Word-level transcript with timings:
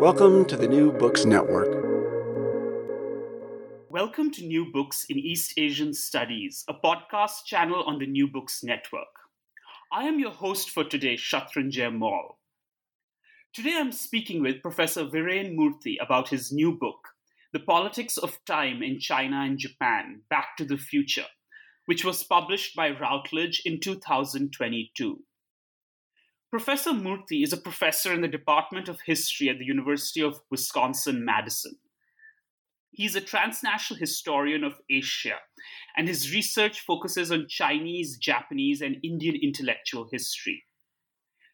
Welcome 0.00 0.46
to 0.46 0.56
the 0.56 0.66
New 0.66 0.92
Books 0.92 1.26
Network. 1.26 1.68
Welcome 3.90 4.30
to 4.30 4.46
New 4.46 4.72
Books 4.72 5.04
in 5.10 5.18
East 5.18 5.52
Asian 5.58 5.92
Studies, 5.92 6.64
a 6.68 6.72
podcast 6.72 7.44
channel 7.44 7.82
on 7.82 7.98
the 7.98 8.06
New 8.06 8.26
Books 8.26 8.64
Network. 8.64 9.12
I 9.92 10.04
am 10.04 10.18
your 10.18 10.30
host 10.30 10.70
for 10.70 10.84
today, 10.84 11.16
Shatrunjay 11.16 11.94
Mall. 11.94 12.38
Today 13.52 13.76
I'm 13.76 13.92
speaking 13.92 14.40
with 14.40 14.62
Professor 14.62 15.04
Viren 15.04 15.54
Murthy 15.54 15.96
about 16.00 16.30
his 16.30 16.50
new 16.50 16.72
book, 16.72 17.08
The 17.52 17.60
Politics 17.60 18.16
of 18.16 18.38
Time 18.46 18.82
in 18.82 19.00
China 19.00 19.42
and 19.42 19.58
Japan 19.58 20.22
Back 20.30 20.56
to 20.56 20.64
the 20.64 20.78
Future, 20.78 21.26
which 21.84 22.06
was 22.06 22.24
published 22.24 22.74
by 22.74 22.88
Routledge 22.88 23.60
in 23.66 23.78
2022. 23.78 25.22
Professor 26.50 26.90
Murthy 26.90 27.44
is 27.44 27.52
a 27.52 27.56
professor 27.56 28.12
in 28.12 28.22
the 28.22 28.28
Department 28.28 28.88
of 28.88 29.02
History 29.06 29.48
at 29.48 29.60
the 29.60 29.64
University 29.64 30.20
of 30.20 30.40
Wisconsin 30.50 31.24
Madison. 31.24 31.76
He's 32.90 33.14
a 33.14 33.20
transnational 33.20 34.00
historian 34.00 34.64
of 34.64 34.80
Asia, 34.90 35.36
and 35.96 36.08
his 36.08 36.34
research 36.34 36.80
focuses 36.80 37.30
on 37.30 37.46
Chinese, 37.48 38.18
Japanese, 38.18 38.80
and 38.80 38.96
Indian 39.04 39.36
intellectual 39.40 40.08
history. 40.10 40.64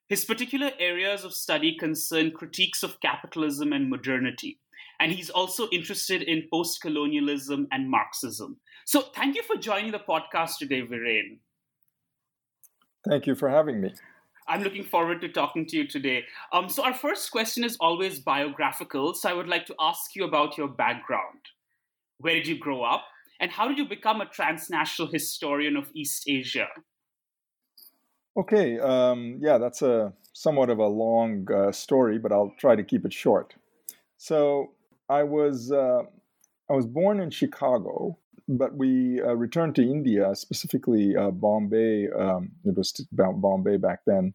His 0.08 0.24
particular 0.24 0.70
areas 0.78 1.24
of 1.24 1.34
study 1.34 1.76
concern 1.76 2.30
critiques 2.30 2.82
of 2.82 2.98
capitalism 3.00 3.74
and 3.74 3.90
modernity, 3.90 4.60
and 4.98 5.12
he's 5.12 5.28
also 5.28 5.68
interested 5.72 6.22
in 6.22 6.48
post 6.50 6.80
colonialism 6.80 7.68
and 7.70 7.90
Marxism. 7.90 8.56
So, 8.86 9.02
thank 9.14 9.36
you 9.36 9.42
for 9.42 9.56
joining 9.56 9.92
the 9.92 9.98
podcast 9.98 10.56
today, 10.56 10.80
Viren. 10.80 11.40
Thank 13.06 13.26
you 13.26 13.34
for 13.34 13.50
having 13.50 13.82
me. 13.82 13.92
I'm 14.48 14.62
looking 14.62 14.84
forward 14.84 15.20
to 15.22 15.28
talking 15.28 15.66
to 15.66 15.76
you 15.76 15.88
today. 15.88 16.24
Um, 16.52 16.68
so, 16.68 16.84
our 16.84 16.94
first 16.94 17.30
question 17.30 17.64
is 17.64 17.76
always 17.80 18.20
biographical. 18.20 19.14
So, 19.14 19.28
I 19.28 19.32
would 19.32 19.48
like 19.48 19.66
to 19.66 19.74
ask 19.80 20.14
you 20.14 20.24
about 20.24 20.56
your 20.56 20.68
background. 20.68 21.40
Where 22.18 22.34
did 22.34 22.46
you 22.46 22.58
grow 22.58 22.82
up? 22.82 23.04
And 23.40 23.50
how 23.50 23.68
did 23.68 23.76
you 23.76 23.86
become 23.88 24.20
a 24.20 24.26
transnational 24.26 25.10
historian 25.10 25.76
of 25.76 25.90
East 25.94 26.24
Asia? 26.28 26.68
Okay, 28.38 28.78
um, 28.78 29.38
yeah, 29.40 29.58
that's 29.58 29.82
a 29.82 30.12
somewhat 30.32 30.70
of 30.70 30.78
a 30.78 30.86
long 30.86 31.46
uh, 31.50 31.72
story, 31.72 32.18
but 32.18 32.32
I'll 32.32 32.54
try 32.58 32.76
to 32.76 32.84
keep 32.84 33.04
it 33.04 33.12
short. 33.12 33.54
So, 34.16 34.72
I 35.08 35.22
was 35.24 35.72
uh, 35.72 36.02
I 36.70 36.72
was 36.72 36.86
born 36.86 37.20
in 37.20 37.30
Chicago, 37.30 38.18
but 38.48 38.76
we 38.76 39.20
uh, 39.20 39.34
returned 39.34 39.74
to 39.76 39.82
India, 39.82 40.34
specifically 40.34 41.16
uh, 41.16 41.30
Bombay. 41.30 42.08
Um, 42.10 42.52
it 42.64 42.76
was 42.76 42.92
about 43.12 43.40
Bombay 43.40 43.76
back 43.76 44.00
then. 44.06 44.34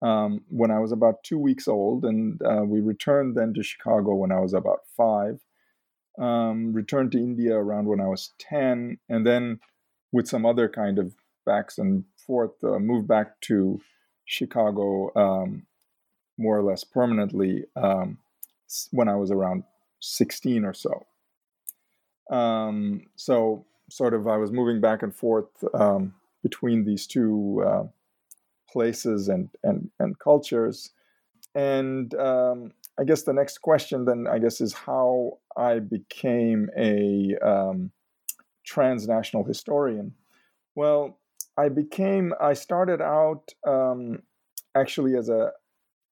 Um, 0.00 0.42
when 0.48 0.70
I 0.70 0.78
was 0.78 0.92
about 0.92 1.24
two 1.24 1.38
weeks 1.38 1.66
old, 1.66 2.04
and 2.04 2.40
uh, 2.42 2.62
we 2.64 2.80
returned 2.80 3.36
then 3.36 3.52
to 3.54 3.62
Chicago 3.62 4.14
when 4.14 4.30
I 4.30 4.38
was 4.38 4.54
about 4.54 4.80
five. 4.96 5.40
Um, 6.18 6.72
returned 6.72 7.12
to 7.12 7.18
India 7.18 7.54
around 7.56 7.86
when 7.86 8.00
I 8.00 8.06
was 8.06 8.32
ten, 8.38 8.98
and 9.08 9.26
then 9.26 9.60
with 10.12 10.28
some 10.28 10.46
other 10.46 10.68
kind 10.68 10.98
of 10.98 11.14
backs 11.44 11.78
and 11.78 12.04
forth, 12.26 12.52
uh, 12.62 12.78
moved 12.78 13.08
back 13.08 13.40
to 13.42 13.80
Chicago 14.24 15.10
um, 15.16 15.66
more 16.36 16.58
or 16.58 16.62
less 16.62 16.84
permanently 16.84 17.64
um, 17.74 18.18
when 18.90 19.08
I 19.08 19.16
was 19.16 19.30
around 19.30 19.64
sixteen 20.00 20.64
or 20.64 20.74
so. 20.74 21.06
Um, 22.30 23.02
so 23.16 23.64
sort 23.90 24.14
of 24.14 24.26
I 24.26 24.36
was 24.36 24.52
moving 24.52 24.80
back 24.80 25.02
and 25.02 25.14
forth 25.14 25.48
um, 25.74 26.14
between 26.42 26.84
these 26.84 27.06
two 27.06 27.64
uh, 27.66 27.84
places 28.70 29.28
and 29.28 29.48
and 29.62 29.90
and 29.98 30.18
cultures. 30.18 30.90
And 31.54 32.14
um, 32.14 32.72
I 33.00 33.04
guess 33.04 33.22
the 33.22 33.32
next 33.32 33.58
question 33.58 34.04
then 34.04 34.26
I 34.30 34.38
guess 34.38 34.60
is 34.60 34.72
how 34.72 35.38
I 35.56 35.78
became 35.78 36.68
a 36.76 37.36
um, 37.42 37.90
transnational 38.64 39.44
historian. 39.44 40.14
Well, 40.74 41.18
I 41.56 41.68
became 41.70 42.34
I 42.40 42.52
started 42.52 43.00
out 43.00 43.52
um, 43.66 44.22
actually 44.76 45.16
as 45.16 45.28
a 45.28 45.52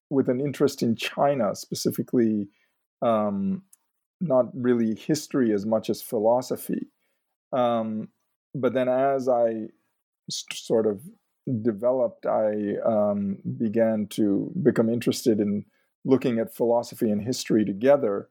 with 0.09 0.29
an 0.29 0.39
interest 0.39 0.81
in 0.81 0.95
China 0.95 1.55
specifically 1.55 2.47
um, 3.01 3.63
not 4.19 4.45
really 4.53 4.95
history 4.95 5.53
as 5.53 5.65
much 5.65 5.89
as 5.89 6.01
philosophy. 6.01 6.87
Um, 7.53 8.09
but 8.53 8.73
then 8.73 8.89
as 8.89 9.29
I 9.29 9.67
st- 10.29 10.57
sort 10.57 10.87
of 10.87 11.01
developed, 11.61 12.25
I 12.25 12.75
um, 12.85 13.37
began 13.57 14.07
to 14.11 14.51
become 14.63 14.89
interested 14.89 15.39
in 15.39 15.65
looking 16.03 16.39
at 16.39 16.55
philosophy 16.55 17.09
and 17.11 17.21
history 17.21 17.63
together. 17.63 18.27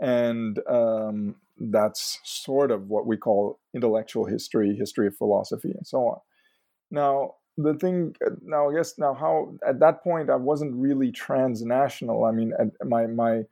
And 0.00 0.58
um, 0.68 1.36
that's 1.58 2.20
sort 2.24 2.70
of 2.70 2.88
what 2.88 3.06
we 3.06 3.16
call 3.16 3.60
intellectual 3.74 4.26
history, 4.26 4.76
history 4.76 5.06
of 5.06 5.16
philosophy, 5.16 5.72
and 5.76 5.86
so 5.86 5.98
on. 6.08 6.20
Now, 6.90 7.34
the 7.56 7.74
thing 7.74 8.16
now, 8.42 8.70
I 8.70 8.74
guess 8.74 8.98
now 8.98 9.14
how 9.14 9.54
at 9.66 9.80
that 9.80 10.02
point 10.02 10.30
I 10.30 10.36
wasn't 10.36 10.74
really 10.74 11.12
transnational. 11.12 12.24
I 12.24 12.32
mean, 12.32 12.52
my 12.84 13.06
my 13.06 13.42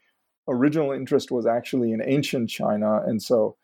original 0.50 0.92
interest 0.92 1.30
was 1.30 1.46
actually 1.46 1.92
in 1.92 2.02
ancient 2.04 2.50
China, 2.50 3.02
and 3.06 3.22
so 3.22 3.56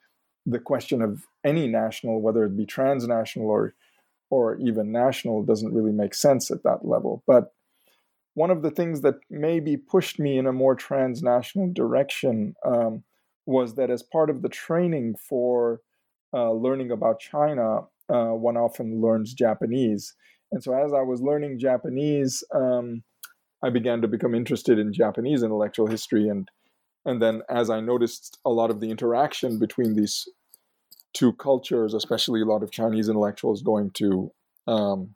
the 0.46 0.60
question 0.60 1.02
of 1.02 1.24
any 1.44 1.66
national, 1.66 2.22
whether 2.22 2.44
it 2.44 2.56
be 2.56 2.66
transnational 2.66 3.48
or 3.48 3.74
or 4.30 4.56
even 4.56 4.90
national, 4.90 5.44
doesn't 5.44 5.72
really 5.72 5.92
make 5.92 6.14
sense 6.14 6.50
at 6.50 6.62
that 6.64 6.84
level. 6.84 7.22
But 7.26 7.52
one 8.34 8.50
of 8.50 8.62
the 8.62 8.70
things 8.70 9.00
that 9.02 9.14
maybe 9.30 9.76
pushed 9.76 10.18
me 10.18 10.36
in 10.36 10.46
a 10.46 10.52
more 10.52 10.74
transnational 10.74 11.72
direction 11.72 12.54
um, 12.64 13.04
was 13.46 13.76
that 13.76 13.88
as 13.88 14.02
part 14.02 14.28
of 14.28 14.42
the 14.42 14.48
training 14.48 15.14
for 15.16 15.80
uh, 16.34 16.52
learning 16.52 16.90
about 16.90 17.20
China, 17.20 17.82
uh, 18.08 18.34
one 18.34 18.56
often 18.56 19.00
learns 19.00 19.32
Japanese. 19.32 20.14
And 20.52 20.62
so 20.62 20.74
as 20.74 20.92
I 20.92 21.02
was 21.02 21.22
learning 21.22 21.58
Japanese, 21.58 22.44
um, 22.52 23.02
I 23.62 23.70
began 23.70 24.02
to 24.02 24.08
become 24.08 24.34
interested 24.34 24.78
in 24.78 24.92
Japanese 24.92 25.42
intellectual 25.42 25.86
history 25.86 26.28
and 26.28 26.48
and 27.06 27.22
then 27.22 27.42
as 27.48 27.70
I 27.70 27.80
noticed 27.80 28.38
a 28.44 28.50
lot 28.50 28.70
of 28.70 28.80
the 28.80 28.90
interaction 28.90 29.58
between 29.58 29.94
these 29.94 30.28
two 31.14 31.32
cultures, 31.34 31.94
especially 31.94 32.42
a 32.42 32.44
lot 32.44 32.64
of 32.64 32.72
Chinese 32.72 33.08
intellectuals 33.08 33.62
going 33.62 33.90
to 33.92 34.32
um, 34.66 35.14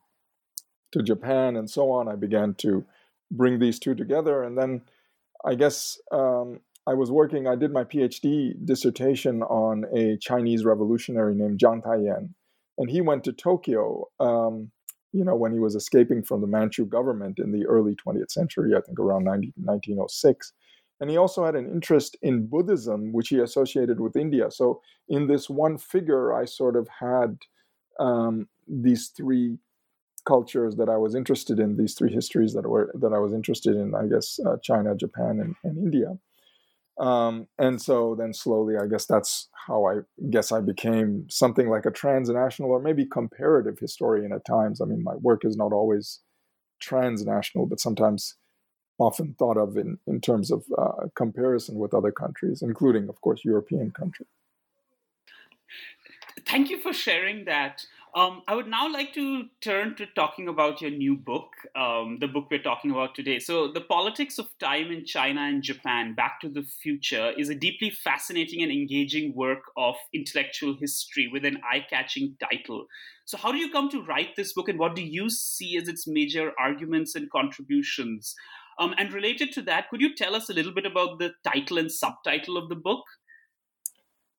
to 0.92 1.02
Japan 1.02 1.56
and 1.56 1.68
so 1.68 1.90
on, 1.90 2.08
I 2.08 2.14
began 2.14 2.54
to 2.54 2.84
bring 3.30 3.58
these 3.58 3.78
two 3.78 3.94
together. 3.94 4.42
And 4.42 4.56
then 4.56 4.82
I 5.44 5.56
guess 5.56 5.98
um, 6.12 6.60
I 6.86 6.94
was 6.94 7.10
working. 7.10 7.48
I 7.48 7.56
did 7.56 7.72
my 7.72 7.84
PhD 7.84 8.54
dissertation 8.64 9.42
on 9.42 9.84
a 9.94 10.16
Chinese 10.18 10.64
revolutionary 10.64 11.34
named 11.34 11.58
Jiang 11.58 11.82
Taiyan, 11.84 12.30
and 12.78 12.90
he 12.90 13.00
went 13.00 13.24
to 13.24 13.32
Tokyo. 13.32 14.06
Um, 14.20 14.70
you 15.12 15.24
know, 15.24 15.34
when 15.34 15.52
he 15.52 15.58
was 15.58 15.74
escaping 15.74 16.22
from 16.22 16.40
the 16.40 16.46
Manchu 16.46 16.86
government 16.86 17.40
in 17.40 17.50
the 17.50 17.66
early 17.66 17.96
20th 17.96 18.30
century, 18.30 18.76
I 18.76 18.80
think 18.80 19.00
around 19.00 19.24
90, 19.24 19.54
1906 19.56 20.52
and 21.00 21.10
he 21.10 21.16
also 21.16 21.44
had 21.44 21.54
an 21.54 21.70
interest 21.70 22.16
in 22.22 22.46
Buddhism, 22.46 23.12
which 23.12 23.28
he 23.28 23.38
associated 23.38 24.00
with 24.00 24.16
India. 24.16 24.50
So, 24.50 24.80
in 25.08 25.26
this 25.26 25.48
one 25.48 25.78
figure, 25.78 26.34
I 26.34 26.44
sort 26.44 26.76
of 26.76 26.88
had 27.00 27.38
um, 27.98 28.48
these 28.68 29.08
three 29.08 29.58
cultures 30.26 30.76
that 30.76 30.88
I 30.88 30.96
was 30.96 31.14
interested 31.14 31.58
in, 31.58 31.76
these 31.76 31.94
three 31.94 32.12
histories 32.12 32.52
that 32.54 32.66
were 32.68 32.92
that 32.94 33.12
I 33.12 33.18
was 33.18 33.32
interested 33.32 33.76
in, 33.76 33.94
I 33.94 34.06
guess 34.06 34.38
uh, 34.46 34.56
China, 34.62 34.94
Japan, 34.94 35.40
and, 35.40 35.54
and 35.64 35.78
India. 35.78 36.18
Um, 36.98 37.48
and 37.58 37.80
so 37.80 38.14
then 38.14 38.34
slowly, 38.34 38.76
I 38.76 38.86
guess 38.86 39.06
that's 39.06 39.48
how 39.66 39.86
I 39.86 40.00
guess 40.28 40.52
I 40.52 40.60
became 40.60 41.26
something 41.30 41.70
like 41.70 41.86
a 41.86 41.90
transnational 41.90 42.70
or 42.70 42.80
maybe 42.80 43.06
comparative 43.06 43.78
historian 43.78 44.32
at 44.32 44.44
times. 44.44 44.82
I 44.82 44.84
mean, 44.84 45.02
my 45.02 45.14
work 45.16 45.46
is 45.46 45.56
not 45.56 45.72
always 45.72 46.20
transnational, 46.80 47.64
but 47.66 47.80
sometimes 47.80 48.36
often 49.00 49.34
thought 49.38 49.56
of 49.56 49.76
in, 49.76 49.98
in 50.06 50.20
terms 50.20 50.50
of 50.50 50.64
uh, 50.76 51.08
comparison 51.14 51.76
with 51.76 51.94
other 51.94 52.12
countries, 52.12 52.62
including, 52.62 53.08
of 53.08 53.20
course, 53.20 53.44
European 53.44 53.90
countries. 53.90 54.28
Thank 56.46 56.70
you 56.70 56.80
for 56.80 56.92
sharing 56.92 57.44
that. 57.46 57.84
Um, 58.14 58.42
I 58.48 58.56
would 58.56 58.66
now 58.66 58.92
like 58.92 59.14
to 59.14 59.44
turn 59.60 59.94
to 59.94 60.06
talking 60.16 60.48
about 60.48 60.82
your 60.82 60.90
new 60.90 61.14
book, 61.14 61.50
um, 61.76 62.18
the 62.20 62.26
book 62.26 62.48
we're 62.50 62.60
talking 62.60 62.90
about 62.90 63.14
today. 63.14 63.38
So, 63.38 63.70
The 63.70 63.82
Politics 63.82 64.38
of 64.38 64.48
Time 64.58 64.90
in 64.90 65.04
China 65.04 65.42
and 65.42 65.62
Japan 65.62 66.14
Back 66.14 66.40
to 66.40 66.48
the 66.48 66.64
Future 66.64 67.32
is 67.38 67.50
a 67.50 67.54
deeply 67.54 67.90
fascinating 67.90 68.62
and 68.62 68.72
engaging 68.72 69.32
work 69.36 69.60
of 69.76 69.94
intellectual 70.12 70.74
history 70.74 71.28
with 71.32 71.44
an 71.44 71.58
eye 71.58 71.86
catching 71.88 72.36
title. 72.40 72.86
So, 73.26 73.38
how 73.38 73.52
do 73.52 73.58
you 73.58 73.70
come 73.70 73.88
to 73.90 74.02
write 74.02 74.34
this 74.34 74.54
book, 74.54 74.68
and 74.68 74.78
what 74.78 74.96
do 74.96 75.02
you 75.02 75.30
see 75.30 75.76
as 75.76 75.86
its 75.86 76.08
major 76.08 76.52
arguments 76.58 77.14
and 77.14 77.30
contributions? 77.30 78.34
Um, 78.78 78.94
and 78.96 79.12
related 79.12 79.52
to 79.52 79.62
that, 79.62 79.90
could 79.90 80.00
you 80.00 80.14
tell 80.14 80.34
us 80.34 80.48
a 80.48 80.54
little 80.54 80.72
bit 80.72 80.86
about 80.86 81.18
the 81.18 81.32
title 81.44 81.78
and 81.78 81.92
subtitle 81.92 82.56
of 82.56 82.68
the 82.68 82.76
book? 82.76 83.04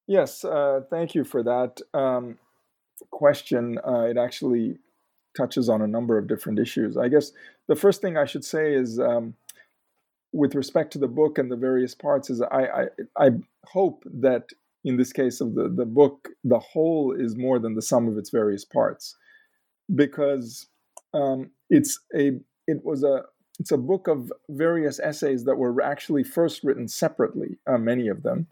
Yes, 0.07 0.43
uh, 0.43 0.81
thank 0.89 1.13
you 1.13 1.23
for 1.23 1.43
that. 1.43 1.79
Um, 1.93 2.37
question, 3.11 3.77
uh, 3.87 4.01
it 4.01 4.17
actually 4.17 4.77
touches 5.37 5.69
on 5.69 5.81
a 5.81 5.87
number 5.87 6.17
of 6.17 6.27
different 6.27 6.59
issues. 6.59 6.97
I 6.97 7.07
guess 7.07 7.31
the 7.67 7.75
first 7.75 8.01
thing 8.01 8.17
I 8.17 8.25
should 8.25 8.43
say 8.43 8.73
is, 8.73 8.99
um, 8.99 9.35
with 10.33 10.55
respect 10.55 10.91
to 10.93 10.99
the 10.99 11.07
book 11.07 11.37
and 11.37 11.51
the 11.51 11.55
various 11.55 11.93
parts, 11.93 12.29
is 12.29 12.41
I, 12.41 12.65
I, 12.65 12.85
I 13.17 13.29
hope 13.65 14.03
that 14.05 14.49
in 14.83 14.97
this 14.97 15.13
case 15.13 15.41
of 15.41 15.53
the 15.53 15.69
the 15.69 15.85
book, 15.85 16.29
the 16.43 16.59
whole 16.59 17.13
is 17.13 17.35
more 17.35 17.59
than 17.59 17.75
the 17.75 17.81
sum 17.81 18.07
of 18.07 18.17
its 18.17 18.29
various 18.31 18.65
parts, 18.65 19.15
because 19.93 20.67
um, 21.13 21.51
it's 21.69 21.99
a 22.15 22.31
it 22.67 22.83
was 22.83 23.03
a 23.03 23.23
it's 23.61 23.71
a 23.71 23.77
book 23.77 24.07
of 24.07 24.33
various 24.49 24.99
essays 24.99 25.43
that 25.43 25.55
were 25.55 25.79
actually 25.83 26.23
first 26.23 26.63
written 26.63 26.87
separately, 26.87 27.59
uh, 27.67 27.77
many 27.77 28.07
of 28.07 28.23
them. 28.23 28.47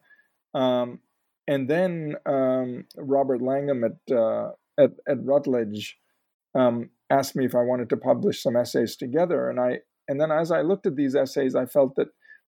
Um, 0.53 1.00
and 1.47 1.67
then 1.67 2.15
um, 2.27 2.85
Robert 2.95 3.41
Langham 3.41 3.83
at, 3.83 4.15
uh, 4.15 4.51
at, 4.77 4.91
at 5.07 5.17
Routledge 5.23 5.97
um, 6.53 6.91
asked 7.09 7.35
me 7.35 7.44
if 7.44 7.56
I 7.56 7.63
wanted 7.63 7.89
to 7.89 7.97
publish 7.97 8.44
some 8.44 8.56
essays 8.56 8.95
together, 8.95 9.50
and 9.50 9.59
I 9.59 9.79
and 10.07 10.21
then 10.21 10.31
as 10.31 10.51
I 10.51 10.61
looked 10.61 10.85
at 10.85 10.95
these 10.95 11.15
essays, 11.15 11.56
I 11.56 11.65
felt 11.65 11.95
that 11.95 12.09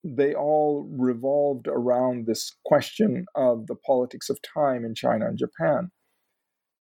they 0.03 0.35
all 0.35 0.88
revolved 0.95 1.67
around 1.67 2.27
this 2.27 2.55
question 2.65 3.25
of 3.35 3.65
the 3.65 3.75
politics 3.75 4.29
of 4.29 4.39
time 4.41 4.85
in 4.85 4.94
China 4.94 5.25
and 5.25 5.39
Japan. 5.39 5.89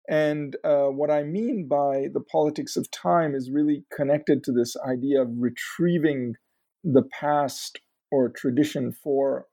And 0.08 0.56
uh, 0.64 0.86
what 0.86 1.10
I 1.10 1.22
mean 1.22 1.68
by 1.68 2.08
the 2.12 2.20
politics 2.20 2.76
of 2.76 2.90
time 2.90 3.34
is 3.34 3.50
really 3.50 3.84
connected 3.94 4.42
to 4.44 4.52
this 4.52 4.76
idea 4.84 5.22
of 5.22 5.28
retrieving 5.36 6.34
the 6.82 7.02
past 7.02 7.78
or 8.10 8.28
tradition 8.28 8.92
for 8.92 9.46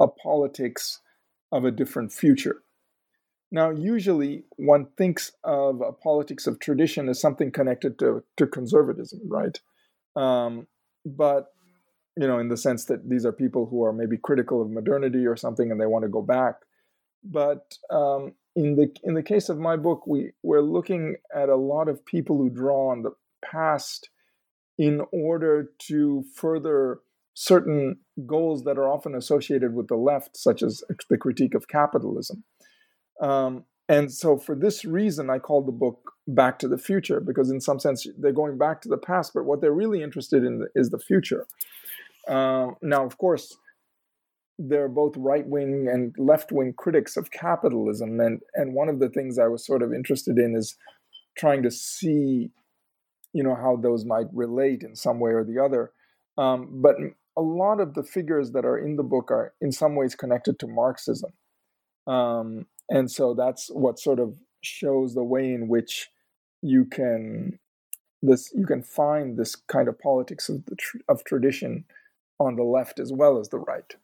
a 0.00 0.08
politics 0.08 1.00
of 1.52 1.64
a 1.64 1.70
different 1.70 2.12
future. 2.12 2.62
Now, 3.52 3.70
usually 3.70 4.44
one 4.56 4.86
thinks 4.96 5.32
of 5.44 5.82
a 5.82 5.92
politics 5.92 6.46
of 6.46 6.58
tradition 6.58 7.08
as 7.08 7.20
something 7.20 7.52
connected 7.52 7.98
to, 7.98 8.24
to 8.38 8.46
conservatism, 8.46 9.20
right? 9.28 9.60
Um, 10.16 10.66
but, 11.04 11.48
you 12.16 12.26
know, 12.26 12.38
in 12.38 12.48
the 12.48 12.56
sense 12.56 12.86
that 12.86 13.08
these 13.08 13.26
are 13.26 13.32
people 13.32 13.66
who 13.66 13.84
are 13.84 13.92
maybe 13.92 14.16
critical 14.16 14.62
of 14.62 14.70
modernity 14.70 15.26
or 15.26 15.36
something 15.36 15.70
and 15.70 15.78
they 15.78 15.86
want 15.86 16.04
to 16.04 16.08
go 16.08 16.22
back. 16.22 16.54
But 17.22 17.76
um, 17.90 18.32
in 18.54 18.76
the 18.76 18.94
in 19.02 19.14
the 19.14 19.22
case 19.22 19.48
of 19.48 19.58
my 19.58 19.76
book, 19.76 20.06
we 20.06 20.32
we're 20.42 20.60
looking 20.60 21.16
at 21.34 21.48
a 21.48 21.56
lot 21.56 21.88
of 21.88 22.04
people 22.04 22.36
who 22.36 22.50
draw 22.50 22.90
on 22.90 23.02
the 23.02 23.12
past 23.44 24.10
in 24.78 25.02
order 25.12 25.70
to 25.78 26.24
further 26.34 27.00
certain 27.34 27.96
goals 28.26 28.64
that 28.64 28.78
are 28.78 28.88
often 28.88 29.14
associated 29.14 29.74
with 29.74 29.88
the 29.88 29.96
left, 29.96 30.36
such 30.36 30.62
as 30.62 30.82
the 31.08 31.16
critique 31.16 31.54
of 31.54 31.68
capitalism. 31.68 32.44
Um, 33.20 33.64
and 33.88 34.12
so, 34.12 34.36
for 34.36 34.54
this 34.54 34.84
reason, 34.84 35.30
I 35.30 35.38
called 35.38 35.66
the 35.66 35.72
book 35.72 36.12
Back 36.26 36.58
to 36.60 36.68
the 36.68 36.78
Future, 36.78 37.20
because 37.20 37.50
in 37.50 37.60
some 37.60 37.78
sense, 37.78 38.06
they're 38.18 38.32
going 38.32 38.58
back 38.58 38.80
to 38.82 38.88
the 38.88 38.98
past, 38.98 39.32
but 39.34 39.44
what 39.44 39.60
they're 39.60 39.72
really 39.72 40.02
interested 40.02 40.44
in 40.44 40.66
is 40.74 40.90
the 40.90 40.98
future. 40.98 41.46
Um, 42.28 42.76
now, 42.82 43.04
of 43.04 43.18
course, 43.18 43.56
they're 44.58 44.88
both 44.88 45.16
right 45.16 45.46
wing 45.46 45.88
and 45.90 46.14
left 46.18 46.52
wing 46.52 46.74
critics 46.76 47.16
of 47.16 47.30
capitalism. 47.30 48.20
And, 48.20 48.40
and 48.54 48.74
one 48.74 48.88
of 48.88 48.98
the 49.00 49.08
things 49.08 49.38
I 49.38 49.48
was 49.48 49.66
sort 49.66 49.82
of 49.82 49.92
interested 49.92 50.38
in 50.38 50.54
is 50.54 50.76
trying 51.36 51.62
to 51.62 51.70
see, 51.70 52.50
you 53.32 53.42
know, 53.42 53.54
how 53.54 53.76
those 53.76 54.04
might 54.04 54.26
relate 54.32 54.82
in 54.82 54.94
some 54.94 55.20
way 55.20 55.32
or 55.32 55.44
the 55.44 55.58
other. 55.58 55.92
Um, 56.38 56.80
but 56.82 56.96
a 57.36 57.42
lot 57.42 57.80
of 57.80 57.94
the 57.94 58.02
figures 58.02 58.52
that 58.52 58.64
are 58.64 58.78
in 58.78 58.96
the 58.96 59.02
book 59.02 59.30
are 59.30 59.54
in 59.60 59.72
some 59.72 59.94
ways 59.94 60.14
connected 60.14 60.58
to 60.58 60.66
Marxism. 60.66 61.32
Um, 62.06 62.66
and 62.88 63.10
so 63.10 63.34
that's 63.34 63.68
what 63.68 63.98
sort 63.98 64.18
of 64.18 64.36
shows 64.60 65.14
the 65.14 65.24
way 65.24 65.52
in 65.52 65.68
which 65.68 66.10
you 66.62 66.84
can 66.84 67.58
this 68.22 68.52
you 68.54 68.66
can 68.66 68.82
find 68.82 69.36
this 69.36 69.56
kind 69.56 69.88
of 69.88 69.98
politics 69.98 70.48
of 70.48 70.64
the 70.66 70.76
tr- 70.76 70.98
of 71.08 71.24
tradition 71.24 71.84
on 72.38 72.56
the 72.56 72.62
left 72.62 73.00
as 73.00 73.12
well 73.12 73.38
as 73.38 73.48
the 73.48 73.58
right. 73.58 73.96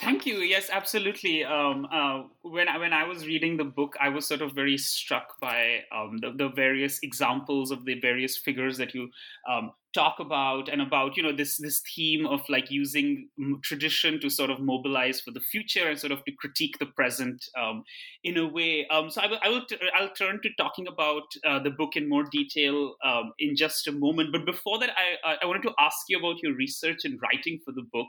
Thank 0.00 0.26
you. 0.26 0.38
Yes, 0.38 0.70
absolutely. 0.70 1.44
Um, 1.44 1.86
uh, 1.92 2.22
when 2.42 2.68
I, 2.68 2.78
when 2.78 2.92
I 2.92 3.04
was 3.04 3.26
reading 3.26 3.56
the 3.56 3.64
book, 3.64 3.94
I 4.00 4.08
was 4.08 4.26
sort 4.26 4.42
of 4.42 4.52
very 4.52 4.78
struck 4.78 5.38
by 5.40 5.80
um, 5.94 6.18
the, 6.20 6.32
the, 6.32 6.48
various 6.48 7.00
examples 7.02 7.70
of 7.70 7.84
the 7.84 7.98
various 8.00 8.36
figures 8.36 8.76
that 8.78 8.94
you 8.94 9.10
um, 9.48 9.72
talk 9.92 10.20
about, 10.20 10.68
and 10.68 10.80
about 10.80 11.16
you 11.16 11.22
know 11.22 11.32
this 11.32 11.56
this 11.58 11.82
theme 11.94 12.26
of 12.26 12.40
like 12.48 12.70
using 12.70 13.28
tradition 13.62 14.20
to 14.20 14.30
sort 14.30 14.50
of 14.50 14.60
mobilize 14.60 15.20
for 15.20 15.32
the 15.32 15.40
future 15.40 15.88
and 15.88 15.98
sort 15.98 16.12
of 16.12 16.24
to 16.24 16.32
critique 16.32 16.78
the 16.78 16.86
present 16.86 17.44
um, 17.58 17.82
in 18.24 18.36
a 18.36 18.46
way. 18.46 18.86
Um, 18.88 19.10
so 19.10 19.20
I 19.20 19.26
will 19.26 19.38
I 19.42 19.48
will 19.48 19.66
t- 19.66 19.78
I'll 19.94 20.14
turn 20.14 20.40
to 20.42 20.50
talking 20.58 20.86
about 20.86 21.24
uh, 21.44 21.58
the 21.58 21.70
book 21.70 21.96
in 21.96 22.08
more 22.08 22.24
detail 22.30 22.94
um, 23.04 23.32
in 23.38 23.56
just 23.56 23.88
a 23.88 23.92
moment. 23.92 24.32
But 24.32 24.46
before 24.46 24.78
that, 24.78 24.90
I 25.24 25.36
I 25.42 25.46
wanted 25.46 25.62
to 25.62 25.74
ask 25.78 25.98
you 26.08 26.18
about 26.18 26.42
your 26.42 26.54
research 26.54 27.04
and 27.04 27.18
writing 27.22 27.60
for 27.64 27.72
the 27.72 27.86
book. 27.92 28.08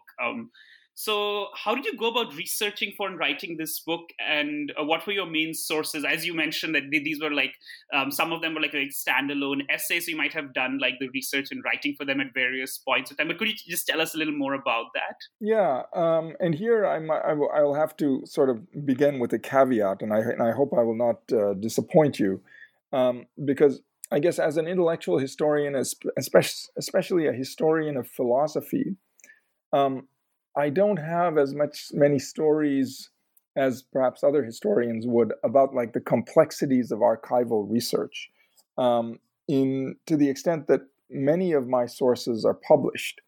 So, 0.93 1.47
how 1.55 1.73
did 1.73 1.85
you 1.85 1.97
go 1.97 2.09
about 2.09 2.35
researching 2.35 2.93
for 2.97 3.07
and 3.07 3.17
writing 3.17 3.55
this 3.57 3.79
book, 3.79 4.09
and 4.19 4.73
uh, 4.79 4.83
what 4.83 5.07
were 5.07 5.13
your 5.13 5.25
main 5.25 5.53
sources? 5.53 6.03
As 6.03 6.25
you 6.25 6.33
mentioned, 6.33 6.75
that 6.75 6.89
these 6.91 7.21
were 7.21 7.31
like 7.31 7.53
um, 7.93 8.11
some 8.11 8.31
of 8.33 8.41
them 8.41 8.53
were 8.53 8.61
like, 8.61 8.73
like 8.73 8.89
standalone 8.89 9.61
essays. 9.69 10.05
So 10.05 10.11
you 10.11 10.17
might 10.17 10.33
have 10.33 10.53
done 10.53 10.79
like 10.79 10.95
the 10.99 11.09
research 11.09 11.47
and 11.51 11.63
writing 11.63 11.95
for 11.97 12.05
them 12.05 12.19
at 12.19 12.33
various 12.33 12.77
points 12.77 13.09
of 13.09 13.17
time. 13.17 13.29
But 13.29 13.37
could 13.37 13.47
you 13.47 13.55
just 13.67 13.87
tell 13.87 14.01
us 14.01 14.13
a 14.13 14.17
little 14.17 14.35
more 14.35 14.53
about 14.53 14.87
that? 14.93 15.15
Yeah, 15.39 15.83
um, 15.93 16.35
and 16.39 16.53
here 16.53 16.85
I'm, 16.85 17.09
I 17.09 17.33
will, 17.33 17.49
I 17.51 17.61
will 17.61 17.75
have 17.75 17.95
to 17.97 18.21
sort 18.25 18.49
of 18.49 18.85
begin 18.85 19.19
with 19.19 19.31
a 19.33 19.39
caveat, 19.39 20.01
and 20.01 20.13
I 20.13 20.19
and 20.19 20.43
I 20.43 20.51
hope 20.51 20.73
I 20.77 20.83
will 20.83 20.97
not 20.97 21.21
uh, 21.31 21.53
disappoint 21.53 22.19
you, 22.19 22.41
um, 22.91 23.27
because 23.45 23.81
I 24.11 24.19
guess 24.19 24.39
as 24.39 24.57
an 24.57 24.67
intellectual 24.67 25.19
historian, 25.19 25.75
especially 25.75 26.69
especially 26.77 27.27
a 27.27 27.33
historian 27.33 27.95
of 27.95 28.07
philosophy. 28.07 28.97
Um, 29.73 30.07
I 30.55 30.69
don't 30.69 30.97
have 30.97 31.37
as 31.37 31.53
much 31.53 31.87
many 31.93 32.19
stories 32.19 33.09
as 33.55 33.81
perhaps 33.81 34.23
other 34.23 34.43
historians 34.43 35.05
would 35.05 35.33
about 35.43 35.73
like 35.73 35.93
the 35.93 35.99
complexities 35.99 36.91
of 36.91 36.99
archival 36.99 37.69
research. 37.69 38.29
Um, 38.77 39.19
in 39.47 39.95
to 40.05 40.15
the 40.15 40.29
extent 40.29 40.67
that 40.67 40.81
many 41.09 41.51
of 41.51 41.67
my 41.67 41.85
sources 41.85 42.45
are 42.45 42.53
published, 42.53 43.21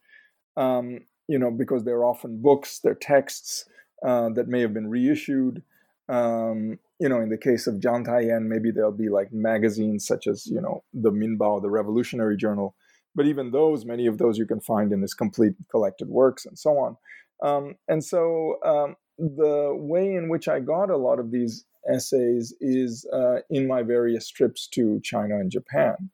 um, 0.56 1.00
you 1.28 1.38
know, 1.38 1.52
because 1.52 1.84
they're 1.84 2.06
often 2.06 2.42
books, 2.42 2.80
they're 2.80 2.96
texts 2.96 3.66
uh, 4.06 4.30
that 4.30 4.48
may 4.48 4.62
have 4.62 4.74
been 4.74 4.90
reissued. 4.90 5.64
Um, 6.10 6.80
you 7.00 7.10
know, 7.10 7.20
in 7.20 7.30
the 7.30 7.38
case 7.38 7.68
of 7.68 7.76
Jiang 7.76 8.06
Taiyan, 8.06 8.44
maybe 8.44 8.72
there'll 8.72 8.92
be 8.92 9.10
like 9.10 9.34
magazines 9.34 10.06
such 10.06 10.28
as 10.28 10.46
you 10.48 10.62
know 10.62 10.84
the 10.94 11.12
Minbao, 11.12 11.62
the 11.62 11.70
Revolutionary 11.70 12.38
Journal, 12.38 12.76
but 13.16 13.26
even 13.26 13.52
those, 13.52 13.86
many 13.86 14.08
of 14.08 14.18
those 14.18 14.38
you 14.38 14.46
can 14.46 14.60
find 14.60 14.92
in 14.92 15.02
his 15.02 15.14
complete 15.14 15.54
collected 15.70 16.08
works 16.10 16.46
and 16.46 16.58
so 16.58 16.72
on. 16.78 16.98
Um, 17.44 17.76
and 17.88 18.04
so 18.04 18.58
um, 18.66 18.96
the 19.18 19.76
way 19.76 20.16
in 20.16 20.30
which 20.30 20.48
I 20.48 20.60
got 20.60 20.90
a 20.90 20.98
lot 20.98 21.20
of 21.20 21.32
these 21.32 21.66
essays 21.92 22.54
is 22.62 23.06
uh, 23.14 23.40
in 23.50 23.68
my 23.68 23.84
various 23.84 24.30
trips 24.30 24.68
to 24.70 25.00
China 25.04 25.36
and 25.36 25.52
Japan. 25.52 26.10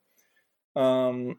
Um, 0.76 1.38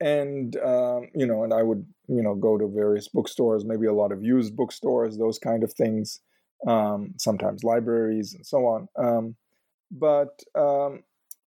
and 0.00 0.56
um, 0.56 1.08
you 1.14 1.26
know, 1.26 1.42
and 1.42 1.52
I 1.52 1.62
would 1.62 1.84
you 2.08 2.22
know 2.22 2.34
go 2.34 2.56
to 2.56 2.68
various 2.68 3.08
bookstores, 3.08 3.64
maybe 3.64 3.86
a 3.86 3.92
lot 3.92 4.12
of 4.12 4.22
used 4.22 4.56
bookstores, 4.56 5.18
those 5.18 5.38
kind 5.38 5.62
of 5.62 5.72
things. 5.72 6.20
Um, 6.66 7.14
sometimes 7.18 7.62
libraries 7.62 8.34
and 8.34 8.44
so 8.44 8.66
on. 8.66 8.88
Um, 8.98 9.36
but 9.92 10.40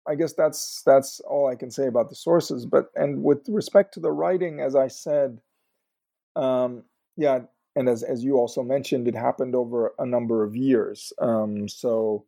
I 0.08 0.16
guess 0.16 0.34
that's 0.34 0.82
that's 0.86 1.20
all 1.22 1.48
I 1.48 1.56
can 1.56 1.72
say 1.72 1.88
about 1.88 2.10
the 2.10 2.16
sources. 2.16 2.66
But 2.66 2.88
and 2.96 3.24
with 3.24 3.48
respect 3.48 3.94
to 3.94 4.00
the 4.00 4.12
writing, 4.12 4.60
as 4.60 4.76
I 4.76 4.88
said, 4.88 5.40
um, 6.36 6.84
yeah, 7.16 7.40
and 7.76 7.88
as 7.88 8.04
as 8.04 8.24
you 8.24 8.36
also 8.36 8.64
mentioned, 8.64 9.08
it 9.08 9.16
happened 9.16 9.56
over 9.56 9.94
a 9.98 10.06
number 10.06 10.44
of 10.44 10.56
years. 10.56 11.14
Um, 11.20 11.68
so, 11.70 12.26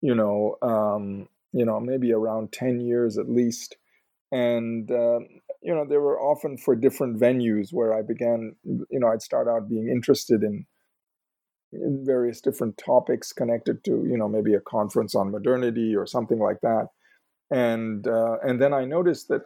you 0.00 0.14
know, 0.14 0.56
um, 0.62 1.28
you 1.52 1.64
know, 1.64 1.78
maybe 1.80 2.12
around 2.12 2.52
ten 2.52 2.80
years 2.80 3.18
at 3.18 3.30
least, 3.30 3.76
and 4.32 4.90
uh, 4.90 5.20
you 5.62 5.74
know, 5.74 5.84
they 5.88 5.98
were 5.98 6.20
often 6.20 6.58
for 6.58 6.74
different 6.74 7.20
venues 7.20 7.72
where 7.72 7.94
I 7.94 8.02
began. 8.02 8.56
You 8.64 8.98
know, 8.98 9.08
I'd 9.08 9.22
start 9.22 9.48
out 9.48 9.68
being 9.68 9.88
interested 9.88 10.42
in 10.42 10.66
in 11.72 12.04
various 12.04 12.40
different 12.40 12.76
topics 12.78 13.32
connected 13.32 13.84
to 13.84 14.04
you 14.06 14.16
know 14.16 14.28
maybe 14.28 14.54
a 14.54 14.60
conference 14.60 15.14
on 15.14 15.30
modernity 15.30 15.94
or 15.96 16.06
something 16.06 16.38
like 16.38 16.60
that 16.62 16.88
and 17.52 18.08
uh, 18.08 18.38
and 18.42 18.60
then 18.60 18.72
I 18.72 18.84
noticed 18.86 19.28
that 19.28 19.42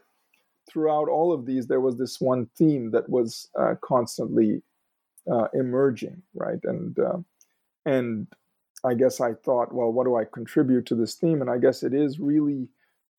throughout 0.71 1.09
all 1.09 1.33
of 1.33 1.45
these 1.45 1.67
there 1.67 1.81
was 1.81 1.99
this 1.99 2.21
one 2.21 2.47
theme 2.57 2.93
that 2.93 3.09
was 3.09 3.49
uh, 3.59 3.75
constantly 3.83 4.63
uh, 5.31 5.49
emerging, 5.53 6.23
right? 6.35 6.61
And 6.63 6.99
uh, 6.99 7.19
and 7.85 8.29
I 8.85 8.95
guess 8.95 9.21
I 9.21 9.35
thought, 9.35 9.75
well, 9.75 9.93
what 9.93 10.05
do 10.05 10.17
I 10.17 10.25
contribute 10.25 10.87
to 10.87 10.95
this 10.95 11.15
theme? 11.15 11.41
And 11.41 11.51
I 11.51 11.59
guess 11.59 11.83
it 11.83 11.93
is 11.93 12.21
really 12.21 12.69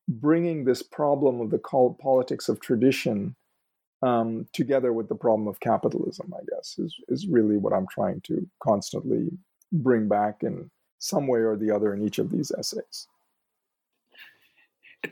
bringing 0.08 0.64
this 0.64 0.82
problem 0.82 1.40
of 1.42 1.50
the 1.50 1.58
politics 1.58 2.48
of 2.48 2.58
tradition 2.60 3.36
um, 4.00 4.46
together 4.54 4.94
with 4.94 5.10
the 5.10 5.14
problem 5.14 5.48
of 5.48 5.60
capitalism. 5.60 6.32
I 6.34 6.44
guess 6.50 6.78
is 6.78 6.94
is 7.08 7.26
really 7.26 7.58
what 7.58 7.74
I'm 7.74 7.88
trying 7.88 8.22
to 8.22 8.48
constantly 8.62 9.28
bring 9.70 10.08
back 10.08 10.42
in 10.42 10.70
some 10.98 11.26
way 11.26 11.40
or 11.40 11.56
the 11.56 11.70
other 11.70 11.92
in 11.92 12.02
each 12.02 12.18
of 12.18 12.30
these 12.30 12.50
essays. 12.58 13.06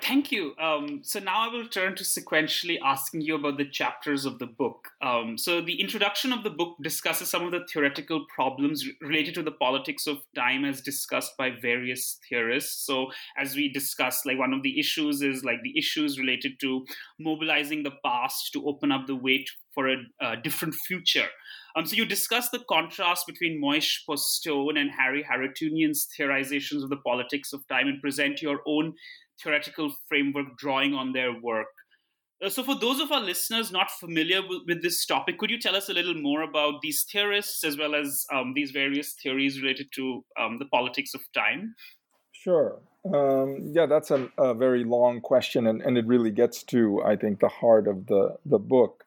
Thank 0.03 0.33
you. 0.33 0.53
Um, 0.61 1.03
so 1.05 1.21
now 1.21 1.49
I 1.49 1.53
will 1.53 1.69
turn 1.69 1.95
to 1.95 2.03
sequentially 2.03 2.77
asking 2.85 3.21
you 3.21 3.37
about 3.37 3.57
the 3.57 3.69
chapters 3.69 4.25
of 4.25 4.41
the 4.41 4.47
book. 4.47 4.89
Um, 5.01 5.39
so 5.39 5.61
the 5.61 5.81
introduction 5.81 6.33
of 6.33 6.43
the 6.43 6.51
book 6.51 6.77
discusses 6.83 7.31
some 7.31 7.45
of 7.45 7.53
the 7.53 7.65
theoretical 7.73 8.27
problems 8.35 8.85
related 9.01 9.35
to 9.37 9.45
the 9.45 9.53
politics 9.53 10.09
of 10.09 10.19
time 10.35 10.65
as 10.65 10.81
discussed 10.81 11.37
by 11.39 11.51
various 11.63 12.19
theorists. 12.29 12.85
So 12.85 13.13
as 13.39 13.55
we 13.55 13.73
discussed, 13.73 14.27
like 14.27 14.41
one 14.41 14.53
of 14.53 14.65
the 14.65 14.79
issues 14.79 15.23
is 15.23 15.45
like 15.45 15.63
the 15.63 15.79
issues 15.79 16.19
related 16.19 16.59
to 16.63 16.85
mobilizing 17.21 17.85
the 17.85 17.95
past 18.05 18.53
to 18.55 18.67
open 18.67 18.91
up 18.91 19.07
the 19.07 19.15
way 19.15 19.45
to, 19.45 19.53
for 19.73 19.89
a, 19.89 20.37
different 20.43 20.75
future. 20.75 21.29
Um, 21.77 21.85
so 21.85 21.95
you 21.95 22.07
discuss 22.07 22.49
the 22.49 22.65
contrast 22.71 23.27
between 23.27 23.63
Moishe 23.63 23.99
Postone 24.07 24.79
and 24.79 24.91
Harry 24.91 25.23
Harootunian's 25.23 26.09
theorizations 26.19 26.83
of 26.83 26.89
the 26.89 26.97
politics 26.97 27.53
of 27.53 27.67
time 27.69 27.87
and 27.87 28.01
present 28.01 28.41
your 28.41 28.61
own 28.67 28.95
theoretical 29.43 29.93
framework 30.09 30.57
drawing 30.59 30.95
on 30.95 31.13
their 31.13 31.33
work. 31.41 31.67
Uh, 32.45 32.51
so, 32.51 32.63
for 32.63 32.75
those 32.75 33.01
of 33.01 33.11
our 33.11 33.21
listeners 33.21 33.73
not 33.73 33.91
familiar 33.91 34.43
with, 34.43 34.63
with, 34.67 34.83
this 34.83 35.07
topic, 35.07 35.39
could 35.39 35.51
you 35.51 35.59
tell 35.59 35.75
us 35.75 35.89
a 35.89 35.95
little 35.95 36.15
more 36.15 36.43
about 36.43 36.83
these 36.83 37.05
theorists 37.11 37.65
as 37.65 37.79
well 37.79 37.95
as 37.95 38.27
um, 38.33 38.53
these 38.55 38.73
various 38.73 39.15
theories 39.23 39.61
related 39.63 39.89
to 39.95 40.23
um, 40.39 40.59
the 40.59 40.67
politics 40.67 41.15
of 41.15 41.23
time? 41.33 41.75
Sure. 42.33 42.79
Um, 43.15 43.71
yeah, 43.73 43.87
that's 43.87 44.11
a, 44.11 44.29
a, 44.39 44.53
very 44.53 44.85
long 44.85 45.21
question, 45.21 45.67
and, 45.67 45.81
and, 45.81 45.97
it 45.97 46.07
really 46.07 46.31
gets 46.31 46.63
to, 46.65 47.03
I 47.05 47.17
think, 47.17 47.41
the 47.41 47.49
heart 47.49 47.89
of 47.89 48.07
the 48.07 48.37
the 48.45 48.59
book. 48.59 49.05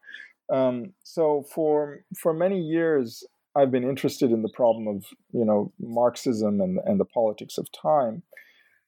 Um, 0.51 0.93
so, 1.03 1.43
for 1.53 2.03
for 2.17 2.33
many 2.33 2.59
years, 2.59 3.23
I've 3.55 3.71
been 3.71 3.83
interested 3.83 4.31
in 4.31 4.41
the 4.41 4.49
problem 4.49 4.87
of 4.87 5.05
you 5.31 5.45
know 5.45 5.71
Marxism 5.79 6.61
and 6.61 6.79
and 6.85 6.99
the 6.99 7.05
politics 7.05 7.57
of 7.57 7.71
time. 7.71 8.23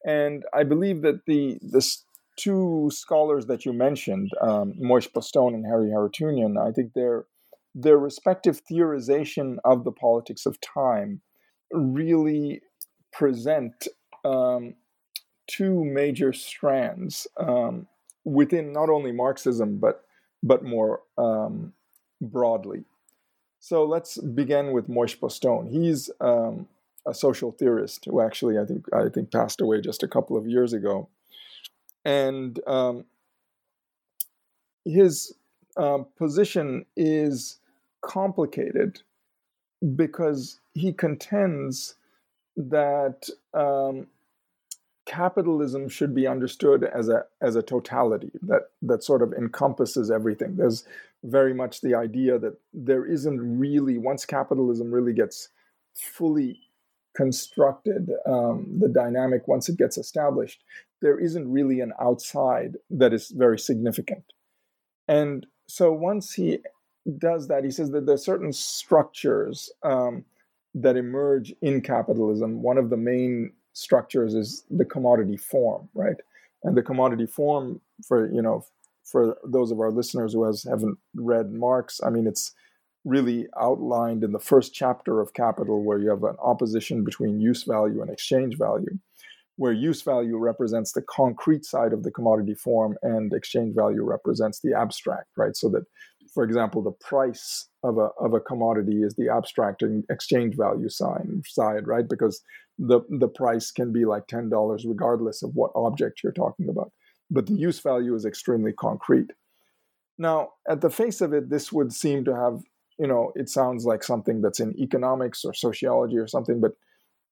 And 0.06 0.44
I 0.54 0.64
believe 0.64 1.02
that 1.02 1.26
the 1.26 1.60
this 1.62 2.04
two 2.38 2.90
scholars 2.92 3.46
that 3.48 3.66
you 3.66 3.74
mentioned, 3.74 4.32
um, 4.42 4.74
Moishe 4.82 5.14
Postone 5.14 5.54
and 5.54 5.66
Harry 5.66 5.90
Harootunian, 5.90 6.58
I 6.58 6.72
think 6.72 6.94
their 6.94 7.26
their 7.76 7.98
respective 7.98 8.62
theorization 8.70 9.58
of 9.64 9.84
the 9.84 9.92
politics 9.92 10.46
of 10.46 10.60
time 10.62 11.22
really 11.72 12.62
present 13.14 13.88
um, 14.26 14.76
two 15.48 15.86
major 15.86 16.34
strands 16.34 17.28
um, 17.38 17.88
within 18.26 18.74
not 18.74 18.90
only 18.90 19.12
Marxism 19.12 19.78
but 19.78 20.04
but 20.44 20.64
more 20.64 21.02
um, 21.18 21.74
broadly. 22.20 22.84
So 23.60 23.86
let's 23.86 24.18
begin 24.18 24.72
with 24.72 24.90
Moishe 24.90 25.20
Postone. 25.20 25.68
He's 25.68 26.10
um, 26.20 26.68
a 27.08 27.14
social 27.14 27.52
theorist 27.52 28.06
who 28.06 28.22
actually 28.22 28.58
I 28.58 28.66
think 28.66 28.86
I 28.94 29.10
think 29.10 29.32
passed 29.32 29.62
away 29.62 29.82
just 29.82 30.04
a 30.04 30.08
couple 30.08 30.38
of 30.38 30.48
years 30.48 30.74
ago, 30.74 31.10
and 32.06 32.60
um, 32.68 33.06
his 34.86 35.34
um, 35.78 36.06
position 36.18 36.86
is 36.96 37.58
complicated 38.02 39.02
because 39.96 40.60
he 40.74 40.94
contends 40.94 41.96
that 42.56 43.30
um, 43.54 44.08
capitalism 45.06 45.90
should 45.90 46.14
be 46.14 46.28
understood 46.28 46.84
as 46.84 47.10
a 47.10 47.26
as 47.42 47.56
a 47.56 47.64
totality 47.64 48.32
that 48.44 48.70
that 48.82 49.04
sort 49.04 49.22
of 49.22 49.34
encompasses 49.34 50.12
everything. 50.12 50.56
There's 50.56 50.86
very 51.24 51.54
much 51.54 51.82
the 51.82 51.96
idea 51.96 52.40
that 52.40 52.58
there 52.74 53.06
isn't 53.06 53.60
really 53.60 53.98
once 53.98 54.26
capitalism 54.26 54.92
really 54.92 55.14
gets 55.14 55.50
fully 55.94 56.60
constructed, 57.16 58.10
um, 58.26 58.68
the 58.80 58.90
dynamic 58.90 59.48
once 59.48 59.70
it 59.70 59.78
gets 59.78 59.98
established, 59.98 60.64
there 61.02 61.20
isn't 61.20 61.52
really 61.52 61.80
an 61.80 61.94
outside 62.00 62.78
that 62.90 63.14
is 63.14 63.30
very 63.30 63.60
significant. 63.60 64.24
And 65.08 65.46
so 65.68 65.92
once 65.92 66.34
he 66.34 66.60
does 67.18 67.48
that, 67.48 67.64
he 67.64 67.72
says 67.72 67.92
that 67.92 68.06
there 68.06 68.16
are 68.16 68.20
certain 68.20 68.54
structures 68.54 69.72
um, 69.84 70.24
that 70.76 70.96
emerge 70.96 71.54
in 71.62 71.82
capitalism. 71.82 72.62
One 72.62 72.78
of 72.78 72.90
the 72.90 72.98
main 72.98 73.52
structures 73.74 74.34
is 74.36 74.64
the 74.70 74.86
commodity 74.86 75.38
form, 75.38 75.90
right? 75.94 76.18
And 76.64 76.78
the 76.78 76.84
commodity 76.84 77.26
form, 77.26 77.82
for 78.08 78.32
you 78.32 78.42
know, 78.42 78.66
for 79.04 79.38
those 79.44 79.72
of 79.72 79.80
our 79.80 79.92
listeners 79.92 80.34
who 80.34 80.44
has 80.44 80.64
haven't 80.64 80.98
read 81.16 81.52
Marx, 81.52 82.00
I 82.04 82.10
mean, 82.10 82.28
it's 82.28 82.54
really 83.04 83.48
outlined 83.60 84.24
in 84.24 84.32
the 84.32 84.40
first 84.40 84.74
chapter 84.74 85.22
of 85.22 85.34
Capital, 85.34 85.84
where 85.84 86.00
you 86.00 86.10
have 86.10 86.24
an 86.24 86.36
opposition 86.40 87.04
between 87.04 87.40
use 87.40 87.64
value 87.64 88.02
and 88.02 88.12
exchange 88.12 88.58
value, 88.58 88.98
where 89.58 89.74
use 89.74 90.02
value 90.02 90.38
represents 90.38 90.92
the 90.92 91.02
concrete 91.02 91.66
side 91.66 91.94
of 91.94 92.04
the 92.04 92.12
commodity 92.12 92.54
form 92.54 92.96
and 93.02 93.34
exchange 93.34 93.76
value 93.76 94.04
represents 94.04 94.60
the 94.60 94.74
abstract, 94.74 95.28
right? 95.36 95.56
So 95.56 95.70
that, 95.70 95.84
for 96.34 96.44
example, 96.44 96.82
the 96.82 96.92
price 96.92 97.68
of 97.84 97.98
a, 97.98 98.10
of 98.20 98.34
a 98.34 98.40
commodity 98.40 99.04
is 99.04 99.16
the 99.16 99.30
abstract 99.30 99.82
and 99.82 100.04
exchange 100.10 100.56
value 100.56 100.90
sign, 100.90 101.42
side, 101.46 101.88
right? 101.88 102.08
Because 102.08 102.42
the, 102.78 103.02
the 103.10 103.28
price 103.28 103.72
can 103.72 103.92
be 103.92 104.06
like 104.06 104.28
$10 104.28 104.82
regardless 104.88 105.44
of 105.44 105.52
what 105.54 105.72
object 105.76 106.22
you're 106.24 106.32
talking 106.32 106.70
about. 106.70 106.92
But 107.30 107.48
the 107.48 107.54
use 107.54 107.80
value 107.80 108.14
is 108.16 108.26
extremely 108.26 108.74
concrete. 108.74 109.32
Now, 110.18 110.50
at 110.70 110.82
the 110.82 110.90
face 110.90 111.22
of 111.22 111.34
it, 111.34 111.50
this 111.50 111.72
would 111.72 111.94
seem 111.94 112.26
to 112.26 112.36
have 112.36 112.62
you 113.00 113.08
know 113.08 113.32
it 113.36 113.50
sounds 113.50 113.86
like 113.86 114.04
something 114.04 114.42
that's 114.42 114.60
in 114.60 114.78
economics 114.80 115.44
or 115.46 115.54
sociology 115.54 116.18
or 116.18 116.28
something 116.28 116.60
but 116.60 116.74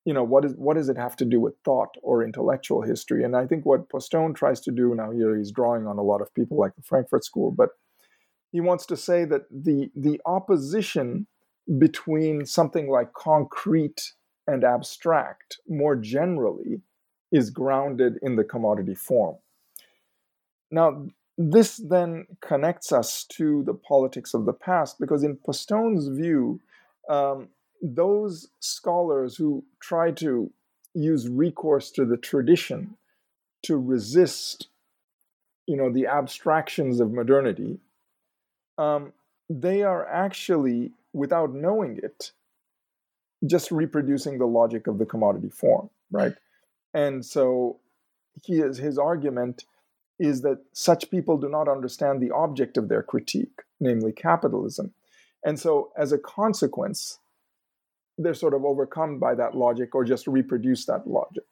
you 0.05 0.13
know 0.13 0.23
what 0.23 0.45
is 0.45 0.53
what 0.55 0.75
does 0.75 0.89
it 0.89 0.97
have 0.97 1.15
to 1.15 1.25
do 1.25 1.39
with 1.39 1.53
thought 1.63 1.95
or 2.01 2.23
intellectual 2.23 2.81
history? 2.81 3.23
And 3.23 3.35
i 3.35 3.45
think 3.45 3.65
what 3.65 3.89
postone 3.89 4.33
tries 4.33 4.61
to 4.61 4.71
do 4.71 4.95
now 4.95 5.11
here 5.11 5.37
he's 5.37 5.51
drawing 5.51 5.87
on 5.87 5.97
a 5.97 6.03
lot 6.03 6.21
of 6.21 6.33
people 6.33 6.57
like 6.57 6.75
the 6.75 6.81
frankfurt 6.81 7.23
school 7.25 7.51
but 7.51 7.69
he 8.51 8.61
wants 8.61 8.85
to 8.87 8.97
say 8.97 9.25
that 9.25 9.43
the 9.51 9.91
the 9.95 10.19
opposition 10.25 11.27
between 11.77 12.45
something 12.45 12.89
like 12.89 13.13
concrete 13.13 14.13
and 14.47 14.63
abstract 14.63 15.59
more 15.67 15.95
generally 15.95 16.81
is 17.31 17.51
grounded 17.51 18.17
in 18.23 18.35
the 18.35 18.43
commodity 18.43 18.95
form. 18.95 19.35
Now 20.71 21.07
this 21.41 21.77
then 21.77 22.27
connects 22.41 22.91
us 22.91 23.23
to 23.23 23.63
the 23.63 23.73
politics 23.73 24.33
of 24.33 24.45
the 24.45 24.51
past 24.51 24.99
because, 24.99 25.23
in 25.23 25.37
Postone's 25.37 26.09
view, 26.09 26.59
um, 27.09 27.47
those 27.81 28.49
scholars 28.59 29.37
who 29.37 29.63
try 29.79 30.11
to 30.11 30.51
use 30.93 31.29
recourse 31.29 31.91
to 31.91 32.03
the 32.03 32.17
tradition 32.17 32.97
to 33.63 33.77
resist, 33.77 34.67
you 35.65 35.77
know, 35.77 35.89
the 35.89 36.07
abstractions 36.07 36.99
of 36.99 37.13
modernity, 37.13 37.79
um, 38.77 39.13
they 39.49 39.81
are 39.81 40.05
actually, 40.09 40.91
without 41.13 41.53
knowing 41.53 42.01
it, 42.03 42.31
just 43.45 43.71
reproducing 43.71 44.39
the 44.39 44.45
logic 44.45 44.87
of 44.87 44.97
the 44.97 45.05
commodity 45.05 45.49
form, 45.49 45.89
right? 46.11 46.33
And 46.93 47.25
so, 47.25 47.77
he 48.43 48.55
is, 48.55 48.77
his 48.77 48.97
argument 48.97 49.63
is 50.19 50.41
that 50.41 50.59
such 50.73 51.09
people 51.09 51.37
do 51.37 51.49
not 51.49 51.69
understand 51.69 52.21
the 52.21 52.31
object 52.31 52.77
of 52.77 52.89
their 52.89 53.03
critique, 53.03 53.61
namely 53.79 54.11
capitalism. 54.11 54.93
And 55.45 55.57
so, 55.59 55.91
as 55.97 56.11
a 56.11 56.17
consequence, 56.17 57.19
they're 58.17 58.33
sort 58.33 58.53
of 58.53 58.65
overcome 58.65 59.17
by 59.19 59.33
that 59.35 59.55
logic 59.55 59.95
or 59.95 60.03
just 60.03 60.27
reproduce 60.27 60.85
that 60.85 61.07
logic. 61.07 61.45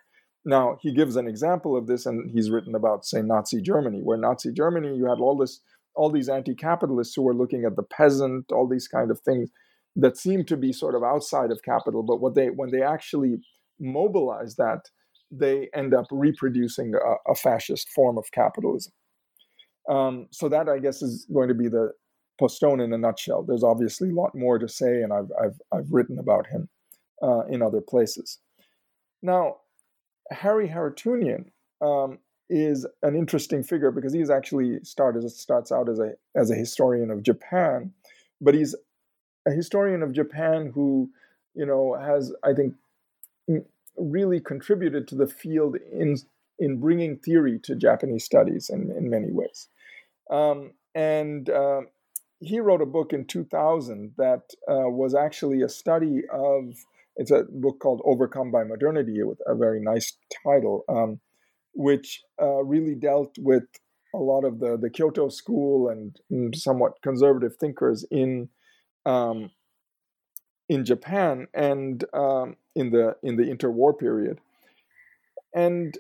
Now, 0.44 0.78
he 0.82 0.94
gives 0.94 1.16
an 1.16 1.28
example 1.28 1.76
of 1.78 1.88
this, 1.88 2.06
and 2.06 2.30
he's 2.30 2.50
written 2.50 2.76
about, 2.76 3.06
say, 3.06 3.22
Nazi 3.22 3.62
Germany, 3.62 4.02
where 4.02 4.18
Nazi 4.18 4.52
Germany, 4.52 4.96
you 4.96 5.06
had 5.06 5.20
all 5.20 5.38
this, 5.38 5.62
all 5.96 6.10
these 6.10 6.30
anti-capitalists 6.30 7.16
who 7.16 7.22
were 7.22 7.34
looking 7.34 7.66
at 7.66 7.76
the 7.76 7.84
peasant, 7.84 8.52
all 8.52 8.68
these 8.68 8.88
kind 8.88 9.12
of 9.12 9.20
things 9.22 9.50
that 9.96 10.18
seem 10.18 10.46
to 10.46 10.56
be 10.56 10.72
sort 10.72 10.96
of 10.96 11.04
outside 11.04 11.52
of 11.52 11.64
capital, 11.64 12.04
but 12.04 12.22
what 12.22 12.36
they 12.36 12.50
when 12.50 12.72
they 12.72 12.84
actually 12.84 13.40
mobilize 13.80 14.56
that, 14.56 14.90
they 15.32 15.70
end 15.74 15.94
up 15.94 16.06
reproducing 16.12 16.94
a, 16.96 17.32
a 17.32 17.36
fascist 17.36 17.90
form 17.90 18.18
of 18.18 18.32
capitalism. 18.32 18.94
Um, 19.90 20.28
so 20.32 20.50
that, 20.50 20.68
I 20.70 20.80
guess, 20.80 21.02
is 21.02 21.26
going 21.34 21.48
to 21.48 21.54
be 21.54 21.68
the 21.68 21.92
Postone 22.40 22.82
in 22.82 22.94
a 22.94 22.98
nutshell. 22.98 23.44
There's 23.44 23.64
obviously 23.64 24.12
a 24.12 24.14
lot 24.14 24.36
more 24.36 24.60
to 24.60 24.68
say, 24.68 25.02
and 25.02 25.12
I've 25.12 25.32
I've, 25.42 25.60
I've 25.72 25.92
written 25.92 26.20
about 26.20 26.46
him 26.46 26.70
uh, 27.24 27.46
in 27.48 27.64
other 27.64 27.82
places. 27.82 28.40
Now, 29.24 29.58
Harry 30.30 30.68
Harootunian 30.68 31.46
um, 31.82 32.20
is 32.50 32.86
an 33.02 33.16
interesting 33.16 33.64
figure 33.64 33.92
because 33.92 34.14
he's 34.14 34.30
actually 34.30 34.80
started 34.84 35.28
starts 35.32 35.72
out 35.72 35.90
as 35.90 36.00
a 36.00 36.12
as 36.36 36.52
a 36.52 36.56
historian 36.56 37.10
of 37.10 37.24
Japan, 37.24 37.92
but 38.40 38.54
he's 38.54 38.76
a 39.48 39.52
historian 39.52 40.04
of 40.04 40.12
Japan 40.12 40.72
who, 40.74 41.10
you 41.56 41.66
know, 41.66 41.98
has 42.00 42.34
I 42.44 42.54
think 42.54 42.76
really 43.98 44.40
contributed 44.40 45.08
to 45.08 45.16
the 45.16 45.28
field 45.28 45.78
in 45.92 46.18
in 46.60 46.80
bringing 46.80 47.18
theory 47.18 47.60
to 47.64 47.76
Japanese 47.76 48.24
studies 48.24 48.70
in, 48.74 48.92
in 48.98 49.10
many 49.10 49.32
ways. 49.32 49.68
Um, 50.32 50.72
and 50.96 51.48
uh, 51.50 51.82
he 52.40 52.60
wrote 52.60 52.82
a 52.82 52.88
book 52.88 53.14
in 53.14 53.26
2000 53.26 54.14
that 54.18 54.42
uh, 54.68 54.90
was 54.90 55.14
actually 55.14 55.62
a 55.62 55.70
study 55.70 56.24
of 56.34 56.74
it's 57.16 57.32
a 57.32 57.46
book 57.50 57.80
called 57.80 58.02
Overcome 58.06 58.52
by 58.52 58.64
Modernity 58.64 59.24
with 59.24 59.40
a 59.48 59.56
very 59.56 59.82
nice 59.82 60.18
title, 60.44 60.84
um, 60.88 61.20
which 61.74 62.22
uh, 62.42 62.64
really 62.64 62.94
dealt 62.94 63.36
with 63.40 63.64
a 64.14 64.20
lot 64.20 64.44
of 64.46 64.60
the, 64.60 64.78
the 64.78 64.90
Kyoto 64.90 65.30
school 65.30 65.90
and, 65.90 66.16
and 66.30 66.56
somewhat 66.56 67.02
conservative 67.02 67.58
thinkers 67.58 68.06
in 68.10 68.50
um, 69.06 69.52
in 70.70 70.84
Japan 70.84 71.48
and 71.54 72.04
um, 72.14 72.58
in 72.78 72.92
the 72.92 73.16
in 73.24 73.36
the 73.36 73.44
interwar 73.44 73.98
period. 73.98 74.40
And 75.54 75.98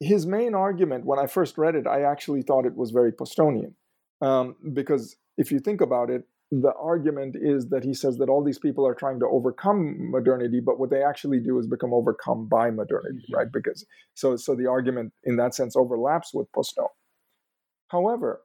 his 0.00 0.26
main 0.26 0.54
argument, 0.54 1.04
when 1.04 1.18
I 1.18 1.26
first 1.26 1.58
read 1.58 1.74
it, 1.74 1.86
I 1.86 2.02
actually 2.02 2.42
thought 2.42 2.66
it 2.66 2.76
was 2.76 2.90
very 2.90 3.12
Postonian, 3.12 3.74
um, 4.20 4.56
because 4.72 5.16
if 5.36 5.52
you 5.52 5.60
think 5.60 5.80
about 5.80 6.10
it, 6.10 6.22
the 6.50 6.72
argument 6.80 7.36
is 7.38 7.68
that 7.68 7.84
he 7.84 7.94
says 7.94 8.16
that 8.18 8.28
all 8.28 8.42
these 8.42 8.58
people 8.58 8.86
are 8.86 8.94
trying 8.94 9.20
to 9.20 9.26
overcome 9.26 10.10
modernity, 10.10 10.60
but 10.60 10.78
what 10.80 10.90
they 10.90 11.02
actually 11.02 11.40
do 11.40 11.58
is 11.58 11.66
become 11.66 11.92
overcome 11.92 12.48
by 12.48 12.70
modernity, 12.70 13.18
mm-hmm. 13.18 13.36
right? 13.36 13.52
Because 13.52 13.84
so 14.14 14.36
so 14.36 14.54
the 14.54 14.66
argument 14.66 15.12
in 15.24 15.36
that 15.36 15.54
sense 15.54 15.76
overlaps 15.76 16.32
with 16.32 16.50
Postone. 16.52 16.96
However, 17.88 18.40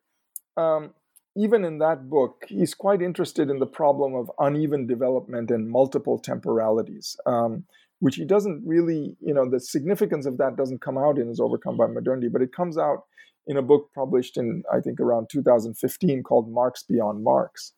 um, 0.57 0.93
even 1.35 1.65
in 1.65 1.79
that 1.79 2.09
book, 2.09 2.45
he's 2.47 2.73
quite 2.73 3.01
interested 3.01 3.49
in 3.49 3.59
the 3.59 3.65
problem 3.65 4.13
of 4.13 4.31
uneven 4.39 4.85
development 4.85 5.49
and 5.49 5.69
multiple 5.69 6.19
temporalities, 6.19 7.17
um, 7.25 7.65
which 7.99 8.15
he 8.15 8.25
doesn't 8.25 8.61
really, 8.65 9.15
you 9.19 9.33
know, 9.33 9.49
the 9.49 9.59
significance 9.59 10.25
of 10.25 10.37
that 10.37 10.55
doesn't 10.55 10.81
come 10.81 10.97
out 10.97 11.17
in 11.17 11.27
his 11.27 11.39
Overcome 11.39 11.77
by 11.77 11.87
Modernity, 11.87 12.27
but 12.27 12.41
it 12.41 12.53
comes 12.53 12.77
out 12.77 13.05
in 13.47 13.57
a 13.57 13.61
book 13.61 13.89
published 13.95 14.37
in, 14.37 14.63
I 14.71 14.79
think, 14.79 14.99
around 14.99 15.29
2015 15.29 16.23
called 16.23 16.51
Marx 16.51 16.83
Beyond 16.83 17.23
Marx. 17.23 17.73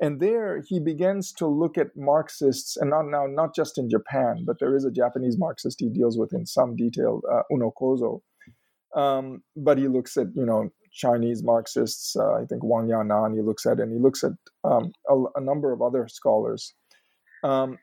And 0.00 0.20
there 0.20 0.62
he 0.68 0.78
begins 0.78 1.32
to 1.34 1.46
look 1.46 1.76
at 1.76 1.96
Marxists, 1.96 2.76
and 2.76 2.90
not 2.90 3.06
now 3.06 3.26
not 3.26 3.54
just 3.54 3.78
in 3.78 3.90
Japan, 3.90 4.44
but 4.46 4.58
there 4.58 4.76
is 4.76 4.84
a 4.84 4.90
Japanese 4.90 5.38
Marxist 5.38 5.80
he 5.80 5.88
deals 5.88 6.18
with 6.18 6.32
in 6.32 6.46
some 6.46 6.76
detail, 6.76 7.20
uh, 7.30 7.42
Uno 7.52 7.72
Kozo. 7.78 8.20
Um, 8.94 9.42
but 9.56 9.78
he 9.78 9.88
looks 9.88 10.16
at 10.16 10.28
you 10.34 10.46
know 10.46 10.70
Chinese 10.92 11.42
Marxists, 11.42 12.16
uh, 12.16 12.34
I 12.34 12.44
think 12.44 12.62
Wang 12.62 12.88
Yanan, 12.88 13.34
he 13.34 13.40
looks 13.40 13.66
at, 13.66 13.80
and 13.80 13.92
he 13.92 13.98
looks 13.98 14.22
at 14.22 14.32
um, 14.64 14.92
a, 15.08 15.38
a, 15.38 15.40
number 15.40 15.72
of 15.72 15.80
other 15.80 16.06
scholars 16.06 16.74
um, 17.42 17.78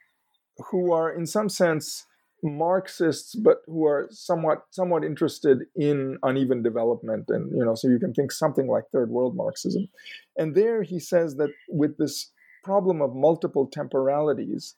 who 0.69 0.91
are, 0.93 1.11
in 1.11 1.25
some 1.25 1.49
sense, 1.49 2.05
Marxists, 2.43 3.35
but 3.35 3.57
who 3.65 3.85
are 3.85 4.07
somewhat 4.11 4.63
somewhat 4.71 5.03
interested 5.03 5.63
in 5.75 6.17
uneven 6.23 6.63
development, 6.63 7.25
and 7.27 7.51
you 7.51 7.65
know, 7.65 7.75
so 7.75 7.89
you 7.89 7.99
can 7.99 8.13
think 8.13 8.31
something 8.31 8.67
like 8.67 8.85
third 8.93 9.09
world 9.09 9.35
Marxism. 9.35 9.89
And 10.37 10.55
there, 10.55 10.83
he 10.83 10.99
says 10.99 11.35
that 11.35 11.49
with 11.67 11.97
this 11.97 12.31
problem 12.63 13.01
of 13.01 13.13
multiple 13.13 13.67
temporalities, 13.67 14.75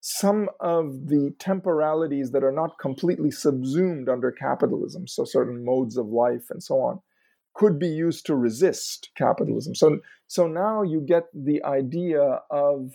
some 0.00 0.48
of 0.58 1.06
the 1.06 1.32
temporalities 1.38 2.32
that 2.32 2.42
are 2.42 2.52
not 2.52 2.78
completely 2.80 3.30
subsumed 3.30 4.08
under 4.08 4.32
capitalism, 4.32 5.06
so 5.06 5.24
certain 5.24 5.64
modes 5.64 5.96
of 5.96 6.06
life 6.06 6.46
and 6.50 6.62
so 6.62 6.80
on, 6.80 7.00
could 7.54 7.78
be 7.78 7.88
used 7.88 8.26
to 8.26 8.34
resist 8.34 9.10
capitalism. 9.16 9.74
So, 9.74 9.98
so 10.26 10.46
now 10.46 10.82
you 10.82 11.00
get 11.00 11.24
the 11.34 11.62
idea 11.64 12.40
of, 12.50 12.94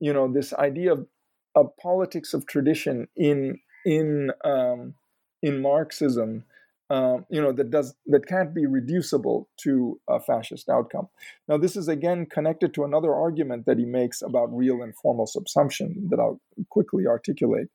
you 0.00 0.12
know, 0.12 0.32
this 0.32 0.52
idea 0.54 0.92
of, 0.92 1.06
of 1.54 1.76
politics 1.76 2.34
of 2.34 2.46
tradition 2.46 3.08
in 3.16 3.58
in 3.84 4.30
um, 4.44 4.94
in 5.42 5.62
Marxism, 5.62 6.44
um, 6.90 7.26
you 7.28 7.40
know, 7.40 7.52
that 7.52 7.70
does 7.70 7.94
that 8.06 8.26
can't 8.26 8.54
be 8.54 8.66
reducible 8.66 9.48
to 9.60 10.00
a 10.08 10.20
fascist 10.20 10.68
outcome. 10.68 11.08
Now, 11.46 11.58
this 11.58 11.76
is 11.76 11.88
again 11.88 12.26
connected 12.26 12.74
to 12.74 12.84
another 12.84 13.14
argument 13.14 13.66
that 13.66 13.78
he 13.78 13.84
makes 13.84 14.22
about 14.22 14.56
real 14.56 14.82
and 14.82 14.94
formal 14.96 15.26
subsumption 15.26 16.08
that 16.10 16.18
I'll 16.18 16.40
quickly 16.70 17.06
articulate. 17.06 17.68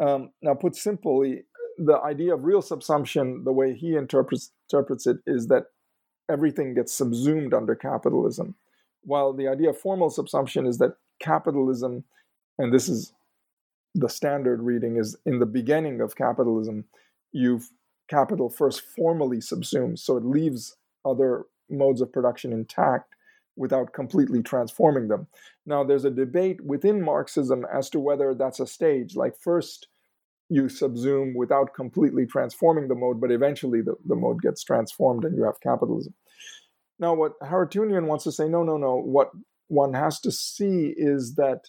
Um, 0.00 0.30
now, 0.42 0.54
put 0.54 0.76
simply, 0.76 1.44
the 1.78 1.98
idea 2.00 2.34
of 2.34 2.44
real 2.44 2.62
subsumption, 2.62 3.44
the 3.44 3.52
way 3.52 3.74
he 3.74 3.96
interprets, 3.96 4.52
interprets 4.70 5.06
it, 5.06 5.18
is 5.26 5.48
that 5.48 5.66
everything 6.30 6.74
gets 6.74 6.92
subsumed 6.92 7.54
under 7.54 7.74
capitalism. 7.74 8.54
While 9.02 9.32
the 9.32 9.48
idea 9.48 9.70
of 9.70 9.78
formal 9.78 10.10
subsumption 10.10 10.66
is 10.66 10.78
that 10.78 10.96
capitalism, 11.20 12.04
and 12.58 12.72
this 12.72 12.88
is 12.88 13.12
the 13.94 14.08
standard 14.08 14.62
reading, 14.62 14.96
is 14.96 15.16
in 15.24 15.38
the 15.38 15.46
beginning 15.46 16.00
of 16.00 16.16
capitalism, 16.16 16.84
you've 17.32 17.70
capital 18.08 18.48
first 18.48 18.82
formally 18.82 19.38
subsumes, 19.38 20.00
so 20.00 20.16
it 20.16 20.24
leaves 20.24 20.76
other 21.04 21.44
modes 21.70 22.00
of 22.00 22.12
production 22.12 22.52
intact 22.52 23.14
without 23.56 23.92
completely 23.92 24.42
transforming 24.42 25.08
them. 25.08 25.26
Now, 25.64 25.82
there's 25.82 26.04
a 26.04 26.10
debate 26.10 26.60
within 26.60 27.02
Marxism 27.02 27.64
as 27.72 27.88
to 27.90 28.00
whether 28.00 28.34
that's 28.34 28.60
a 28.60 28.66
stage. 28.66 29.16
Like, 29.16 29.36
first, 29.38 29.88
you 30.48 30.64
subsume 30.64 31.34
without 31.34 31.74
completely 31.74 32.26
transforming 32.26 32.88
the 32.88 32.94
mode, 32.94 33.20
but 33.20 33.32
eventually 33.32 33.80
the, 33.80 33.94
the 34.06 34.14
mode 34.14 34.40
gets 34.40 34.62
transformed 34.62 35.24
and 35.24 35.36
you 35.36 35.44
have 35.44 35.60
capitalism. 35.60 36.14
Now, 36.98 37.14
what 37.14 37.38
Harootunian 37.40 38.06
wants 38.06 38.24
to 38.24 38.32
say, 38.32 38.48
no, 38.48 38.62
no, 38.62 38.76
no, 38.76 38.96
what 38.96 39.30
one 39.68 39.92
has 39.94 40.20
to 40.20 40.30
see 40.30 40.94
is 40.96 41.34
that 41.34 41.68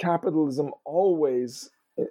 capitalism 0.00 0.72
always 0.84 1.70
eh, 1.98 2.04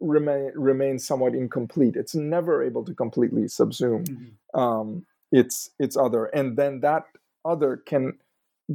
remain, 0.00 0.52
remains 0.54 1.06
somewhat 1.06 1.34
incomplete. 1.34 1.96
It's 1.96 2.14
never 2.14 2.64
able 2.64 2.84
to 2.84 2.94
completely 2.94 3.42
subsume 3.42 4.06
mm-hmm. 4.08 4.60
um, 4.60 5.06
its 5.30 5.70
its 5.78 5.96
other, 5.96 6.26
and 6.26 6.56
then 6.56 6.80
that 6.80 7.04
other 7.44 7.76
can 7.76 8.14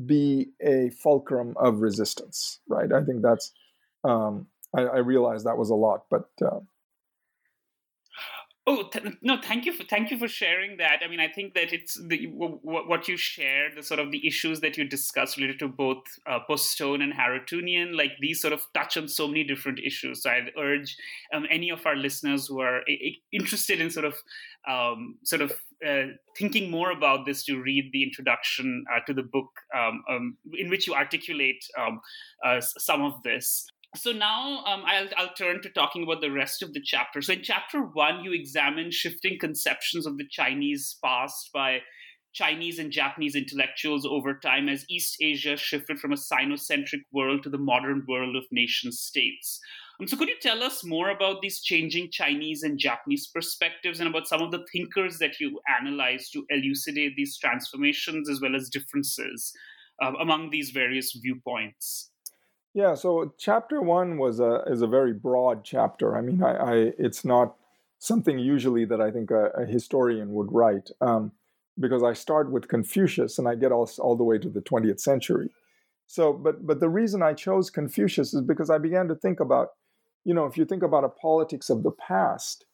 be 0.06 0.50
a 0.62 0.92
fulcrum 0.92 1.56
of 1.58 1.80
resistance, 1.80 2.60
right? 2.68 2.92
I 2.92 3.04
think 3.04 3.22
that's 3.22 3.52
um, 4.04 4.48
I, 4.76 4.82
I 4.82 4.98
realized 4.98 5.46
that 5.46 5.58
was 5.58 5.70
a 5.70 5.76
lot, 5.76 6.06
but. 6.10 6.30
Uh, 6.44 6.60
Oh 8.70 8.84
th- 8.84 9.16
no! 9.24 9.42
Thank 9.42 9.66
you 9.66 9.74
for 9.74 9.84
thank 9.84 10.12
you 10.12 10.20
for 10.20 10.28
sharing 10.28 10.78
that. 10.78 11.00
I 11.04 11.08
mean, 11.08 11.20
I 11.20 11.28
think 11.28 11.56
that 11.56 11.74
it's 11.74 11.96
the 11.96 12.28
w- 12.28 12.60
w- 12.64 12.88
what 12.88 13.08
you 13.08 13.18
share, 13.18 13.70
the 13.76 13.82
sort 13.82 14.00
of 14.00 14.12
the 14.12 14.28
issues 14.28 14.60
that 14.60 14.78
you 14.78 14.84
discuss 14.84 15.38
related 15.38 15.58
to 15.60 15.68
both 15.68 16.04
uh, 16.30 16.38
Postone 16.46 17.02
and 17.02 17.12
Harootunian, 17.12 17.98
like 17.98 18.12
these 18.20 18.40
sort 18.40 18.54
of 18.54 18.62
touch 18.76 18.96
on 18.96 19.08
so 19.08 19.28
many 19.28 19.44
different 19.44 19.80
issues. 19.80 20.22
So 20.22 20.30
I'd 20.30 20.52
urge 20.56 20.96
um, 21.34 21.48
any 21.50 21.72
of 21.72 21.84
our 21.88 21.96
listeners 21.96 22.46
who 22.46 22.60
are 22.60 22.82
a- 22.88 23.18
interested 23.32 23.82
in 23.82 23.90
sort 23.90 24.06
of 24.06 24.14
um, 24.70 25.18
sort 25.24 25.42
of 25.42 25.52
uh, 25.84 26.14
thinking 26.38 26.70
more 26.70 26.92
about 26.92 27.26
this 27.26 27.44
to 27.46 27.60
read 27.60 27.90
the 27.92 28.04
introduction 28.04 28.86
uh, 28.94 29.00
to 29.08 29.16
the 29.16 29.24
book, 29.24 29.50
um, 29.76 30.04
um 30.08 30.38
in 30.60 30.70
which 30.70 30.86
you 30.86 30.94
articulate 30.94 31.66
um, 31.76 32.02
uh, 32.46 32.62
some 32.62 33.02
of 33.02 33.24
this. 33.24 33.66
So 33.96 34.12
now 34.12 34.64
um, 34.66 34.84
I'll, 34.86 35.08
I'll 35.18 35.34
turn 35.34 35.62
to 35.64 35.70
talking 35.70 36.04
about 36.04 36.22
the 36.22 36.32
rest 36.32 36.62
of 36.62 36.74
the 36.74 36.82
chapter. 36.82 37.22
So 37.22 37.34
in 37.34 37.42
chapter 37.42 37.82
one, 37.82 38.24
you 38.24 38.34
examine 38.34 38.92
shifting 38.92 39.38
conceptions 39.40 40.06
of 40.06 40.18
the 40.18 40.28
Chinese 40.30 40.98
past 41.04 41.50
by 41.54 41.80
Chinese 42.34 42.78
and 42.78 42.92
Japanese 42.92 43.36
intellectuals 43.36 44.06
over 44.06 44.36
time 44.36 44.70
as 44.70 44.86
East 44.90 45.18
Asia 45.20 45.58
shifted 45.58 46.00
from 46.00 46.14
a 46.14 46.16
Sinocentric 46.16 47.02
world 47.12 47.42
to 47.44 47.50
the 47.50 47.58
modern 47.58 48.06
world 48.08 48.36
of 48.36 48.44
nation 48.52 48.92
states. 48.92 49.60
Um, 50.00 50.08
so, 50.08 50.16
could 50.16 50.30
you 50.30 50.38
tell 50.40 50.62
us 50.62 50.86
more 50.86 51.10
about 51.10 51.42
these 51.42 51.62
changing 51.62 52.12
Chinese 52.12 52.64
and 52.64 52.78
Japanese 52.78 53.28
perspectives 53.34 54.00
and 54.00 54.08
about 54.08 54.28
some 54.28 54.42
of 54.42 54.52
the 54.52 54.66
thinkers 54.72 55.18
that 55.18 55.40
you 55.40 55.60
analyze 55.82 56.30
to 56.30 56.46
elucidate 56.50 57.16
these 57.16 57.38
transformations 57.38 58.30
as 58.30 58.40
well 58.40 58.56
as 58.56 58.70
differences 58.70 59.52
uh, 60.02 60.12
among 60.22 60.52
these 60.52 60.70
various 60.70 61.18
viewpoints? 61.22 62.12
Yeah, 62.74 62.94
so 62.96 63.34
chapter 63.38 63.82
one 63.82 64.18
was 64.18 64.40
a 64.40 64.64
is 64.68 64.82
a 64.82 64.88
very 64.88 65.14
broad 65.14 65.64
chapter. 65.64 66.16
I 66.16 66.22
mean, 66.22 66.44
I, 66.44 66.56
I 66.56 66.74
it's 66.98 67.26
not 67.26 67.56
something 67.98 68.38
usually 68.40 68.86
that 68.86 69.02
I 69.02 69.12
think 69.12 69.32
a, 69.32 69.48
a 69.58 69.66
historian 69.66 70.34
would 70.34 70.52
write 70.52 70.90
um, 71.02 71.32
because 71.80 72.04
I 72.04 72.14
start 72.14 72.52
with 72.52 72.68
Confucius 72.68 73.40
and 73.40 73.48
I 73.48 73.56
get 73.56 73.72
all 73.72 73.90
all 74.00 74.16
the 74.16 74.24
way 74.24 74.38
to 74.38 74.50
the 74.50 74.62
20th 74.62 75.00
century. 75.00 75.50
So, 76.08 76.32
but 76.34 76.66
but 76.66 76.80
the 76.80 76.90
reason 76.90 77.24
I 77.24 77.34
chose 77.34 77.70
Confucius 77.72 78.34
is 78.34 78.42
because 78.42 78.70
I 78.70 78.78
began 78.78 79.08
to 79.08 79.16
think 79.16 79.40
about, 79.40 79.70
you 80.24 80.34
know, 80.34 80.46
if 80.46 80.56
you 80.58 80.66
think 80.66 80.84
about 80.84 81.04
a 81.04 81.10
politics 81.10 81.70
of 81.72 81.84
the 81.84 81.92
past, 81.92 82.66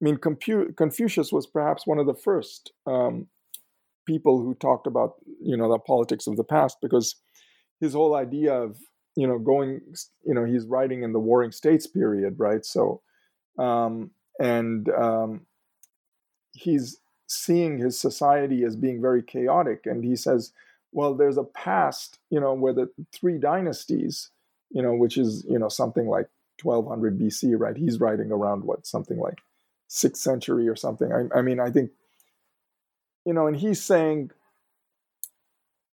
I 0.00 0.04
mean, 0.04 0.16
Compu- 0.16 0.74
Confucius 0.76 1.30
was 1.30 1.46
perhaps 1.46 1.86
one 1.86 1.98
of 1.98 2.06
the 2.06 2.14
first 2.14 2.72
um, 2.86 3.28
people 4.06 4.42
who 4.42 4.54
talked 4.54 4.86
about, 4.86 5.14
you 5.40 5.56
know, 5.56 5.70
the 5.70 5.78
politics 5.78 6.26
of 6.26 6.36
the 6.36 6.44
past 6.44 6.78
because 6.80 7.16
his 7.80 7.92
whole 7.94 8.14
idea 8.14 8.54
of 8.54 8.78
you 9.16 9.26
know 9.26 9.38
going 9.38 9.80
you 10.24 10.34
know 10.34 10.44
he's 10.44 10.66
writing 10.66 11.02
in 11.02 11.12
the 11.12 11.20
warring 11.20 11.52
states 11.52 11.86
period 11.86 12.34
right? 12.38 12.64
So 12.64 13.02
um 13.58 14.10
and 14.40 14.88
um 14.90 15.46
he's 16.52 16.98
seeing 17.26 17.78
his 17.78 17.98
society 17.98 18.62
as 18.64 18.76
being 18.76 19.00
very 19.00 19.22
chaotic 19.22 19.86
and 19.86 20.04
he 20.04 20.16
says 20.16 20.52
well 20.92 21.14
there's 21.14 21.38
a 21.38 21.44
past 21.44 22.18
you 22.30 22.38
know 22.38 22.52
where 22.52 22.74
the 22.74 22.90
three 23.12 23.38
dynasties 23.38 24.30
you 24.70 24.82
know 24.82 24.92
which 24.94 25.16
is 25.16 25.44
you 25.48 25.58
know 25.58 25.68
something 25.68 26.08
like 26.08 26.28
1200 26.62 27.18
bc 27.18 27.58
right? 27.58 27.76
He's 27.76 28.00
writing 28.00 28.30
around 28.30 28.64
what 28.64 28.86
something 28.86 29.18
like 29.18 29.40
sixth 29.88 30.22
century 30.22 30.68
or 30.68 30.76
something. 30.76 31.12
I, 31.12 31.38
I 31.38 31.42
mean 31.42 31.60
i 31.60 31.70
think 31.70 31.90
you 33.26 33.32
know 33.32 33.46
and 33.46 33.56
he's 33.56 33.82
saying 33.82 34.30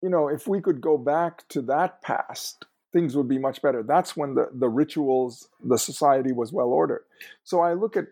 you 0.02 0.08
know 0.08 0.28
if 0.28 0.46
we 0.46 0.60
could 0.60 0.80
go 0.80 0.98
back 0.98 1.46
to 1.48 1.62
that 1.62 2.02
past 2.02 2.66
things 2.96 3.14
would 3.14 3.28
be 3.28 3.38
much 3.38 3.60
better. 3.60 3.82
That's 3.82 4.16
when 4.16 4.34
the, 4.34 4.48
the 4.54 4.70
rituals, 4.70 5.50
the 5.62 5.76
society 5.76 6.32
was 6.32 6.50
well 6.50 6.68
ordered. 6.68 7.02
So 7.44 7.60
I 7.60 7.74
look 7.74 7.94
at 7.94 8.06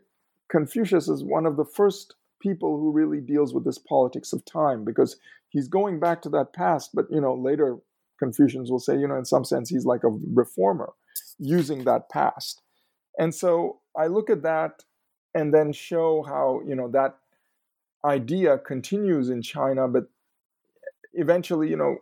Confucius 0.50 1.08
as 1.08 1.24
one 1.24 1.46
of 1.46 1.56
the 1.56 1.64
first 1.64 2.16
people 2.38 2.78
who 2.78 2.92
really 2.92 3.22
deals 3.22 3.54
with 3.54 3.64
this 3.64 3.78
politics 3.78 4.34
of 4.34 4.44
time 4.44 4.84
because 4.84 5.16
he's 5.48 5.68
going 5.68 6.00
back 6.00 6.20
to 6.20 6.28
that 6.28 6.52
past, 6.52 6.90
but 6.92 7.06
you 7.10 7.18
know, 7.18 7.34
later 7.34 7.78
Confucians 8.18 8.70
will 8.70 8.78
say, 8.78 8.94
you 8.94 9.08
know, 9.08 9.16
in 9.16 9.24
some 9.24 9.42
sense 9.42 9.70
he's 9.70 9.86
like 9.86 10.04
a 10.04 10.18
reformer 10.34 10.92
using 11.38 11.84
that 11.84 12.10
past. 12.10 12.60
And 13.18 13.34
so 13.34 13.80
I 13.96 14.08
look 14.08 14.28
at 14.28 14.42
that 14.42 14.84
and 15.34 15.54
then 15.54 15.72
show 15.72 16.22
how, 16.22 16.60
you 16.66 16.74
know, 16.74 16.90
that 16.90 17.16
idea 18.04 18.58
continues 18.58 19.30
in 19.30 19.40
China, 19.40 19.88
but 19.88 20.08
eventually, 21.14 21.70
you 21.70 21.76
know, 21.78 21.96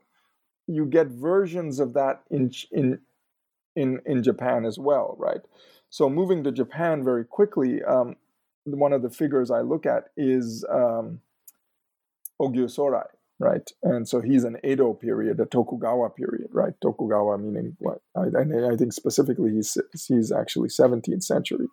you 0.67 0.87
get 0.87 1.09
versions 1.09 1.81
of 1.81 1.95
that 1.95 2.23
in 2.31 2.51
in 2.71 2.99
in 3.75 4.01
in 4.07 4.23
Japan 4.23 4.65
as 4.65 4.79
well, 4.79 5.17
right? 5.19 5.41
So 5.91 6.09
moving 6.09 6.45
to 6.45 6.53
Japan 6.53 7.05
very 7.05 7.25
quickly, 7.25 7.83
um, 7.83 8.17
one 8.65 8.93
of 8.93 9.03
the 9.03 9.11
figures 9.11 9.51
I 9.51 9.61
look 9.61 9.87
at 9.87 10.05
is 10.17 10.65
um, 10.71 11.21
Sorai, 12.41 13.07
right? 13.39 13.71
And 13.83 14.09
so 14.09 14.21
he's 14.21 14.45
an 14.45 14.59
Edo 14.65 14.95
period, 14.95 15.41
a 15.41 15.47
Tokugawa 15.47 16.11
period, 16.11 16.49
right? 16.53 16.73
Tokugawa 16.81 17.39
meaning 17.39 17.77
what? 17.79 17.99
I, 18.17 18.23
I 18.23 18.77
think 18.77 18.93
specifically 18.93 19.53
he's 19.53 19.77
he's 20.09 20.33
actually 20.33 20.69
17th 20.69 21.25
century, 21.25 21.67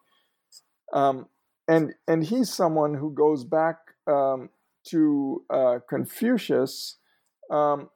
um, 0.94 1.28
and 1.68 1.94
and 2.08 2.26
he's 2.26 2.52
someone 2.52 2.96
who 2.96 3.12
goes 3.14 3.44
back 3.44 3.78
um, 4.08 4.50
to 4.88 5.44
uh, 5.50 5.80
Confucius 5.88 6.98
um, 7.52 7.90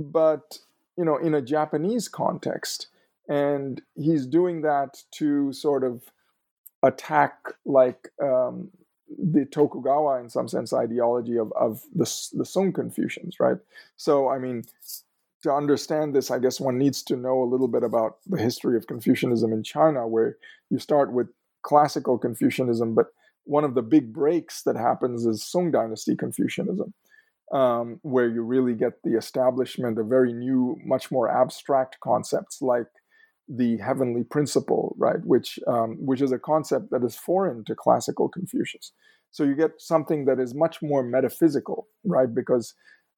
but 0.00 0.58
you 0.96 1.04
know 1.04 1.16
in 1.16 1.34
a 1.34 1.42
japanese 1.42 2.08
context 2.08 2.88
and 3.28 3.82
he's 3.94 4.26
doing 4.26 4.62
that 4.62 5.02
to 5.12 5.52
sort 5.52 5.84
of 5.84 6.02
attack 6.82 7.36
like 7.66 8.08
um, 8.22 8.70
the 9.08 9.44
tokugawa 9.44 10.18
in 10.18 10.30
some 10.30 10.48
sense 10.48 10.72
ideology 10.72 11.36
of, 11.36 11.52
of 11.52 11.82
the, 11.94 12.10
the 12.32 12.44
sung 12.44 12.72
confucians 12.72 13.38
right? 13.38 13.58
So 13.96 14.28
i 14.28 14.38
mean 14.38 14.64
to 15.42 15.52
understand 15.52 16.14
this 16.14 16.30
i 16.30 16.38
guess 16.38 16.60
one 16.60 16.78
needs 16.78 17.02
to 17.02 17.16
know 17.16 17.42
a 17.42 17.50
little 17.50 17.68
bit 17.68 17.82
about 17.82 18.18
the 18.26 18.40
history 18.40 18.76
of 18.76 18.86
confucianism 18.86 19.52
in 19.52 19.62
china 19.62 20.06
where 20.06 20.36
you 20.70 20.78
start 20.78 21.12
with 21.12 21.28
classical 21.62 22.18
confucianism 22.18 22.94
but 22.94 23.06
one 23.44 23.64
of 23.64 23.74
the 23.74 23.82
big 23.82 24.12
breaks 24.12 24.62
that 24.62 24.76
happens 24.76 25.26
is 25.26 25.44
sung 25.44 25.70
dynasty 25.70 26.14
confucianism 26.14 26.92
um, 27.52 27.98
where 28.02 28.28
you 28.28 28.42
really 28.42 28.74
get 28.74 29.02
the 29.02 29.16
establishment 29.16 29.98
of 29.98 30.06
very 30.06 30.32
new, 30.32 30.76
much 30.84 31.10
more 31.10 31.28
abstract 31.28 31.98
concepts 32.00 32.62
like 32.62 32.86
the 33.48 33.78
heavenly 33.78 34.22
principle, 34.22 34.94
right? 34.98 35.20
Which 35.24 35.58
um, 35.66 35.96
which 35.98 36.22
is 36.22 36.30
a 36.32 36.38
concept 36.38 36.90
that 36.92 37.02
is 37.02 37.16
foreign 37.16 37.64
to 37.64 37.74
classical 37.74 38.28
Confucius. 38.28 38.92
So 39.32 39.44
you 39.44 39.54
get 39.54 39.72
something 39.78 40.24
that 40.26 40.38
is 40.38 40.54
much 40.54 40.80
more 40.82 41.02
metaphysical, 41.02 41.88
right? 42.04 42.32
Because 42.32 42.74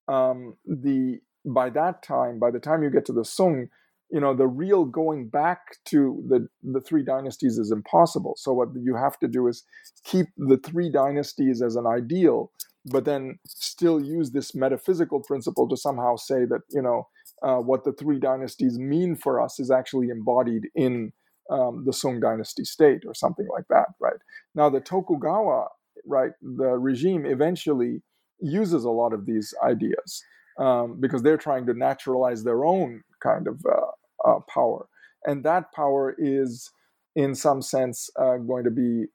um, 0.09 0.57
the 0.67 1.21
by 1.45 1.71
that 1.71 2.03
time, 2.03 2.39
by 2.39 2.51
the 2.51 2.61
time 2.61 2.83
you 2.83 2.91
get 2.91 3.05
to 3.07 3.13
the 3.13 3.25
Sung, 3.25 3.67
you 4.11 4.21
know 4.21 4.35
the 4.35 4.47
real 4.47 4.87
going 4.87 5.29
back 5.29 5.77
to 5.87 6.23
the 6.29 6.49
the 6.63 6.81
three 6.81 7.05
dynasties 7.05 7.59
is 7.59 7.71
impossible. 7.71 8.35
So 8.39 8.53
what 8.53 8.69
you 8.75 8.97
have 8.97 9.19
to 9.19 9.29
do 9.29 9.49
is 9.49 9.65
keep 10.05 10.27
the 10.39 10.59
three 10.59 10.91
dynasties 10.91 11.61
as 11.61 11.77
an 11.77 11.87
ideal 11.87 12.51
but 12.87 13.05
then 13.05 13.39
still 13.47 14.01
use 14.03 14.31
this 14.31 14.55
metaphysical 14.55 15.21
principle 15.21 15.69
to 15.69 15.77
somehow 15.77 16.17
say 16.17 16.45
that 16.45 16.61
you 16.71 16.83
know 16.83 17.09
uh, 17.43 17.57
what 17.57 17.85
the 17.85 17.93
three 17.93 18.19
dynasties 18.19 18.79
mean 18.79 19.17
for 19.17 19.41
us 19.41 19.59
is 19.59 19.71
actually 19.71 20.09
embodied 20.09 20.69
in 20.75 21.13
um, 21.51 21.85
the 21.85 21.93
Sung 21.93 22.21
dynasty 22.21 22.65
state 22.65 23.03
or 23.07 23.15
something 23.15 23.47
like 23.53 23.65
that, 23.69 23.89
right? 24.01 24.17
Now 24.55 24.71
the 24.71 24.81
Tokugawa, 24.81 25.69
right, 26.07 26.33
the 26.41 26.79
regime 26.79 27.27
eventually 27.27 28.03
uses 28.41 28.85
a 28.85 28.91
lot 28.91 29.13
of 29.13 29.27
these 29.27 29.55
ideas 29.63 30.23
um, 30.59 30.99
because 31.01 31.23
they're 31.23 31.37
trying 31.37 31.67
to 31.67 31.75
naturalize 31.75 32.45
their 32.45 32.65
own 32.65 33.03
kind 33.23 33.47
of 33.47 33.61
uh, 33.67 34.29
uh, 34.29 34.41
power, 34.53 34.87
and 35.25 35.45
that 35.45 35.73
power 35.73 36.15
is, 36.19 36.71
in 37.15 37.35
some 37.35 37.63
sense, 37.63 38.11
uh, 38.19 38.37
going 38.37 38.65
to 38.65 38.71
be 38.71 39.07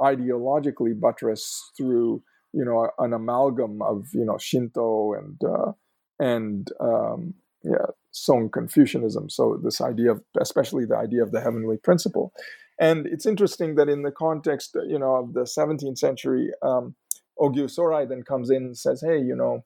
ideologically 0.00 0.98
buttressed 0.98 1.72
through 1.76 2.22
you 2.54 2.64
know 2.64 2.90
an 2.98 3.12
amalgam 3.12 3.82
of 3.82 4.08
you 4.12 4.24
know 4.24 4.38
Shinto 4.38 5.14
and 5.14 5.40
uh, 5.44 5.72
and 6.18 6.70
um, 6.80 7.34
yeah 7.62 7.86
Song 8.12 8.48
Confucianism. 8.48 9.30
So 9.30 9.60
this 9.62 9.80
idea 9.80 10.12
of 10.12 10.22
especially 10.40 10.84
the 10.84 10.96
idea 10.96 11.22
of 11.22 11.32
the 11.32 11.40
heavenly 11.40 11.76
principle, 11.76 12.32
and 12.78 13.06
it's 13.06 13.26
interesting 13.26 13.74
that 13.74 13.88
in 13.88 14.02
the 14.02 14.12
context 14.12 14.76
you 14.88 14.98
know 14.98 15.16
of 15.16 15.34
the 15.34 15.42
17th 15.42 15.98
century, 15.98 16.50
um, 16.62 16.94
Ogyu 17.38 17.64
Sorai 17.64 18.08
then 18.08 18.22
comes 18.22 18.50
in 18.50 18.64
and 18.64 18.78
says, 18.78 19.02
hey, 19.06 19.18
you 19.18 19.36
know. 19.36 19.64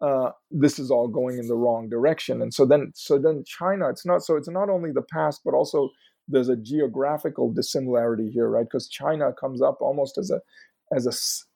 Uh, 0.00 0.32
this 0.50 0.80
is 0.80 0.90
all 0.90 1.06
going 1.06 1.38
in 1.38 1.46
the 1.46 1.54
wrong 1.54 1.88
direction, 1.88 2.42
and 2.42 2.52
so 2.52 2.66
then, 2.66 2.90
so 2.92 3.18
then 3.18 3.44
China. 3.46 3.88
It's 3.88 4.04
not 4.04 4.24
so. 4.24 4.34
It's 4.34 4.48
not 4.48 4.68
only 4.68 4.90
the 4.90 5.06
past, 5.12 5.42
but 5.44 5.54
also 5.54 5.90
there's 6.26 6.48
a 6.48 6.56
geographical 6.56 7.52
dissimilarity 7.52 8.28
here, 8.28 8.48
right? 8.48 8.64
Because 8.64 8.88
China 8.88 9.32
comes 9.32 9.62
up 9.62 9.78
almost 9.80 10.18
as 10.18 10.32
a 10.32 10.40
as 10.92 11.06
a 11.06 11.12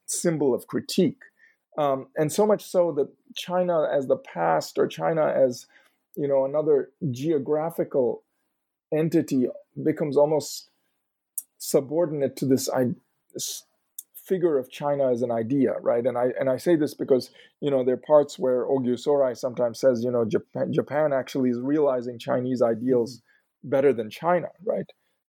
symbol 0.07 0.55
of 0.55 0.67
critique. 0.67 1.21
Um, 1.79 2.09
and 2.17 2.33
so 2.33 2.47
much 2.47 2.65
so 2.65 2.93
that 2.93 3.09
China 3.35 3.87
as 3.93 4.07
the 4.07 4.17
past 4.17 4.79
or 4.79 4.87
China 4.87 5.27
as 5.27 5.67
you 6.17 6.27
know 6.27 6.45
another 6.45 6.91
geographical 7.11 8.23
entity 8.93 9.47
becomes 9.83 10.17
almost 10.17 10.71
subordinate 11.59 12.37
to 12.37 12.47
this, 12.47 12.71
I, 12.71 12.91
this 13.35 13.65
figure 14.15 14.59
of 14.59 14.71
China 14.71 15.11
as 15.11 15.23
an 15.23 15.31
idea, 15.31 15.75
right? 15.81 16.05
And 16.05 16.19
I 16.19 16.33
and 16.39 16.51
I 16.51 16.57
say 16.57 16.77
this 16.77 16.95
because 16.95 17.31
you 17.61 17.71
know 17.71 17.85
there 17.85 17.95
are 17.95 17.99
parts 17.99 18.39
where 18.39 18.65
Ogyu 18.67 18.95
Sorai 18.95 19.37
sometimes 19.37 19.79
says 19.79 20.03
you 20.03 20.11
know 20.11 20.25
Japan, 20.25 20.73
Japan 20.73 21.13
actually 21.13 21.51
is 21.51 21.61
realizing 21.61 22.19
Chinese 22.19 22.63
ideals 22.63 23.19
mm-hmm. 23.19 23.71
better 23.71 23.93
than 23.93 24.11
China, 24.11 24.49
right? 24.65 24.87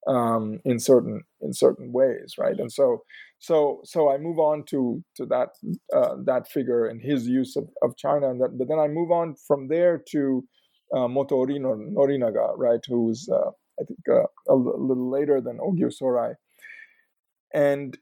Um, 0.09 0.61
in 0.65 0.79
certain 0.79 1.25
in 1.41 1.53
certain 1.53 1.93
ways, 1.93 2.37
right? 2.39 2.57
And 2.57 2.71
so 2.71 3.03
so 3.39 3.81
so 3.85 4.11
I 4.11 4.19
move 4.19 4.39
on 4.39 4.65
to 4.67 5.03
to 5.17 5.27
that 5.27 5.51
uh, 5.95 6.17
that 6.25 6.49
figure 6.49 6.87
and 6.87 7.03
his 7.03 7.27
use 7.27 7.57
of, 7.57 7.69
of 7.83 7.97
China, 7.97 8.31
and 8.31 8.41
that, 8.41 8.57
but 8.57 8.69
then 8.69 8.79
I 8.79 8.89
move 8.89 9.11
on 9.11 9.35
from 9.47 9.69
there 9.69 10.03
to 10.11 10.45
uh, 10.95 11.09
Motoori 11.09 11.59
Norinaga, 11.59 12.53
right, 12.57 12.81
who's 12.89 13.29
uh, 13.29 13.51
I 13.81 13.85
think 13.85 13.99
uh, 14.09 14.27
a, 14.49 14.55
little 14.55 15.11
later 15.11 15.41
than 15.41 15.59
Ogyu 15.59 15.93
Sorai, 15.93 16.35
and 17.53 17.99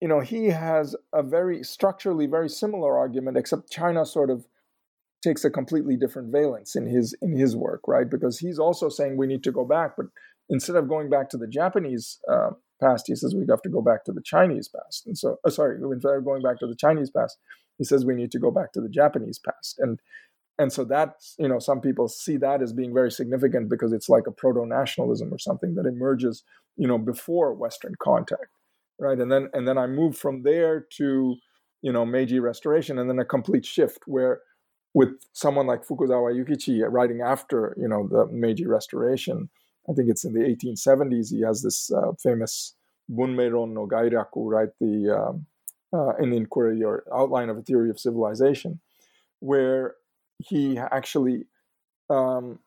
you 0.00 0.08
know 0.08 0.20
he 0.20 0.46
has 0.46 0.96
a 1.12 1.22
very 1.22 1.62
structurally 1.62 2.26
very 2.26 2.48
similar 2.48 2.96
argument, 2.96 3.36
except 3.36 3.70
China 3.70 4.06
sort 4.06 4.30
of 4.30 4.46
takes 5.22 5.44
a 5.44 5.50
completely 5.50 5.96
different 5.96 6.32
valence 6.32 6.76
in 6.76 6.86
his 6.86 7.14
in 7.20 7.36
his 7.36 7.56
work, 7.56 7.82
right? 7.86 8.08
Because 8.08 8.38
he's 8.38 8.58
also 8.58 8.88
saying 8.88 9.16
we 9.16 9.26
need 9.26 9.42
to 9.44 9.52
go 9.52 9.64
back, 9.64 9.96
but 9.96 10.06
instead 10.50 10.76
of 10.76 10.88
going 10.88 11.10
back 11.10 11.28
to 11.30 11.36
the 11.36 11.46
Japanese 11.46 12.18
uh, 12.30 12.50
past, 12.80 13.06
he 13.06 13.14
says 13.14 13.34
we 13.34 13.46
have 13.48 13.62
to 13.62 13.68
go 13.68 13.82
back 13.82 14.04
to 14.04 14.12
the 14.12 14.22
Chinese 14.22 14.68
past. 14.68 15.06
And 15.06 15.16
so, 15.16 15.38
oh, 15.44 15.50
sorry, 15.50 15.78
instead 15.82 16.14
of 16.14 16.24
going 16.24 16.42
back 16.42 16.58
to 16.60 16.66
the 16.66 16.76
Chinese 16.76 17.10
past, 17.10 17.38
he 17.76 17.84
says 17.84 18.04
we 18.04 18.14
need 18.14 18.32
to 18.32 18.38
go 18.38 18.50
back 18.50 18.72
to 18.72 18.80
the 18.80 18.88
Japanese 18.88 19.38
past. 19.38 19.78
And 19.78 20.00
and 20.58 20.72
so 20.72 20.84
that's 20.84 21.34
you 21.38 21.48
know 21.48 21.58
some 21.58 21.80
people 21.80 22.08
see 22.08 22.36
that 22.36 22.60
as 22.62 22.72
being 22.72 22.92
very 22.92 23.10
significant 23.10 23.68
because 23.68 23.92
it's 23.92 24.08
like 24.08 24.26
a 24.26 24.32
proto-nationalism 24.32 25.32
or 25.32 25.38
something 25.38 25.74
that 25.76 25.86
emerges 25.86 26.42
you 26.76 26.88
know 26.88 26.98
before 26.98 27.54
western 27.54 27.94
contact 28.02 28.50
right 28.98 29.18
and 29.18 29.30
then 29.30 29.48
and 29.52 29.66
then 29.66 29.78
i 29.78 29.86
move 29.86 30.16
from 30.16 30.42
there 30.42 30.86
to 30.90 31.36
you 31.82 31.92
know 31.92 32.04
meiji 32.04 32.40
restoration 32.40 32.98
and 32.98 33.08
then 33.08 33.18
a 33.18 33.24
complete 33.24 33.64
shift 33.64 34.00
where 34.06 34.40
with 34.94 35.10
someone 35.32 35.66
like 35.66 35.86
fukuzawa 35.86 36.34
yukichi 36.34 36.82
writing 36.90 37.20
after 37.20 37.74
you 37.80 37.88
know 37.88 38.08
the 38.08 38.26
meiji 38.32 38.66
restoration 38.66 39.48
i 39.90 39.92
think 39.92 40.08
it's 40.08 40.24
in 40.24 40.32
the 40.32 40.40
1870s 40.40 41.30
he 41.30 41.40
has 41.42 41.62
this 41.62 41.90
uh, 41.92 42.12
famous 42.22 42.74
bunmeiron 43.10 43.72
no 43.72 43.86
gairyaku 43.86 44.50
right 44.50 44.70
the 44.80 44.94
um, 45.18 45.46
uh, 45.92 46.12
an 46.18 46.32
inquiry 46.32 46.82
or 46.82 47.04
outline 47.14 47.48
of 47.48 47.56
a 47.56 47.62
theory 47.62 47.88
of 47.88 47.98
civilization 47.98 48.80
where 49.40 49.94
he 50.38 50.78
actually 50.78 51.44
um, 52.10 52.58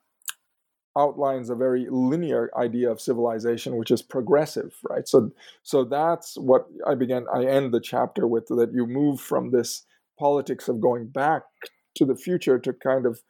outlines 0.98 1.50
a 1.50 1.56
very 1.56 1.88
linear 1.90 2.50
idea 2.58 2.90
of 2.90 3.00
civilization, 3.00 3.78
which 3.78 3.92
is 3.92 4.02
progressive, 4.02 4.76
right? 4.90 5.08
So, 5.08 5.32
so 5.64 5.84
that's 5.84 6.38
what 6.38 6.68
I 6.86 6.96
began. 6.96 7.26
I 7.34 7.46
end 7.46 7.74
the 7.74 7.80
chapter 7.80 8.28
with 8.28 8.48
that 8.48 8.72
you 8.74 8.86
move 8.86 9.22
from 9.22 9.52
this 9.52 9.86
politics 10.20 10.68
of 10.68 10.82
going 10.82 11.08
back 11.08 11.44
to 11.96 12.06
the 12.06 12.16
future 12.16 12.60
to 12.60 12.74
kind 12.74 13.06
of 13.06 13.22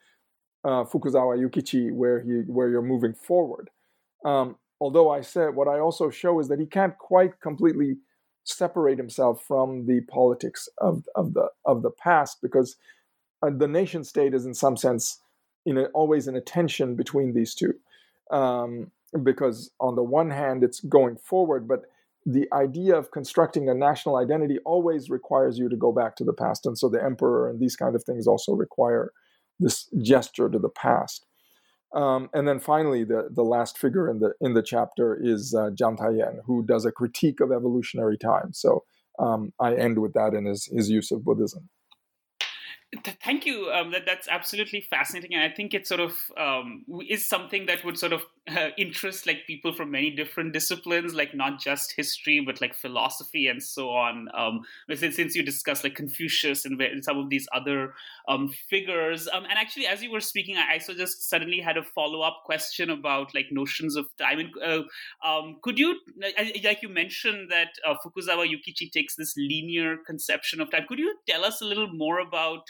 uh, 0.64 0.84
Fukuzawa 0.84 1.38
Yukichi, 1.38 1.92
where 1.92 2.22
he 2.22 2.44
where 2.48 2.70
you're 2.70 2.82
moving 2.82 3.14
forward. 3.14 3.70
Um, 4.26 4.56
although 4.80 5.10
I 5.10 5.22
said 5.22 5.56
what 5.56 5.68
I 5.68 5.80
also 5.80 6.10
show 6.10 6.40
is 6.40 6.48
that 6.48 6.60
he 6.60 6.66
can't 6.66 6.98
quite 6.98 7.40
completely 7.42 7.98
separate 8.44 8.98
himself 8.98 9.44
from 9.48 9.86
the 9.86 10.02
politics 10.02 10.68
of, 10.80 11.06
of 11.16 11.34
the 11.34 11.48
of 11.66 11.84
the 11.84 11.92
past 11.92 12.40
because 12.42 12.76
uh, 13.44 13.52
the 13.56 13.68
nation 13.68 14.04
state 14.04 14.34
is 14.34 14.46
in 14.46 14.54
some 14.54 14.76
sense 14.76 15.20
in 15.66 15.78
always 15.94 16.28
in 16.28 16.36
a 16.36 16.42
tension 16.42 16.96
between 16.96 17.34
these 17.34 17.54
two. 17.54 17.74
Um, 18.32 18.92
because 19.24 19.72
on 19.80 19.96
the 19.96 20.04
one 20.04 20.32
hand 20.32 20.64
it's 20.64 20.80
going 20.80 21.18
forward 21.18 21.68
but 21.68 21.84
the 22.26 22.48
idea 22.54 22.96
of 22.96 23.12
constructing 23.12 23.68
a 23.68 23.74
national 23.74 24.16
identity 24.16 24.60
always 24.60 25.10
requires 25.10 25.58
you 25.58 25.68
to 25.70 25.76
go 25.76 25.92
back 25.92 26.16
to 26.16 26.24
the 26.24 26.34
past. 26.34 26.66
And 26.66 26.78
so 26.78 26.88
the 26.88 27.04
emperor 27.04 27.50
and 27.50 27.60
these 27.60 27.76
kind 27.76 27.96
of 27.96 28.04
things 28.04 28.28
also 28.28 28.54
require 28.54 29.12
this 29.60 29.90
gesture 30.02 30.50
to 30.50 30.60
the 30.60 30.70
past 30.70 31.26
um, 31.94 32.30
and 32.34 32.48
then 32.48 32.60
finally 32.60 33.04
the, 33.04 33.30
the 33.32 33.44
last 33.44 33.78
figure 33.78 34.10
in 34.10 34.20
the 34.20 34.34
in 34.42 34.54
the 34.54 34.64
chapter 34.64 35.18
is 35.22 35.54
uh, 35.54 35.70
Jiang 35.72 35.98
Taiyan, 35.98 36.40
who 36.46 36.64
does 36.64 36.86
a 36.86 36.92
critique 36.92 37.40
of 37.40 37.52
evolutionary 37.52 38.18
time 38.18 38.54
so 38.54 38.84
um, 39.20 39.54
I 39.60 39.76
end 39.76 40.00
with 40.00 40.14
that 40.14 40.34
in 40.34 40.46
his, 40.46 40.66
his 40.66 40.90
use 40.90 41.12
of 41.12 41.24
Buddhism. 41.24 41.70
Thank 43.24 43.46
you. 43.46 43.72
Um, 43.72 43.92
that 43.92 44.06
that's 44.06 44.28
absolutely 44.28 44.82
fascinating, 44.82 45.34
and 45.34 45.42
I 45.42 45.48
think 45.56 45.74
it 45.74 45.88
sort 45.88 46.02
of 46.02 46.14
um, 46.38 46.84
is 47.08 47.26
something 47.26 47.66
that 47.68 47.86
would 47.86 47.98
sort 47.98 48.12
of 48.12 48.24
uh, 48.50 48.68
interest 48.78 49.26
like 49.26 49.48
people 49.48 49.72
from 49.72 49.92
many 49.92 50.10
different 50.14 50.52
disciplines, 50.52 51.14
like 51.14 51.34
not 51.34 51.58
just 51.62 51.94
history, 51.96 52.42
but 52.46 52.60
like 52.60 52.76
philosophy 52.76 53.48
and 53.48 53.64
so 53.64 53.92
on. 53.92 54.28
Um, 54.34 54.64
since, 54.94 55.16
since 55.16 55.36
you 55.38 55.42
discussed 55.44 55.86
like 55.86 55.96
Confucius 55.96 56.66
and 56.66 56.82
some 57.02 57.18
of 57.18 57.30
these 57.30 57.48
other 57.54 57.94
um, 58.28 58.50
figures, 58.70 59.26
um, 59.32 59.46
and 59.46 59.54
actually, 59.54 59.88
as 59.88 60.04
you 60.04 60.12
were 60.12 60.20
speaking, 60.20 60.58
I, 60.58 60.74
I 60.74 60.78
so 60.80 60.94
just 60.94 61.30
suddenly 61.30 61.62
had 61.62 61.78
a 61.78 61.84
follow 61.84 62.20
up 62.20 62.42
question 62.44 62.90
about 62.90 63.34
like 63.34 63.46
notions 63.52 63.96
of 63.96 64.08
time. 64.18 64.40
And 64.40 64.50
uh, 64.62 65.26
um, 65.26 65.60
could 65.62 65.80
you, 65.80 65.98
like 66.62 66.82
you 66.82 66.90
mentioned, 66.90 67.50
that 67.52 67.70
uh, 67.88 67.96
Fukuzawa 68.06 68.46
Yukichi 68.46 68.92
takes 68.92 69.16
this 69.16 69.34
linear 69.38 69.96
conception 70.06 70.60
of 70.60 70.70
time? 70.70 70.84
Could 70.90 71.00
you 71.00 71.16
tell 71.26 71.46
us 71.46 71.62
a 71.62 71.66
little 71.66 71.88
more 71.88 72.20
about 72.20 72.68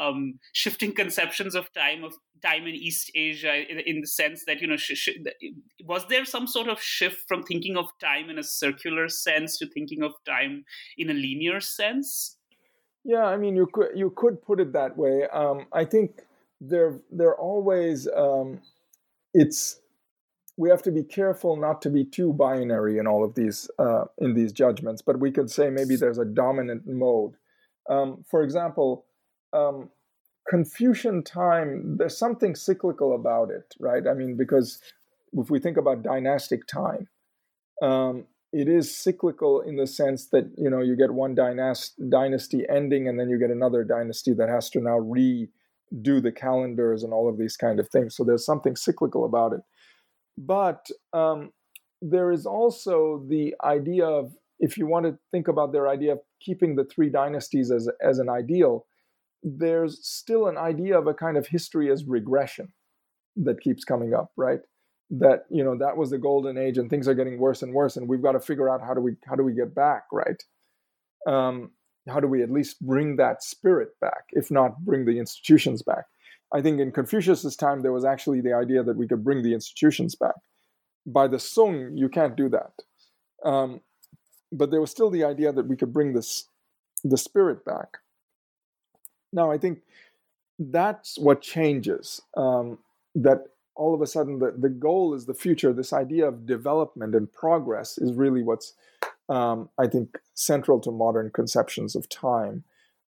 um, 0.00 0.38
shifting 0.52 0.94
conceptions 0.94 1.54
of 1.54 1.72
time 1.72 2.04
of 2.04 2.14
time 2.42 2.66
in 2.66 2.74
East 2.74 3.10
Asia 3.14 3.70
in, 3.70 3.80
in 3.80 4.00
the 4.00 4.06
sense 4.06 4.44
that 4.46 4.60
you 4.60 4.66
know 4.66 4.76
sh- 4.76 4.96
sh- 4.96 5.18
was 5.84 6.06
there 6.08 6.24
some 6.24 6.46
sort 6.46 6.68
of 6.68 6.80
shift 6.80 7.28
from 7.28 7.42
thinking 7.42 7.76
of 7.76 7.86
time 8.00 8.30
in 8.30 8.38
a 8.38 8.42
circular 8.42 9.08
sense 9.08 9.58
to 9.58 9.66
thinking 9.68 10.02
of 10.02 10.12
time 10.26 10.64
in 10.96 11.10
a 11.10 11.14
linear 11.14 11.60
sense? 11.60 12.36
Yeah, 13.04 13.26
I 13.26 13.36
mean 13.36 13.56
you 13.56 13.66
could 13.72 13.90
you 13.94 14.12
could 14.16 14.42
put 14.42 14.60
it 14.60 14.72
that 14.72 14.96
way. 14.96 15.26
Um, 15.32 15.66
I 15.72 15.84
think 15.84 16.22
they're 16.60 16.98
they're 17.10 17.36
always 17.36 18.08
um, 18.08 18.60
it's 19.34 19.80
we 20.56 20.68
have 20.68 20.82
to 20.82 20.90
be 20.90 21.02
careful 21.02 21.56
not 21.56 21.80
to 21.82 21.90
be 21.90 22.04
too 22.04 22.32
binary 22.32 22.98
in 22.98 23.06
all 23.06 23.24
of 23.24 23.34
these 23.34 23.70
uh, 23.78 24.04
in 24.18 24.34
these 24.34 24.52
judgments. 24.52 25.02
But 25.02 25.20
we 25.20 25.30
could 25.30 25.50
say 25.50 25.70
maybe 25.70 25.96
there's 25.96 26.18
a 26.18 26.24
dominant 26.24 26.86
mode. 26.86 27.34
Um, 27.88 28.24
for 28.30 28.42
example, 28.42 29.06
um, 29.52 29.90
Confucian 30.48 31.22
time, 31.22 31.96
there's 31.98 32.18
something 32.18 32.54
cyclical 32.54 33.14
about 33.14 33.50
it, 33.50 33.74
right? 33.78 34.06
I 34.06 34.14
mean, 34.14 34.36
because 34.36 34.80
if 35.32 35.50
we 35.50 35.60
think 35.60 35.76
about 35.76 36.02
dynastic 36.02 36.66
time, 36.66 37.08
um, 37.82 38.26
it 38.52 38.68
is 38.68 38.94
cyclical 38.94 39.60
in 39.60 39.76
the 39.76 39.86
sense 39.86 40.26
that 40.30 40.50
you 40.58 40.68
know 40.68 40.80
you 40.80 40.96
get 40.96 41.12
one 41.12 41.36
dynast- 41.36 42.10
dynasty 42.10 42.66
ending, 42.68 43.06
and 43.06 43.18
then 43.18 43.28
you 43.28 43.38
get 43.38 43.50
another 43.50 43.84
dynasty 43.84 44.34
that 44.34 44.48
has 44.48 44.68
to 44.70 44.80
now 44.80 44.98
redo 44.98 46.20
the 46.20 46.32
calendars 46.34 47.04
and 47.04 47.12
all 47.12 47.28
of 47.28 47.38
these 47.38 47.56
kind 47.56 47.78
of 47.78 47.88
things. 47.88 48.16
So 48.16 48.24
there's 48.24 48.44
something 48.44 48.74
cyclical 48.74 49.24
about 49.24 49.52
it. 49.52 49.60
But 50.36 50.88
um, 51.12 51.52
there 52.02 52.32
is 52.32 52.44
also 52.44 53.24
the 53.28 53.54
idea 53.62 54.06
of, 54.06 54.32
if 54.58 54.76
you 54.76 54.86
want 54.86 55.06
to 55.06 55.18
think 55.30 55.46
about 55.46 55.72
their 55.72 55.88
idea 55.88 56.12
of 56.12 56.20
keeping 56.40 56.74
the 56.74 56.84
three 56.84 57.08
dynasties 57.08 57.70
as 57.70 57.88
as 58.02 58.18
an 58.18 58.28
ideal, 58.28 58.86
there's 59.42 60.06
still 60.06 60.46
an 60.46 60.56
idea 60.56 60.98
of 60.98 61.06
a 61.06 61.14
kind 61.14 61.36
of 61.36 61.46
history 61.46 61.90
as 61.90 62.04
regression 62.04 62.72
that 63.36 63.60
keeps 63.60 63.84
coming 63.84 64.14
up, 64.14 64.32
right? 64.36 64.60
That 65.10 65.44
you 65.50 65.64
know 65.64 65.76
that 65.78 65.96
was 65.96 66.10
the 66.10 66.18
golden 66.18 66.56
age, 66.56 66.78
and 66.78 66.88
things 66.88 67.08
are 67.08 67.14
getting 67.14 67.38
worse 67.38 67.62
and 67.62 67.74
worse, 67.74 67.96
and 67.96 68.08
we've 68.08 68.22
got 68.22 68.32
to 68.32 68.40
figure 68.40 68.68
out 68.68 68.80
how 68.80 68.94
do 68.94 69.00
we 69.00 69.16
how 69.28 69.34
do 69.34 69.42
we 69.42 69.54
get 69.54 69.74
back, 69.74 70.04
right? 70.12 70.42
Um, 71.26 71.72
how 72.08 72.20
do 72.20 72.28
we 72.28 72.42
at 72.42 72.50
least 72.50 72.80
bring 72.80 73.16
that 73.16 73.42
spirit 73.42 73.90
back, 74.00 74.24
if 74.30 74.50
not 74.50 74.78
bring 74.84 75.04
the 75.04 75.18
institutions 75.18 75.82
back? 75.82 76.04
I 76.52 76.60
think 76.62 76.80
in 76.80 76.92
Confucius's 76.92 77.56
time 77.56 77.82
there 77.82 77.92
was 77.92 78.04
actually 78.04 78.40
the 78.40 78.52
idea 78.52 78.82
that 78.82 78.96
we 78.96 79.06
could 79.06 79.24
bring 79.24 79.42
the 79.42 79.54
institutions 79.54 80.14
back. 80.14 80.34
By 81.06 81.28
the 81.28 81.38
Song, 81.38 81.92
you 81.96 82.08
can't 82.08 82.36
do 82.36 82.48
that, 82.50 82.72
um, 83.44 83.80
but 84.52 84.70
there 84.70 84.80
was 84.80 84.90
still 84.90 85.10
the 85.10 85.24
idea 85.24 85.52
that 85.52 85.66
we 85.66 85.76
could 85.76 85.92
bring 85.92 86.12
this 86.12 86.46
the 87.02 87.16
spirit 87.16 87.64
back. 87.64 87.98
Now, 89.32 89.50
I 89.50 89.58
think 89.58 89.80
that's 90.58 91.18
what 91.18 91.42
changes. 91.42 92.20
Um, 92.36 92.78
that 93.14 93.44
all 93.76 93.94
of 93.94 94.02
a 94.02 94.06
sudden 94.06 94.38
the, 94.38 94.54
the 94.56 94.68
goal 94.68 95.14
is 95.14 95.26
the 95.26 95.34
future. 95.34 95.72
This 95.72 95.92
idea 95.92 96.26
of 96.28 96.46
development 96.46 97.14
and 97.14 97.32
progress 97.32 97.98
is 97.98 98.12
really 98.12 98.42
what's, 98.42 98.74
um, 99.28 99.68
I 99.78 99.86
think, 99.86 100.18
central 100.34 100.80
to 100.80 100.90
modern 100.90 101.30
conceptions 101.30 101.96
of 101.96 102.08
time. 102.08 102.64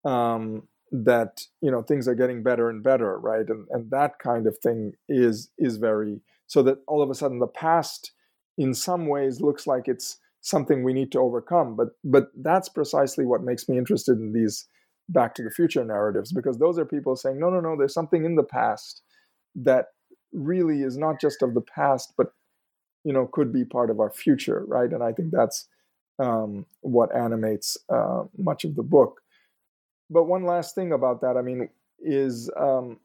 Um, 0.04 0.68
that 0.90 1.42
you 1.60 1.70
know 1.70 1.82
things 1.82 2.08
are 2.08 2.14
getting 2.14 2.42
better 2.42 2.70
and 2.70 2.82
better, 2.82 3.18
right? 3.18 3.46
And 3.48 3.66
and 3.70 3.90
that 3.90 4.18
kind 4.18 4.46
of 4.46 4.58
thing 4.58 4.92
is 5.08 5.50
is 5.58 5.76
very 5.76 6.20
so 6.46 6.62
that 6.62 6.78
all 6.86 7.02
of 7.02 7.10
a 7.10 7.14
sudden 7.14 7.38
the 7.38 7.46
past, 7.46 8.12
in 8.56 8.74
some 8.74 9.06
ways, 9.06 9.40
looks 9.40 9.66
like 9.66 9.86
it's 9.86 10.18
something 10.40 10.82
we 10.82 10.94
need 10.94 11.12
to 11.12 11.20
overcome. 11.20 11.76
But 11.76 11.88
but 12.04 12.28
that's 12.36 12.68
precisely 12.68 13.26
what 13.26 13.42
makes 13.42 13.68
me 13.68 13.76
interested 13.76 14.18
in 14.18 14.32
these 14.32 14.66
back 15.08 15.34
to 15.34 15.42
the 15.42 15.50
future 15.50 15.84
narratives 15.84 16.32
because 16.32 16.58
those 16.58 16.78
are 16.78 16.84
people 16.84 17.16
saying 17.16 17.38
no 17.38 17.50
no 17.50 17.60
no 17.60 17.76
there's 17.76 17.94
something 17.94 18.24
in 18.24 18.34
the 18.34 18.42
past 18.42 19.02
that 19.54 19.86
really 20.32 20.82
is 20.82 20.98
not 20.98 21.20
just 21.20 21.42
of 21.42 21.54
the 21.54 21.60
past 21.60 22.12
but 22.16 22.32
you 23.04 23.12
know 23.12 23.26
could 23.26 23.52
be 23.52 23.64
part 23.64 23.90
of 23.90 24.00
our 24.00 24.10
future 24.10 24.64
right? 24.66 24.92
And 24.92 25.02
i 25.02 25.12
think 25.12 25.30
that's 25.32 25.66
um, 26.20 26.66
what 26.80 27.14
animates 27.14 27.76
uh, 27.88 28.24
much 28.36 28.64
of 28.64 28.74
the 28.74 28.82
book. 28.82 29.20
But 30.10 30.24
one 30.24 30.44
last 30.44 30.74
thing 30.74 30.92
about 30.92 31.20
that 31.22 31.36
i 31.36 31.42
mean 31.42 31.68
is 32.00 32.50
um, 32.56 32.98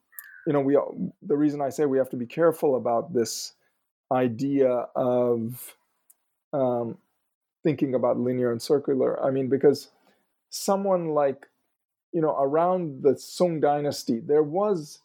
you 0.46 0.52
know 0.52 0.60
we 0.60 0.78
the 1.22 1.36
reason 1.36 1.60
i 1.60 1.68
say 1.70 1.86
we 1.86 1.98
have 1.98 2.10
to 2.10 2.16
be 2.16 2.26
careful 2.26 2.76
about 2.76 3.12
this 3.14 3.54
idea 4.12 4.86
of 4.94 5.74
um, 6.52 6.98
thinking 7.62 7.94
about 7.94 8.18
linear 8.18 8.52
and 8.52 8.60
circular 8.60 9.22
i 9.24 9.30
mean 9.30 9.48
because 9.48 9.90
someone 10.50 11.08
like 11.08 11.46
you 12.14 12.20
know, 12.20 12.36
around 12.38 13.02
the 13.02 13.18
Song 13.18 13.60
dynasty, 13.60 14.20
there 14.20 14.44
was 14.44 15.00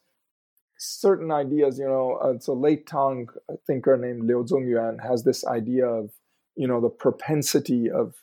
certain 0.78 1.32
ideas, 1.32 1.80
you 1.80 1.86
know, 1.86 2.14
uh, 2.22 2.40
so 2.40 2.54
late 2.54 2.86
Tang 2.88 3.28
thinker 3.68 3.98
named 3.98 4.26
Liu 4.26 4.46
Zongyuan 4.46 5.04
has 5.06 5.24
this 5.24 5.46
idea 5.46 5.88
of, 5.88 6.12
you 6.56 6.68
know, 6.68 6.80
the 6.80 6.90
propensity 6.90 7.90
of 7.90 8.16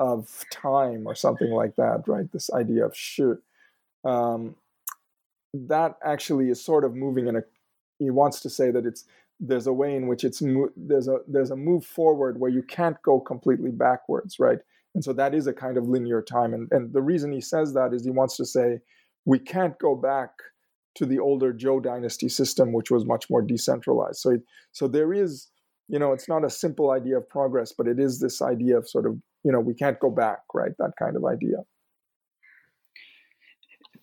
of 0.00 0.44
time 0.50 1.06
or 1.06 1.14
something 1.14 1.50
like 1.50 1.76
that, 1.76 2.04
right? 2.06 2.30
This 2.32 2.50
idea 2.52 2.86
of 2.86 2.96
shi. 2.96 3.32
Um, 4.04 4.56
that 5.52 5.96
actually 6.04 6.50
is 6.50 6.64
sort 6.64 6.84
of 6.84 6.94
moving 6.94 7.26
in 7.26 7.36
a. 7.36 7.42
He 7.98 8.10
wants 8.10 8.40
to 8.40 8.50
say 8.50 8.70
that 8.70 8.86
it's 8.86 9.04
there's 9.40 9.66
a 9.66 9.72
way 9.72 9.96
in 9.96 10.06
which 10.06 10.22
it's 10.24 10.42
there's 10.76 11.08
a 11.08 11.18
there's 11.26 11.50
a 11.50 11.56
move 11.56 11.84
forward 11.84 12.38
where 12.38 12.50
you 12.50 12.62
can't 12.62 13.00
go 13.02 13.18
completely 13.18 13.70
backwards, 13.70 14.38
right? 14.38 14.60
And 14.94 15.02
so 15.02 15.12
that 15.12 15.34
is 15.34 15.46
a 15.46 15.52
kind 15.52 15.76
of 15.76 15.88
linear 15.88 16.22
time. 16.22 16.54
And, 16.54 16.68
and 16.70 16.92
the 16.92 17.02
reason 17.02 17.32
he 17.32 17.40
says 17.40 17.74
that 17.74 17.92
is 17.92 18.04
he 18.04 18.10
wants 18.10 18.36
to 18.36 18.44
say 18.44 18.78
we 19.24 19.38
can't 19.38 19.78
go 19.78 19.96
back 19.96 20.30
to 20.96 21.06
the 21.06 21.18
older 21.18 21.52
Zhou 21.52 21.82
dynasty 21.82 22.28
system, 22.28 22.72
which 22.72 22.90
was 22.90 23.04
much 23.04 23.28
more 23.28 23.42
decentralized. 23.42 24.18
So, 24.18 24.30
it, 24.30 24.42
so 24.72 24.86
there 24.86 25.12
is, 25.12 25.48
you 25.88 25.98
know, 25.98 26.12
it's 26.12 26.28
not 26.28 26.44
a 26.44 26.50
simple 26.50 26.92
idea 26.92 27.18
of 27.18 27.28
progress, 27.28 27.72
but 27.76 27.88
it 27.88 27.98
is 27.98 28.20
this 28.20 28.40
idea 28.40 28.78
of 28.78 28.88
sort 28.88 29.06
of, 29.06 29.16
you 29.44 29.50
know, 29.50 29.60
we 29.60 29.74
can't 29.74 29.98
go 29.98 30.10
back, 30.10 30.40
right? 30.54 30.72
That 30.78 30.92
kind 30.98 31.16
of 31.16 31.24
idea. 31.24 31.56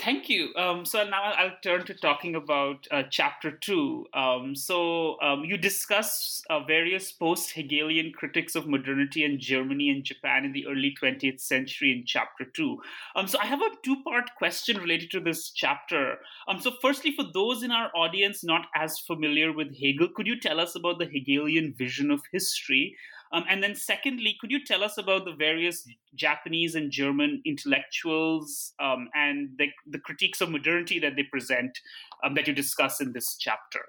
Thank 0.02 0.30
you. 0.30 0.50
Um, 0.56 0.84
so 0.84 1.08
now 1.08 1.22
I'll 1.22 1.58
turn 1.62 1.86
to 1.86 1.94
talking 1.94 2.34
about 2.34 2.88
uh, 2.90 3.04
chapter 3.12 3.52
two. 3.52 4.08
Um, 4.16 4.56
so 4.56 5.22
um, 5.22 5.46
you 5.46 5.58
discuss 5.58 6.42
uh, 6.50 6.62
various 6.62 7.12
post 7.12 7.52
Hegelian 7.52 8.12
critics 8.12 8.56
of 8.56 8.66
modernity 8.66 9.24
in 9.24 9.40
Germany 9.40 9.92
and 9.92 10.04
Japan 10.04 10.44
in 10.44 10.54
the 10.54 10.66
early 10.66 10.96
20th 11.00 11.40
century 11.40 11.92
in 11.92 12.04
chapter 12.04 12.46
two. 12.46 12.82
Um, 13.16 13.28
so 13.28 13.38
I 13.40 13.46
have 13.46 13.62
a 13.62 13.70
two 13.84 14.02
part 14.02 14.32
question 14.40 14.78
related 14.78 15.12
to 15.12 15.20
this 15.20 15.52
chapter. 15.52 16.18
Um, 16.48 16.60
so, 16.60 16.72
firstly, 16.82 17.12
for 17.16 17.26
those 17.32 17.62
in 17.62 17.70
our 17.70 17.92
audience 17.96 18.44
not 18.44 18.66
as 18.76 18.98
familiar 18.98 19.54
with 19.54 19.78
Hegel, 19.80 20.08
could 20.16 20.26
you 20.26 20.40
tell 20.40 20.60
us 20.60 20.74
about 20.74 20.98
the 20.98 21.06
Hegelian 21.06 21.76
vision 21.78 22.10
of 22.10 22.22
history? 22.32 22.96
Um, 23.34 23.46
and 23.50 23.64
then, 23.64 23.76
secondly, 23.76 24.36
could 24.40 24.52
you 24.52 24.64
tell 24.64 24.84
us 24.84 24.98
about 24.98 25.24
the 25.26 25.34
various 25.34 25.88
Japanese 26.16 26.76
and 26.76 26.92
German 26.92 27.42
intellectuals 27.46 28.74
um, 28.80 29.10
and 29.14 29.50
the, 29.58 29.68
the, 29.88 30.00
critiques 30.00 30.42
of 30.42 30.50
modernity 30.50 31.00
that 31.00 31.16
they 31.16 31.24
present 31.24 31.80
um, 32.24 32.34
that 32.36 32.48
you 32.48 32.54
discuss 32.54 33.00
in 33.00 33.14
this 33.14 33.38
chapter? 33.40 33.80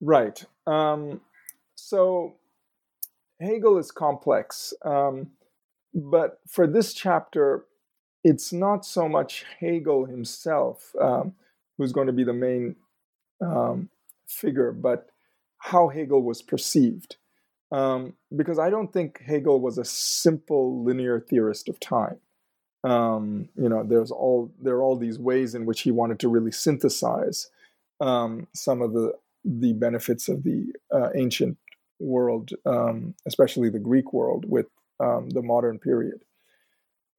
Right. 0.00 0.44
Um, 0.66 1.22
so, 1.74 2.36
Hegel 3.40 3.78
is 3.78 3.90
complex, 3.90 4.72
um, 4.84 5.30
but 5.92 6.38
for 6.48 6.68
this 6.68 6.94
chapter, 6.94 7.64
it's 8.22 8.52
not 8.52 8.86
so 8.86 9.08
much 9.08 9.44
Hegel 9.58 10.06
himself 10.06 10.92
um, 11.00 11.34
who's 11.76 11.92
going 11.92 12.06
to 12.06 12.12
be 12.12 12.24
the 12.24 12.32
main 12.32 12.76
figure, 14.26 14.72
but 14.72 15.08
how 15.58 15.88
Hegel 15.88 16.22
was 16.22 16.40
perceived 16.40 17.16
um, 17.74 18.12
because 18.36 18.60
I 18.60 18.70
don't 18.70 18.92
think 18.92 19.20
Hegel 19.20 19.60
was 19.60 19.78
a 19.78 19.84
simple 19.84 20.84
linear 20.84 21.18
theorist 21.18 21.68
of 21.68 21.80
time. 21.80 22.18
Um, 22.84 23.48
you 23.56 23.68
know, 23.68 23.82
there's 23.82 24.12
all 24.12 24.52
there 24.62 24.76
are 24.76 24.82
all 24.82 24.96
these 24.96 25.18
ways 25.18 25.56
in 25.56 25.66
which 25.66 25.80
he 25.80 25.90
wanted 25.90 26.20
to 26.20 26.28
really 26.28 26.52
synthesize 26.52 27.50
um, 28.00 28.46
some 28.54 28.80
of 28.80 28.92
the 28.92 29.14
the 29.44 29.72
benefits 29.72 30.28
of 30.28 30.44
the 30.44 30.72
uh, 30.92 31.08
ancient 31.16 31.58
world, 31.98 32.50
um, 32.64 33.14
especially 33.26 33.70
the 33.70 33.80
Greek 33.80 34.12
world, 34.12 34.44
with 34.48 34.66
um, 35.00 35.30
the 35.30 35.42
modern 35.42 35.80
period. 35.80 36.22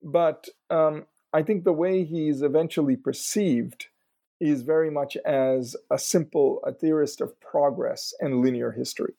But 0.02 0.48
um, 0.70 1.06
I 1.34 1.44
think 1.44 1.65
the 1.65 1.74
way 1.74 2.06
he's 2.06 2.41
eventually 2.41 2.96
perceived 2.96 3.88
is 4.39 4.62
very 4.62 4.89
much 4.89 5.18
as 5.26 5.76
a 5.91 6.00
simple 6.00 6.62
a 6.63 6.72
theorist 6.72 7.20
of 7.20 7.38
progress 7.41 8.13
and 8.22 8.41
linear 8.41 8.72
history. 8.72 9.15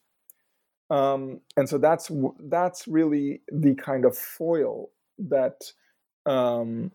Um, 0.90 1.40
and 1.56 1.68
so 1.68 1.78
that's 1.78 2.10
that's 2.48 2.86
really 2.86 3.40
the 3.48 3.74
kind 3.74 4.04
of 4.04 4.16
foil 4.16 4.90
that 5.18 5.72
um, 6.26 6.92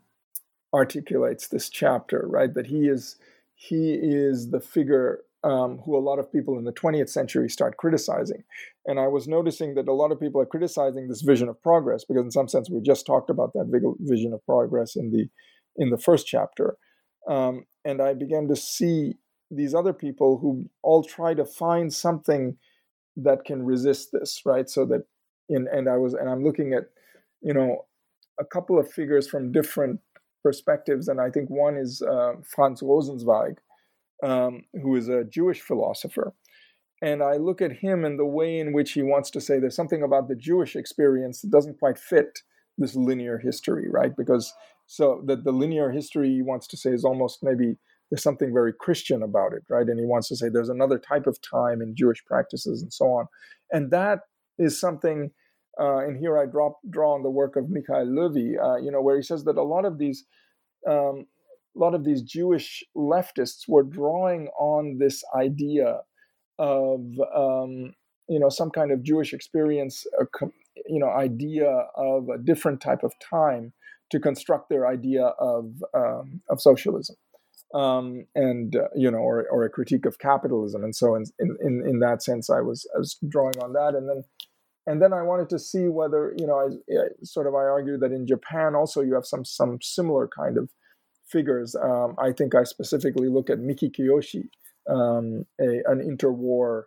articulates 0.74 1.48
this 1.50 1.70
chapter, 1.70 2.26
right? 2.28 2.54
That 2.54 2.68
he 2.68 2.88
is 2.88 3.18
he 3.56 3.94
is 3.94 4.50
the 4.52 4.60
figure 4.60 5.20
um, 5.44 5.80
who 5.80 5.98
a 5.98 6.00
lot 6.00 6.20
of 6.20 6.32
people 6.32 6.58
in 6.58 6.66
the 6.66 6.74
20th 6.74 7.10
century 7.10 7.50
start 7.50 7.78
criticizing. 7.78 8.44
And 8.86 9.00
I 9.00 9.08
was 9.08 9.28
noticing 9.28 9.76
that 9.76 9.88
a 9.88 9.94
lot 9.94 10.12
of 10.12 10.20
people 10.20 10.40
are 10.40 10.46
criticizing 10.46 11.08
this 11.08 11.22
vision 11.22 11.50
of 11.50 11.62
progress 11.62 12.06
because, 12.06 12.24
in 12.24 12.32
some 12.32 12.48
sense, 12.48 12.70
we 12.70 12.82
just 12.82 13.06
talked 13.06 13.30
about 13.30 13.54
that 13.54 13.96
vision 14.00 14.34
of 14.34 14.46
progress 14.46 14.96
in 14.96 15.12
the 15.12 15.28
in 15.78 15.90
the 15.90 15.98
first 15.98 16.28
chapter. 16.28 16.76
Um, 17.28 17.66
and 17.86 18.02
I 18.02 18.14
began 18.14 18.48
to 18.48 18.56
see 18.56 19.16
these 19.50 19.76
other 19.76 19.94
people 19.94 20.38
who 20.38 20.70
all 20.82 21.04
try 21.04 21.34
to 21.34 21.46
find 21.46 21.94
something 21.94 22.58
that 23.24 23.46
can 23.46 23.64
resist 23.64 24.12
this, 24.12 24.42
right? 24.46 24.70
So 24.70 24.86
that 24.86 25.06
in 25.50 25.68
and 25.72 25.90
I 25.90 25.98
was 25.98 26.14
and 26.14 26.30
I'm 26.30 26.44
looking 26.44 26.74
at, 26.74 26.86
you 27.42 27.54
know, 27.54 27.86
a 28.40 28.46
couple 28.46 28.80
of 28.80 28.92
figures 28.92 29.28
from 29.28 29.52
different 29.52 30.00
perspectives, 30.44 31.08
and 31.08 31.22
I 31.22 31.30
think 31.30 31.50
one 31.50 31.78
is 31.78 32.02
uh, 32.02 32.34
Franz 32.44 32.82
Rosenzweig, 32.82 33.58
um, 34.24 34.64
who 34.82 34.96
is 34.96 35.08
a 35.08 35.24
Jewish 35.24 35.62
philosopher. 35.62 36.34
And 37.04 37.24
I 37.24 37.38
look 37.38 37.62
at 37.62 37.72
him 37.72 38.06
and 38.06 38.20
the 38.20 38.26
way 38.26 38.60
in 38.60 38.74
which 38.74 38.92
he 38.92 39.02
wants 39.02 39.32
to 39.32 39.42
say 39.42 39.60
there's 39.60 39.76
something 39.76 40.04
about 40.04 40.28
the 40.28 40.36
Jewish 40.36 40.76
experience 40.76 41.42
that 41.42 41.50
doesn't 41.50 41.80
quite 41.80 41.98
fit 41.98 42.40
this 42.78 42.96
linear 42.96 43.40
history, 43.40 43.88
right? 43.90 44.16
Because 44.16 44.54
so 44.86 45.24
that 45.26 45.44
the 45.44 45.52
linear 45.52 45.90
history 45.90 46.30
he 46.30 46.42
wants 46.42 46.68
to 46.68 46.78
say 46.78 46.92
is 46.92 47.04
almost 47.04 47.42
maybe 47.42 47.78
there's 48.12 48.22
something 48.22 48.54
very 48.54 48.74
Christian 48.74 49.24
about 49.24 49.54
it, 49.54 49.64
right? 49.70 49.88
And 49.88 49.98
he 49.98 50.06
wants 50.06 50.28
to 50.28 50.36
say 50.36 50.50
there's 50.50 50.70
another 50.70 51.00
type 51.00 51.28
of 51.28 51.40
time 51.42 51.82
in 51.82 51.96
Jewish 51.96 52.24
practices 52.26 52.82
and 52.82 52.92
so 52.92 53.06
on. 53.06 53.28
And 53.72 53.90
that 53.92 54.20
is 54.60 54.80
something, 54.80 55.32
uh, 55.80 56.00
and 56.00 56.18
here 56.18 56.38
I 56.38 56.46
drop, 56.46 56.80
draw 56.90 57.16
on 57.16 57.24
the 57.24 57.30
work 57.30 57.56
of 57.56 57.70
Mikhail 57.70 58.06
Levy, 58.06 58.58
uh, 58.60 58.76
you 58.76 58.92
know, 58.92 59.02
where 59.02 59.16
he 59.16 59.22
says 59.24 59.46
that 59.46 59.56
a 59.56 59.64
lot 59.64 59.86
of 59.86 59.98
these, 59.98 60.26
um, 60.86 61.26
a 61.74 61.80
lot 61.80 61.96
of 61.96 62.04
these 62.04 62.22
Jewish 62.22 62.84
leftists 62.98 63.62
were 63.70 63.84
drawing 63.84 64.50
on 64.60 64.98
this 65.00 65.24
idea 65.34 66.02
of, 66.60 67.00
um, 67.34 67.94
you 68.28 68.40
know, 68.40 68.50
some 68.50 68.72
kind 68.72 68.92
of 68.92 69.04
Jewish 69.04 69.34
experience, 69.34 70.06
a 70.20 70.26
you 70.86 71.00
know, 71.00 71.10
idea 71.10 71.70
of 71.96 72.28
a 72.28 72.38
different 72.38 72.82
type 72.82 73.04
of 73.04 73.14
time 73.20 73.72
to 74.10 74.20
construct 74.20 74.70
their 74.70 74.86
idea 74.86 75.28
of 75.40 75.82
um, 75.94 76.42
of 76.50 76.60
socialism 76.60 77.16
um, 77.74 78.26
and 78.36 78.76
uh, 78.76 78.88
you 78.96 79.10
know, 79.10 79.20
or, 79.20 79.46
or 79.50 79.64
a 79.64 79.70
critique 79.70 80.06
of 80.06 80.20
capitalism. 80.20 80.84
And 80.84 80.96
so, 80.96 81.16
in, 81.16 81.26
in 81.40 81.84
in 81.88 82.00
that 82.00 82.24
sense, 82.24 82.50
I 82.50 82.62
was 82.62 82.88
I 82.96 83.00
was 83.00 83.18
drawing 83.28 83.58
on 83.62 83.74
that, 83.74 83.96
and 83.96 84.10
then 84.10 84.24
and 84.88 85.02
then 85.02 85.14
I 85.14 85.22
wanted 85.22 85.50
to 85.50 85.60
see 85.60 85.88
whether 85.88 86.34
you 86.38 86.48
know, 86.48 86.58
I, 86.60 86.94
I 86.94 87.08
sort 87.24 87.48
of 87.48 87.54
I 87.54 87.64
argue 87.64 87.98
that 87.98 88.12
in 88.12 88.26
Japan 88.26 88.76
also 88.76 89.02
you 89.02 89.14
have 89.14 89.26
some 89.26 89.46
some 89.46 89.80
similar 89.82 90.28
kind 90.28 90.58
of 90.58 90.70
figures. 91.28 91.76
Um, 91.76 92.16
I 92.20 92.32
think 92.32 92.56
I 92.56 92.64
specifically 92.64 93.30
look 93.30 93.50
at 93.50 93.60
Miki 93.60 93.90
Kiyoshi, 93.90 94.50
um, 94.90 95.46
a, 95.60 95.82
an 95.86 96.00
interwar 96.02 96.84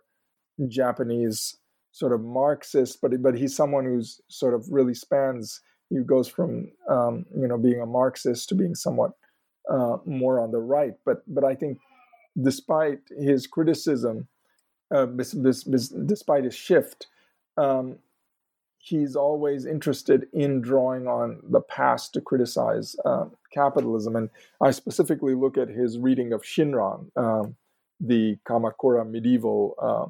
Japanese 0.67 1.57
sort 1.91 2.11
of 2.11 2.21
Marxist, 2.21 2.99
but 3.01 3.11
but 3.21 3.37
he's 3.37 3.55
someone 3.55 3.85
who's 3.85 4.19
sort 4.29 4.53
of 4.53 4.65
really 4.69 4.93
spans. 4.93 5.61
He 5.89 5.99
goes 6.05 6.27
from 6.27 6.71
um, 6.89 7.25
you 7.35 7.47
know 7.47 7.57
being 7.57 7.81
a 7.81 7.85
Marxist 7.85 8.49
to 8.49 8.55
being 8.55 8.75
somewhat 8.75 9.11
uh, 9.69 9.97
more 10.05 10.39
on 10.39 10.51
the 10.51 10.59
right. 10.59 10.93
But 11.05 11.23
but 11.27 11.43
I 11.43 11.55
think 11.55 11.79
despite 12.41 12.99
his 13.17 13.47
criticism, 13.47 14.27
uh, 14.93 15.05
despite 15.05 16.43
his 16.43 16.55
shift, 16.55 17.07
um, 17.57 17.97
he's 18.77 19.15
always 19.15 19.65
interested 19.65 20.27
in 20.33 20.61
drawing 20.61 21.07
on 21.07 21.39
the 21.49 21.61
past 21.61 22.13
to 22.13 22.21
criticize 22.21 22.95
uh, 23.03 23.25
capitalism. 23.51 24.15
And 24.15 24.29
I 24.61 24.71
specifically 24.71 25.33
look 25.33 25.57
at 25.57 25.69
his 25.69 25.97
reading 25.97 26.33
of 26.33 26.43
Shinran, 26.43 27.09
um, 27.17 27.55
the 27.99 28.37
Kamakura 28.47 29.09
medieval 29.09 29.75
uh, 29.81 30.05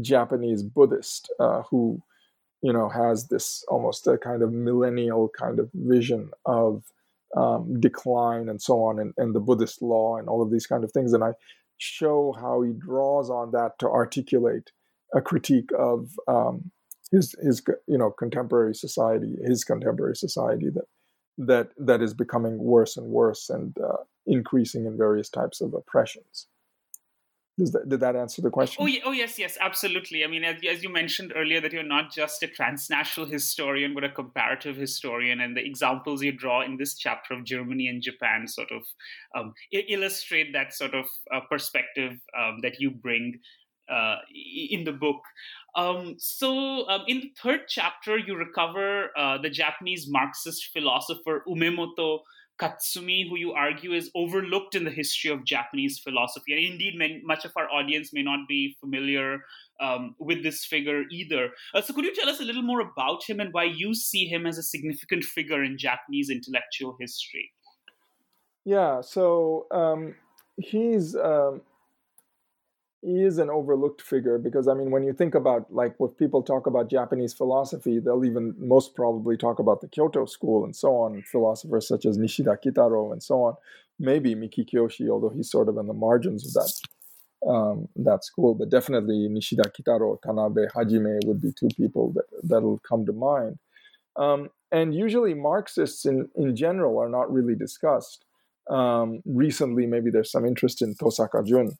Japanese 0.00 0.62
Buddhist, 0.62 1.32
uh, 1.38 1.62
who 1.62 2.00
you 2.62 2.72
know 2.72 2.88
has 2.88 3.28
this 3.28 3.64
almost 3.68 4.06
a 4.06 4.16
kind 4.16 4.42
of 4.42 4.52
millennial 4.52 5.28
kind 5.28 5.58
of 5.58 5.70
vision 5.74 6.30
of 6.46 6.84
um, 7.36 7.80
decline 7.80 8.48
and 8.48 8.60
so 8.60 8.82
on, 8.82 8.98
and, 8.98 9.12
and 9.16 9.34
the 9.34 9.40
Buddhist 9.40 9.82
law 9.82 10.16
and 10.16 10.28
all 10.28 10.42
of 10.42 10.50
these 10.50 10.66
kind 10.66 10.84
of 10.84 10.92
things. 10.92 11.12
And 11.12 11.22
I 11.22 11.32
show 11.78 12.34
how 12.38 12.62
he 12.62 12.72
draws 12.72 13.30
on 13.30 13.52
that 13.52 13.78
to 13.78 13.88
articulate 13.88 14.70
a 15.14 15.20
critique 15.20 15.70
of 15.78 16.10
um, 16.28 16.70
his 17.10 17.34
his 17.42 17.62
you 17.86 17.98
know 17.98 18.10
contemporary 18.10 18.74
society, 18.74 19.36
his 19.44 19.64
contemporary 19.64 20.16
society 20.16 20.70
that 20.70 20.84
that 21.38 21.68
that 21.78 22.02
is 22.02 22.14
becoming 22.14 22.58
worse 22.58 22.96
and 22.96 23.06
worse 23.06 23.48
and 23.48 23.76
uh, 23.78 24.04
increasing 24.26 24.86
in 24.86 24.96
various 24.96 25.28
types 25.28 25.60
of 25.60 25.74
oppressions. 25.74 26.46
That, 27.58 27.88
did 27.88 28.00
that 28.00 28.16
answer 28.16 28.40
the 28.40 28.50
question? 28.50 28.82
Oh, 28.82 28.86
yeah, 28.86 29.00
oh 29.04 29.12
yes, 29.12 29.38
yes, 29.38 29.58
absolutely. 29.60 30.24
I 30.24 30.28
mean, 30.28 30.44
as, 30.44 30.56
as, 30.68 30.82
you 30.82 30.88
mentioned 30.88 31.32
earlier, 31.36 31.60
that 31.60 31.72
you're 31.72 31.82
not 31.82 32.10
just 32.10 32.42
a 32.42 32.46
transnational 32.46 33.28
historian, 33.28 33.92
but 33.92 34.02
a 34.02 34.08
comparative 34.08 34.76
historian, 34.76 35.40
and 35.40 35.56
the 35.56 35.64
examples 35.64 36.22
you 36.22 36.32
draw 36.32 36.62
in 36.62 36.78
this 36.78 36.96
chapter 36.96 37.34
of 37.34 37.44
Germany 37.44 37.88
and 37.88 38.02
Japan 38.02 38.48
sort 38.48 38.70
of 38.70 38.82
um, 39.36 39.52
illustrate 39.72 40.52
that 40.54 40.72
sort 40.72 40.94
of 40.94 41.04
uh, 41.34 41.40
perspective 41.50 42.12
um, 42.38 42.60
that 42.62 42.80
you 42.80 42.90
bring 42.90 43.40
uh, 43.90 44.16
in 44.70 44.84
the 44.84 44.92
book. 44.92 45.20
Um, 45.74 46.14
so, 46.18 46.88
um, 46.88 47.02
in 47.08 47.20
the 47.20 47.32
third 47.42 47.62
chapter, 47.68 48.16
you 48.16 48.36
recover 48.36 49.10
uh, 49.18 49.38
the 49.38 49.50
Japanese 49.50 50.06
Marxist 50.08 50.70
philosopher 50.72 51.42
Umemoto 51.46 52.20
Katsumi, 52.60 53.28
who 53.28 53.36
you 53.36 53.52
argue 53.52 53.92
is 53.92 54.10
overlooked 54.14 54.74
in 54.74 54.84
the 54.84 54.90
history 54.90 55.30
of 55.30 55.44
Japanese 55.44 55.98
philosophy. 55.98 56.52
And 56.52 56.72
indeed, 56.72 56.94
many, 56.96 57.22
much 57.24 57.44
of 57.44 57.52
our 57.56 57.70
audience 57.70 58.12
may 58.12 58.22
not 58.22 58.40
be 58.48 58.76
familiar 58.80 59.38
um, 59.80 60.14
with 60.18 60.42
this 60.42 60.64
figure 60.64 61.04
either. 61.10 61.50
Uh, 61.74 61.80
so, 61.80 61.94
could 61.94 62.04
you 62.04 62.14
tell 62.14 62.28
us 62.28 62.40
a 62.40 62.44
little 62.44 62.62
more 62.62 62.80
about 62.80 63.22
him 63.26 63.40
and 63.40 63.52
why 63.52 63.64
you 63.64 63.94
see 63.94 64.26
him 64.26 64.46
as 64.46 64.58
a 64.58 64.62
significant 64.62 65.24
figure 65.24 65.64
in 65.64 65.78
Japanese 65.78 66.28
intellectual 66.30 66.96
history? 67.00 67.50
Yeah, 68.64 69.00
so 69.00 69.66
um, 69.70 70.14
he's 70.58 71.16
um, 71.16 71.62
is 73.02 73.38
an 73.38 73.48
overlooked 73.48 74.02
figure 74.02 74.38
because 74.38 74.68
I 74.68 74.74
mean, 74.74 74.90
when 74.90 75.02
you 75.02 75.12
think 75.12 75.34
about 75.34 75.72
like 75.72 75.94
when 75.98 76.10
people 76.10 76.42
talk 76.42 76.66
about 76.66 76.90
Japanese 76.90 77.32
philosophy, 77.32 77.98
they'll 77.98 78.24
even 78.24 78.54
most 78.58 78.94
probably 78.94 79.36
talk 79.36 79.58
about 79.58 79.80
the 79.80 79.88
Kyoto 79.88 80.26
school 80.26 80.64
and 80.64 80.76
so 80.76 80.96
on, 80.96 81.22
philosophers 81.22 81.88
such 81.88 82.04
as 82.04 82.18
Nishida 82.18 82.56
Kitaro 82.62 83.12
and 83.12 83.22
so 83.22 83.42
on. 83.42 83.54
Maybe 83.98 84.34
Miki 84.34 84.64
Kiyoshi, 84.64 85.08
although 85.08 85.30
he's 85.30 85.50
sort 85.50 85.68
of 85.68 85.78
in 85.78 85.86
the 85.86 85.94
margins 85.94 86.46
of 86.46 86.52
that 86.54 87.50
um, 87.50 87.88
that 87.96 88.24
school, 88.24 88.54
but 88.54 88.68
definitely 88.68 89.28
Nishida 89.30 89.72
Kitaro, 89.72 90.20
Tanabe 90.20 90.70
Hajime 90.72 91.24
would 91.24 91.40
be 91.40 91.52
two 91.52 91.68
people 91.76 92.12
that 92.12 92.24
that'll 92.42 92.80
come 92.86 93.06
to 93.06 93.12
mind. 93.12 93.58
Um, 94.16 94.50
and 94.72 94.94
usually 94.94 95.34
Marxists 95.34 96.04
in, 96.04 96.28
in 96.36 96.54
general 96.54 96.98
are 96.98 97.08
not 97.08 97.32
really 97.32 97.54
discussed. 97.54 98.24
Um, 98.68 99.22
recently, 99.24 99.86
maybe 99.86 100.10
there's 100.10 100.30
some 100.30 100.44
interest 100.44 100.82
in 100.82 100.94
Tosaka 100.94 101.46
Jun, 101.46 101.76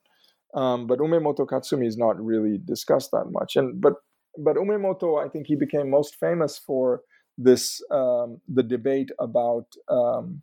um, 0.55 0.87
but 0.87 0.99
Umemoto 0.99 1.47
Katsumi 1.47 1.87
is 1.87 1.97
not 1.97 2.23
really 2.23 2.59
discussed 2.65 3.11
that 3.13 3.27
much. 3.31 3.57
And 3.57 3.81
but 3.81 3.95
but 4.39 4.57
Umemoto, 4.57 5.25
I 5.25 5.29
think 5.29 5.47
he 5.47 5.57
became 5.57 5.91
most 5.91 6.17
famous 6.17 6.59
for 6.59 7.03
this 7.37 7.83
um, 7.91 8.41
the 8.49 8.63
debate 8.63 9.11
about 9.19 9.67
um, 9.89 10.43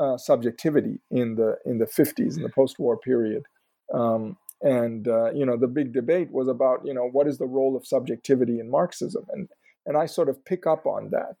uh, 0.00 0.16
subjectivity 0.16 1.00
in 1.10 1.36
the 1.36 1.56
in 1.64 1.78
the 1.78 1.86
50s 1.86 2.36
in 2.36 2.42
the 2.42 2.48
post-war 2.48 2.98
period. 2.98 3.44
Um, 3.92 4.36
and 4.62 5.08
uh, 5.08 5.32
you 5.32 5.44
know 5.44 5.56
the 5.56 5.68
big 5.68 5.92
debate 5.92 6.30
was 6.30 6.48
about 6.48 6.80
you 6.84 6.94
know 6.94 7.08
what 7.08 7.26
is 7.26 7.38
the 7.38 7.46
role 7.46 7.76
of 7.76 7.86
subjectivity 7.86 8.58
in 8.60 8.70
Marxism, 8.70 9.26
and 9.32 9.48
and 9.86 9.96
I 9.96 10.06
sort 10.06 10.28
of 10.28 10.44
pick 10.44 10.66
up 10.66 10.86
on 10.86 11.10
that. 11.10 11.36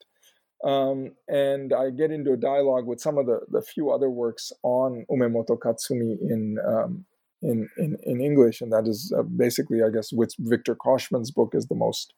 Um, 0.68 1.12
and 1.28 1.74
I 1.74 1.90
get 1.90 2.10
into 2.10 2.32
a 2.32 2.38
dialogue 2.38 2.86
with 2.86 2.98
some 3.00 3.18
of 3.18 3.26
the, 3.26 3.40
the 3.50 3.60
few 3.60 3.90
other 3.90 4.08
works 4.08 4.50
on 4.62 5.04
Umemoto 5.10 5.58
Katsumi 5.58 6.16
in, 6.22 6.56
um, 6.66 7.04
in, 7.44 7.68
in, 7.76 7.96
in, 8.02 8.20
English, 8.20 8.60
and 8.60 8.72
that 8.72 8.86
is 8.86 9.12
uh, 9.16 9.22
basically, 9.22 9.82
I 9.82 9.90
guess, 9.90 10.12
with 10.12 10.34
Victor 10.38 10.74
Koschmann's 10.74 11.30
book 11.30 11.52
is 11.54 11.66
the 11.66 11.74
most 11.74 12.14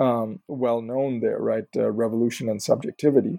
um, 0.00 0.40
well 0.48 0.82
known 0.82 1.20
there, 1.20 1.38
right? 1.38 1.64
Uh, 1.76 1.90
Revolution 1.90 2.48
and 2.48 2.62
Subjectivity. 2.62 3.38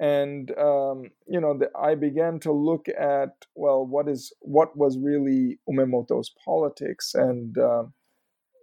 And 0.00 0.50
um, 0.58 1.10
you 1.26 1.40
know, 1.40 1.58
the, 1.58 1.70
I 1.78 1.94
began 1.94 2.40
to 2.40 2.52
look 2.52 2.86
at 2.88 3.30
well, 3.54 3.86
what 3.86 4.08
is 4.08 4.32
what 4.40 4.76
was 4.76 4.98
really 4.98 5.58
Umemoto's 5.68 6.32
politics, 6.44 7.12
and 7.14 7.56
uh, 7.58 7.84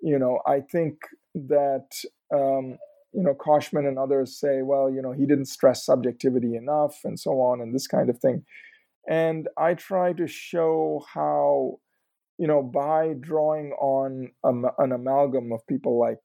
you 0.01 0.17
know, 0.17 0.39
I 0.47 0.61
think 0.61 0.95
that 1.35 1.89
um, 2.33 2.77
you 3.13 3.23
know, 3.23 3.33
Koshman 3.33 3.87
and 3.87 3.97
others 3.97 4.39
say, 4.39 4.61
well, 4.61 4.91
you 4.91 5.01
know, 5.01 5.11
he 5.11 5.25
didn't 5.25 5.45
stress 5.45 5.85
subjectivity 5.85 6.55
enough 6.55 6.99
and 7.03 7.19
so 7.19 7.31
on 7.41 7.61
and 7.61 7.73
this 7.73 7.87
kind 7.87 8.09
of 8.09 8.19
thing. 8.19 8.43
And 9.07 9.47
I 9.57 9.73
try 9.73 10.13
to 10.13 10.27
show 10.27 11.05
how, 11.13 11.79
you 12.37 12.47
know, 12.47 12.61
by 12.61 13.13
drawing 13.19 13.71
on 13.73 14.31
a, 14.43 14.83
an 14.83 14.91
amalgam 14.91 15.51
of 15.51 15.65
people 15.67 15.97
like, 15.99 16.19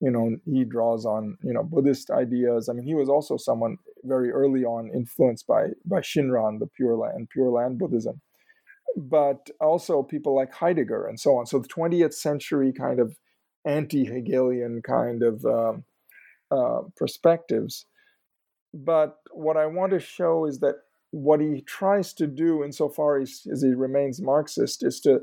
you 0.00 0.10
know, 0.10 0.36
he 0.44 0.64
draws 0.64 1.04
on, 1.06 1.38
you 1.42 1.52
know, 1.52 1.62
Buddhist 1.62 2.10
ideas. 2.10 2.68
I 2.68 2.74
mean, 2.74 2.84
he 2.84 2.94
was 2.94 3.08
also 3.08 3.36
someone 3.36 3.78
very 4.04 4.30
early 4.30 4.64
on 4.64 4.90
influenced 4.94 5.46
by 5.46 5.68
by 5.84 6.00
Shinran, 6.00 6.60
the 6.60 6.68
Pure 6.76 6.96
Land, 6.96 7.30
Pure 7.30 7.50
Land 7.50 7.78
Buddhism, 7.78 8.20
but 8.96 9.48
also 9.60 10.02
people 10.02 10.36
like 10.36 10.52
Heidegger 10.52 11.06
and 11.06 11.18
so 11.18 11.36
on. 11.36 11.46
So 11.46 11.58
the 11.58 11.68
20th 11.68 12.14
century 12.14 12.72
kind 12.72 13.00
of 13.00 13.16
anti-Hegelian 13.64 14.82
kind 14.82 15.22
of 15.22 15.44
um, 15.44 15.84
uh, 16.50 16.82
perspectives. 16.96 17.84
But 18.72 19.16
what 19.32 19.56
I 19.56 19.66
want 19.66 19.92
to 19.92 20.00
show 20.00 20.46
is 20.46 20.60
that 20.60 20.76
what 21.10 21.40
he 21.40 21.62
tries 21.62 22.12
to 22.14 22.26
do, 22.26 22.62
insofar 22.62 23.18
as, 23.18 23.42
he 23.42 23.74
remains 23.74 24.20
Marxist, 24.20 24.84
is 24.84 25.00
to 25.00 25.20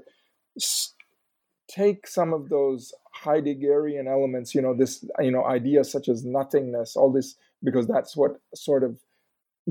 take 1.67 2.07
some 2.07 2.33
of 2.33 2.49
those 2.49 2.93
Heideggerian 3.23 4.07
elements, 4.07 4.53
you 4.53 4.61
know, 4.61 4.75
this, 4.75 5.05
you 5.19 5.31
know, 5.31 5.45
ideas 5.45 5.91
such 5.91 6.09
as 6.09 6.23
nothingness, 6.23 6.95
all 6.95 7.11
this, 7.11 7.35
because 7.63 7.87
that's 7.87 8.15
what 8.15 8.39
sort 8.53 8.83
of 8.83 8.99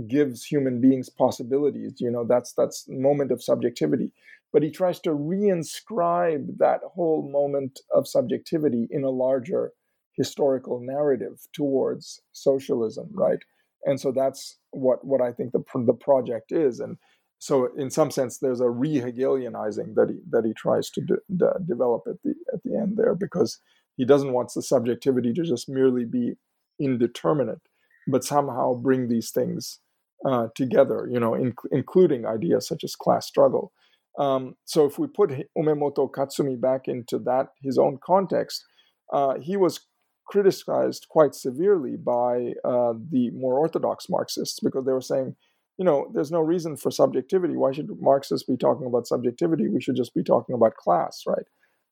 gives 0.09 0.45
human 0.45 0.81
beings 0.81 1.09
possibilities. 1.09 2.01
You 2.01 2.11
know, 2.11 2.25
that's 2.25 2.53
that's 2.53 2.89
moment 2.89 3.31
of 3.31 3.43
subjectivity. 3.43 4.13
But 4.53 4.63
he 4.63 4.71
tries 4.71 5.01
to 5.01 5.11
reinscribe 5.11 6.59
that 6.59 6.81
whole 6.85 7.29
moment 7.29 7.81
of 7.93 8.07
subjectivity 8.07 8.87
in 8.91 9.03
a 9.03 9.11
larger 9.11 9.73
historical 10.17 10.81
narrative 10.81 11.47
towards 11.53 12.21
socialism, 12.33 13.09
right? 13.13 13.41
And 13.87 14.01
so 14.01 14.13
that's 14.13 14.59
what 14.71 15.05
what 15.05 15.21
I 15.21 15.33
think 15.33 15.53
the 15.53 15.63
the 15.75 15.95
project 15.95 16.53
is, 16.53 16.81
and 16.81 16.97
so 17.39 17.69
in 17.77 17.91
some 17.91 18.11
sense 18.11 18.39
there's 18.39 18.61
a 18.61 18.71
re-Hegelianizing 18.71 19.95
that 19.95 20.09
he 20.11 20.19
that 20.31 20.45
he 20.45 20.55
tries 20.55 20.91
to 20.91 21.01
de- 21.01 21.37
de- 21.37 21.61
develop 21.67 22.05
at 22.09 22.23
the 22.23 22.35
at 22.53 22.63
the 22.65 22.77
end 22.77 22.97
there 22.97 23.15
because 23.15 23.61
he 23.97 24.05
doesn't 24.05 24.33
want 24.33 24.53
the 24.55 24.63
subjectivity 24.63 25.33
to 25.33 25.43
just 25.43 25.69
merely 25.69 26.05
be 26.05 26.35
indeterminate, 26.81 27.61
but 28.09 28.25
somehow 28.25 28.75
bring 28.75 29.09
these 29.09 29.31
things 29.31 29.81
uh, 30.27 30.49
together, 30.55 31.09
you 31.11 31.21
know, 31.21 31.35
in, 31.35 31.55
including 31.71 32.27
ideas 32.27 32.67
such 32.67 32.83
as 32.83 32.97
class 32.97 33.27
struggle. 33.27 33.73
Um, 34.19 34.57
so 34.65 34.87
if 34.87 34.99
we 34.99 35.07
put 35.07 35.31
Umemoto 35.57 36.11
Katsumi 36.11 36.61
back 36.61 36.89
into 36.89 37.19
that 37.21 37.49
his 37.63 37.79
own 37.79 37.99
context, 38.05 38.65
uh, 39.13 39.35
he 39.41 39.57
was 39.57 39.81
criticized 40.27 41.07
quite 41.09 41.35
severely 41.35 41.97
by 41.97 42.55
uh, 42.65 42.95
the 43.11 43.31
more 43.33 43.59
orthodox 43.59 44.09
Marxists 44.09 44.61
because 44.61 44.85
they 44.85 44.93
were 44.93 45.01
saying, 45.01 45.37
you 45.79 45.85
know, 45.85 46.11
there's 46.15 46.31
no 46.31 46.41
reason 46.41 46.77
for 46.77 46.91
subjectivity. 46.91 47.57
Why 47.57 47.73
should 47.73 47.89
Marxists 48.01 48.47
be 48.47 48.57
talking 48.57 48.87
about 48.87 49.07
subjectivity? 49.07 49.69
We 49.69 49.81
should 49.81 49.97
just 49.97 50.15
be 50.15 50.23
talking 50.23 50.55
about 50.55 50.77
class, 50.77 51.23
right? 51.27 51.45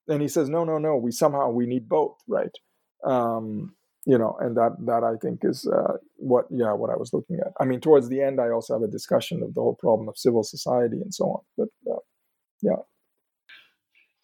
And 0.08 0.22
he 0.22 0.28
says, 0.28 0.48
no, 0.48 0.64
no, 0.64 0.78
no. 0.78 0.96
We 0.96 1.10
somehow 1.10 1.50
we 1.50 1.66
need 1.66 1.88
both, 1.88 2.16
right? 2.28 2.56
Um, 3.04 3.74
you 4.04 4.18
know, 4.18 4.36
and 4.40 4.56
that 4.56 4.76
that 4.86 5.04
I 5.04 5.16
think 5.16 5.40
is 5.44 5.66
uh, 5.66 5.96
what 6.16 6.46
yeah 6.50 6.72
what 6.72 6.90
I 6.90 6.96
was 6.96 7.12
looking 7.12 7.38
at. 7.38 7.52
I 7.60 7.64
mean, 7.64 7.80
towards 7.80 8.08
the 8.08 8.20
end, 8.20 8.40
I 8.40 8.50
also 8.50 8.74
have 8.74 8.82
a 8.82 8.90
discussion 8.90 9.42
of 9.42 9.54
the 9.54 9.60
whole 9.60 9.76
problem 9.76 10.08
of 10.08 10.18
civil 10.18 10.42
society 10.42 11.00
and 11.00 11.14
so 11.14 11.24
on. 11.24 11.40
But 11.56 11.92
uh, 11.92 12.00
yeah. 12.62 12.82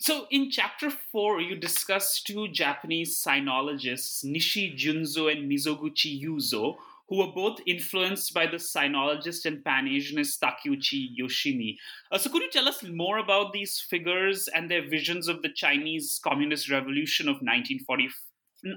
So, 0.00 0.26
in 0.30 0.48
chapter 0.50 0.90
four, 0.90 1.40
you 1.40 1.56
discuss 1.56 2.22
two 2.22 2.46
Japanese 2.48 3.20
sinologists, 3.20 4.24
Nishi 4.24 4.78
Junzo 4.78 5.30
and 5.30 5.50
Mizoguchi 5.50 6.22
Yuzo, 6.22 6.76
who 7.08 7.18
were 7.18 7.32
both 7.34 7.58
influenced 7.66 8.32
by 8.32 8.46
the 8.46 8.58
sinologist 8.58 9.44
and 9.44 9.64
Pan-Asianist 9.64 10.38
Takeuchi 10.38 11.08
Yoshimi. 11.18 11.76
Uh, 12.12 12.18
so, 12.18 12.30
could 12.30 12.42
you 12.42 12.50
tell 12.50 12.68
us 12.68 12.84
more 12.84 13.18
about 13.18 13.52
these 13.52 13.80
figures 13.80 14.46
and 14.46 14.70
their 14.70 14.88
visions 14.88 15.26
of 15.26 15.42
the 15.42 15.48
Chinese 15.52 16.20
Communist 16.22 16.70
Revolution 16.70 17.26
of 17.26 17.40
1940, 17.42 18.04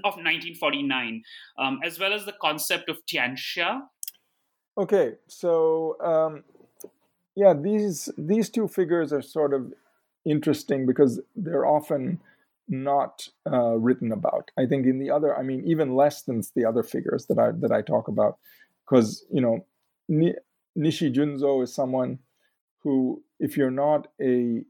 of 0.02 0.14
1949, 0.14 1.22
um, 1.56 1.78
as 1.84 2.00
well 2.00 2.12
as 2.12 2.24
the 2.24 2.34
concept 2.40 2.88
of 2.88 2.98
Tianxia? 3.06 3.82
Okay, 4.76 5.12
so 5.28 5.96
um, 6.00 6.42
yeah, 7.36 7.54
these 7.54 8.10
these 8.18 8.50
two 8.50 8.66
figures 8.66 9.12
are 9.12 9.22
sort 9.22 9.54
of 9.54 9.72
interesting 10.24 10.86
because 10.86 11.20
they're 11.36 11.66
often 11.66 12.20
not 12.68 13.28
uh, 13.50 13.76
written 13.76 14.12
about. 14.12 14.50
I 14.58 14.66
think 14.66 14.86
in 14.86 14.98
the 14.98 15.10
other, 15.10 15.36
I 15.36 15.42
mean, 15.42 15.64
even 15.66 15.94
less 15.94 16.22
than 16.22 16.42
the 16.54 16.64
other 16.64 16.82
figures 16.82 17.26
that 17.26 17.38
I 17.38 17.50
that 17.52 17.72
I 17.72 17.82
talk 17.82 18.08
about, 18.08 18.38
because 18.84 19.24
you 19.32 19.40
know, 19.40 19.64
Ni- 20.08 20.36
Nishi 20.76 21.12
Junzo 21.12 21.62
is 21.62 21.74
someone 21.74 22.18
who, 22.80 23.22
if 23.38 23.56
you're 23.56 23.70
not 23.70 24.08
a 24.20 24.64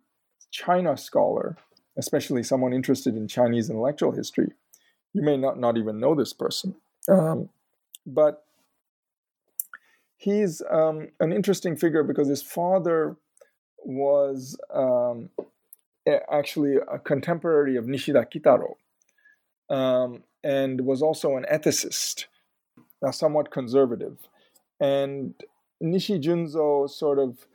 China 0.50 0.96
scholar, 0.96 1.56
especially 1.96 2.42
someone 2.42 2.72
interested 2.72 3.16
in 3.16 3.28
Chinese 3.28 3.70
intellectual 3.70 4.12
history, 4.12 4.52
you 5.12 5.22
may 5.22 5.36
not 5.36 5.58
not 5.58 5.76
even 5.76 6.00
know 6.00 6.14
this 6.14 6.32
person. 6.32 6.74
Um, 7.08 7.48
but 8.06 8.44
he's 10.16 10.62
um, 10.70 11.08
an 11.20 11.32
interesting 11.32 11.76
figure 11.76 12.02
because 12.02 12.28
his 12.28 12.42
father 12.42 13.16
was 13.84 14.58
um, 14.72 15.30
actually 16.30 16.76
a 16.76 16.98
contemporary 16.98 17.76
of 17.76 17.86
Nishida 17.86 18.26
Kitaro 18.32 18.74
um, 19.74 20.22
and 20.44 20.82
was 20.82 21.02
also 21.02 21.36
an 21.36 21.46
ethicist, 21.50 22.26
somewhat 23.10 23.50
conservative. 23.50 24.18
And 24.80 25.34
Nishi 25.82 26.22
Junzo 26.22 26.88
sort 26.88 27.18
of 27.18 27.46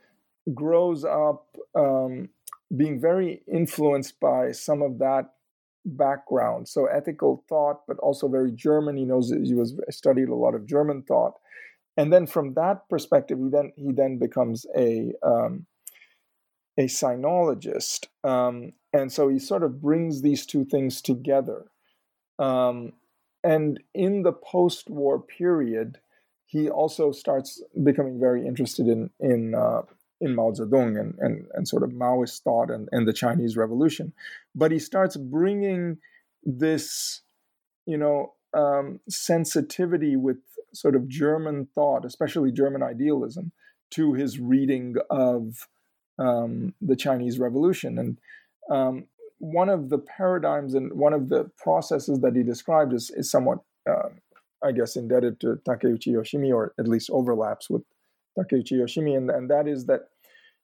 grows 0.54 1.04
up 1.04 1.46
um, 1.74 2.30
being 2.76 3.00
very 3.00 3.42
influenced 3.52 4.18
by 4.20 4.52
some 4.52 4.82
of 4.82 4.98
that 4.98 5.32
background. 5.84 6.68
So 6.68 6.86
ethical 6.86 7.44
thought, 7.48 7.86
but 7.86 7.98
also 7.98 8.28
very 8.28 8.52
German. 8.52 8.96
He 8.96 9.04
knows 9.04 9.30
he 9.30 9.54
was 9.54 9.78
studied 9.90 10.28
a 10.28 10.34
lot 10.34 10.54
of 10.54 10.66
German 10.66 11.02
thought, 11.02 11.34
and 11.96 12.12
then 12.12 12.26
from 12.26 12.54
that 12.54 12.88
perspective, 12.88 13.38
he 13.38 13.48
then 13.48 13.72
he 13.76 13.92
then 13.92 14.18
becomes 14.18 14.66
a 14.76 15.12
um, 15.22 15.66
a 16.78 16.84
sinologist. 16.84 18.06
Um, 18.24 18.72
and 18.92 19.12
so 19.12 19.28
he 19.28 19.38
sort 19.38 19.64
of 19.64 19.82
brings 19.82 20.22
these 20.22 20.46
two 20.46 20.64
things 20.64 21.02
together. 21.02 21.66
Um, 22.38 22.92
and 23.42 23.82
in 23.94 24.22
the 24.22 24.32
post 24.32 24.88
war 24.88 25.20
period, 25.20 25.98
he 26.46 26.70
also 26.70 27.12
starts 27.12 27.62
becoming 27.82 28.18
very 28.18 28.46
interested 28.46 28.86
in, 28.86 29.10
in, 29.20 29.54
uh, 29.54 29.82
in 30.20 30.34
Mao 30.34 30.52
Zedong 30.52 30.98
and, 30.98 31.14
and, 31.18 31.46
and 31.52 31.68
sort 31.68 31.82
of 31.82 31.90
Maoist 31.90 32.42
thought 32.42 32.70
and, 32.70 32.88
and 32.92 33.06
the 33.06 33.12
Chinese 33.12 33.56
Revolution. 33.56 34.12
But 34.54 34.70
he 34.70 34.78
starts 34.78 35.16
bringing 35.16 35.98
this, 36.44 37.22
you 37.86 37.98
know, 37.98 38.34
um, 38.54 39.00
sensitivity 39.08 40.16
with 40.16 40.38
sort 40.72 40.96
of 40.96 41.08
German 41.08 41.66
thought, 41.74 42.04
especially 42.04 42.52
German 42.52 42.82
idealism, 42.82 43.52
to 43.90 44.14
his 44.14 44.38
reading 44.38 44.96
of 45.10 45.68
um, 46.18 46.74
the 46.80 46.96
Chinese 46.96 47.38
Revolution. 47.38 47.98
And 47.98 48.18
um, 48.70 49.06
one 49.38 49.68
of 49.68 49.88
the 49.88 49.98
paradigms 49.98 50.74
and 50.74 50.92
one 50.92 51.12
of 51.12 51.28
the 51.28 51.50
processes 51.56 52.20
that 52.20 52.34
he 52.34 52.42
described 52.42 52.92
is, 52.92 53.10
is 53.14 53.30
somewhat, 53.30 53.58
uh, 53.88 54.10
I 54.62 54.72
guess, 54.72 54.96
indebted 54.96 55.40
to 55.40 55.58
Takeuchi 55.66 56.08
Yoshimi, 56.08 56.52
or 56.52 56.74
at 56.78 56.88
least 56.88 57.10
overlaps 57.10 57.70
with 57.70 57.82
Takeuchi 58.38 58.72
Yoshimi, 58.72 59.16
and, 59.16 59.30
and 59.30 59.50
that 59.50 59.66
is 59.66 59.86
that 59.86 60.02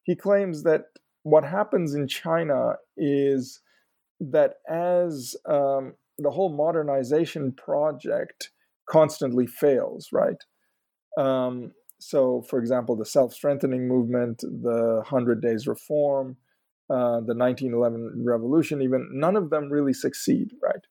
he 0.03 0.15
claims 0.15 0.63
that 0.65 0.87
what 1.23 1.45
happens 1.45 1.95
in 1.95 2.07
China 2.07 2.75
is 2.97 3.61
that 4.21 4.57
as 4.69 5.35
um, 5.49 5.95
the 6.19 6.31
whole 6.31 6.55
modernization 6.55 7.53
project 7.53 8.51
constantly 8.89 9.47
fails, 9.47 10.09
right? 10.13 10.37
Um, 11.19 11.73
so, 11.99 12.43
for 12.49 12.59
example, 12.59 12.97
the 12.97 13.07
self 13.07 13.33
strengthening 13.33 13.89
movement, 13.89 14.41
the 14.41 14.97
100 15.09 15.41
Days 15.41 15.67
Reform, 15.67 16.37
uh, 16.91 17.21
the 17.21 17.35
1911 17.35 18.25
Revolution, 18.25 18.83
even, 18.83 19.09
none 19.13 19.37
of 19.37 19.51
them 19.51 19.71
really 19.71 19.93
succeed, 19.93 20.51
right? 20.63 20.85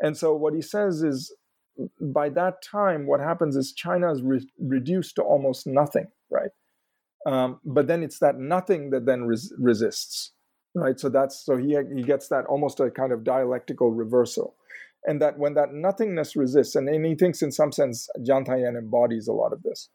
And 0.00 0.16
so, 0.16 0.34
what 0.34 0.54
he 0.54 0.62
says 0.62 1.02
is 1.02 1.34
by 2.00 2.28
that 2.30 2.62
time, 2.62 3.06
what 3.06 3.20
happens 3.20 3.56
is 3.56 3.72
China 3.72 4.10
is 4.12 4.22
re- 4.22 4.48
reduced 4.58 5.16
to 5.16 5.22
almost 5.22 5.66
nothing, 5.66 6.06
right? 6.30 6.50
Um, 7.26 7.60
but 7.64 7.86
then 7.86 8.02
it's 8.02 8.18
that 8.20 8.38
nothing 8.38 8.90
that 8.90 9.04
then 9.04 9.24
res- 9.24 9.52
resists, 9.58 10.32
right? 10.74 10.98
So 10.98 11.08
that's 11.08 11.44
so 11.44 11.56
he 11.56 11.76
he 11.94 12.02
gets 12.02 12.28
that 12.28 12.46
almost 12.46 12.80
a 12.80 12.90
kind 12.90 13.12
of 13.12 13.24
dialectical 13.24 13.90
reversal, 13.90 14.54
and 15.04 15.20
that 15.20 15.38
when 15.38 15.54
that 15.54 15.72
nothingness 15.72 16.36
resists, 16.36 16.76
and, 16.76 16.88
and 16.88 17.04
he 17.04 17.14
thinks 17.14 17.42
in 17.42 17.50
some 17.50 17.72
sense 17.72 18.08
Zhang 18.20 18.46
Taiyan 18.46 18.78
embodies 18.78 19.26
a 19.26 19.32
lot 19.32 19.52
of 19.52 19.62
this. 19.62 19.88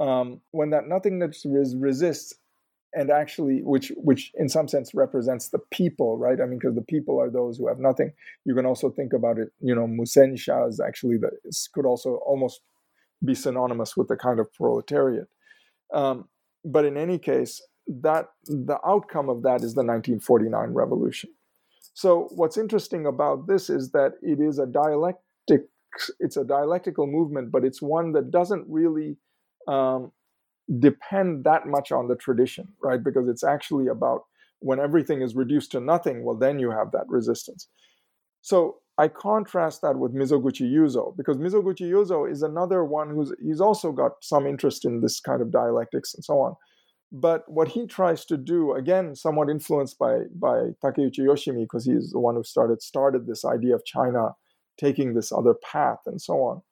Um, 0.00 0.40
when 0.50 0.70
that 0.70 0.86
nothingness 0.86 1.44
res- 1.46 1.74
resists, 1.76 2.34
and 2.92 3.10
actually, 3.10 3.60
which 3.62 3.92
which 3.96 4.32
in 4.34 4.48
some 4.48 4.68
sense 4.68 4.94
represents 4.94 5.48
the 5.48 5.58
people, 5.70 6.16
right? 6.18 6.40
I 6.40 6.46
mean, 6.46 6.58
because 6.58 6.74
the 6.74 6.82
people 6.82 7.20
are 7.20 7.30
those 7.30 7.58
who 7.58 7.68
have 7.68 7.78
nothing. 7.78 8.12
You 8.44 8.54
can 8.54 8.64
also 8.64 8.90
think 8.90 9.12
about 9.12 9.38
it. 9.38 9.48
You 9.60 9.74
know, 9.74 9.86
musansha 9.86 10.68
is 10.68 10.80
actually 10.80 11.18
the 11.18 11.30
could 11.74 11.86
also 11.86 12.16
almost 12.26 12.60
be 13.24 13.34
synonymous 13.34 13.96
with 13.96 14.08
the 14.08 14.16
kind 14.16 14.40
of 14.40 14.52
proletariat. 14.52 15.28
Um, 15.92 16.28
but 16.64 16.84
in 16.84 16.96
any 16.96 17.18
case, 17.18 17.62
that 17.86 18.30
the 18.44 18.78
outcome 18.84 19.28
of 19.28 19.42
that 19.42 19.62
is 19.62 19.74
the 19.74 19.84
1949 19.84 20.70
revolution. 20.72 21.30
So 21.94 22.28
what's 22.34 22.58
interesting 22.58 23.06
about 23.06 23.46
this 23.46 23.70
is 23.70 23.92
that 23.92 24.12
it 24.22 24.40
is 24.40 24.58
a 24.58 24.66
dialectic, 24.66 25.62
it's 26.18 26.36
a 26.36 26.44
dialectical 26.44 27.06
movement, 27.06 27.52
but 27.52 27.64
it's 27.64 27.80
one 27.80 28.12
that 28.12 28.30
doesn't 28.30 28.66
really 28.68 29.16
um, 29.66 30.12
depend 30.78 31.44
that 31.44 31.66
much 31.66 31.92
on 31.92 32.08
the 32.08 32.16
tradition, 32.16 32.68
right? 32.82 33.02
Because 33.02 33.28
it's 33.28 33.44
actually 33.44 33.88
about 33.88 34.22
when 34.60 34.80
everything 34.80 35.22
is 35.22 35.34
reduced 35.36 35.70
to 35.72 35.80
nothing, 35.80 36.24
well, 36.24 36.36
then 36.36 36.58
you 36.58 36.70
have 36.70 36.90
that 36.92 37.04
resistance. 37.08 37.68
So 38.40 38.76
I 38.98 39.08
contrast 39.08 39.82
that 39.82 39.98
with 39.98 40.14
Mizoguchi 40.14 40.72
Yuzo 40.72 41.16
because 41.16 41.36
Mizoguchi 41.36 41.90
Yuzo 41.90 42.30
is 42.30 42.42
another 42.42 42.84
one 42.84 43.10
who's 43.10 43.32
he's 43.42 43.60
also 43.60 43.92
got 43.92 44.12
some 44.22 44.46
interest 44.46 44.84
in 44.84 45.00
this 45.00 45.20
kind 45.20 45.42
of 45.42 45.50
dialectics 45.50 46.14
and 46.14 46.24
so 46.24 46.40
on. 46.40 46.54
But 47.12 47.44
what 47.46 47.68
he 47.68 47.86
tries 47.86 48.24
to 48.26 48.36
do, 48.36 48.74
again, 48.74 49.14
somewhat 49.14 49.50
influenced 49.50 49.98
by 49.98 50.20
by 50.34 50.70
Takeuchi 50.82 51.20
Yoshimi, 51.20 51.64
because 51.64 51.84
he's 51.84 52.10
the 52.12 52.18
one 52.18 52.36
who 52.36 52.44
started 52.44 52.80
started 52.82 53.26
this 53.26 53.44
idea 53.44 53.74
of 53.74 53.84
China 53.84 54.30
taking 54.78 55.14
this 55.14 55.30
other 55.32 55.54
path 55.54 56.00
and 56.06 56.20
so 56.20 56.34
on. 56.42 56.62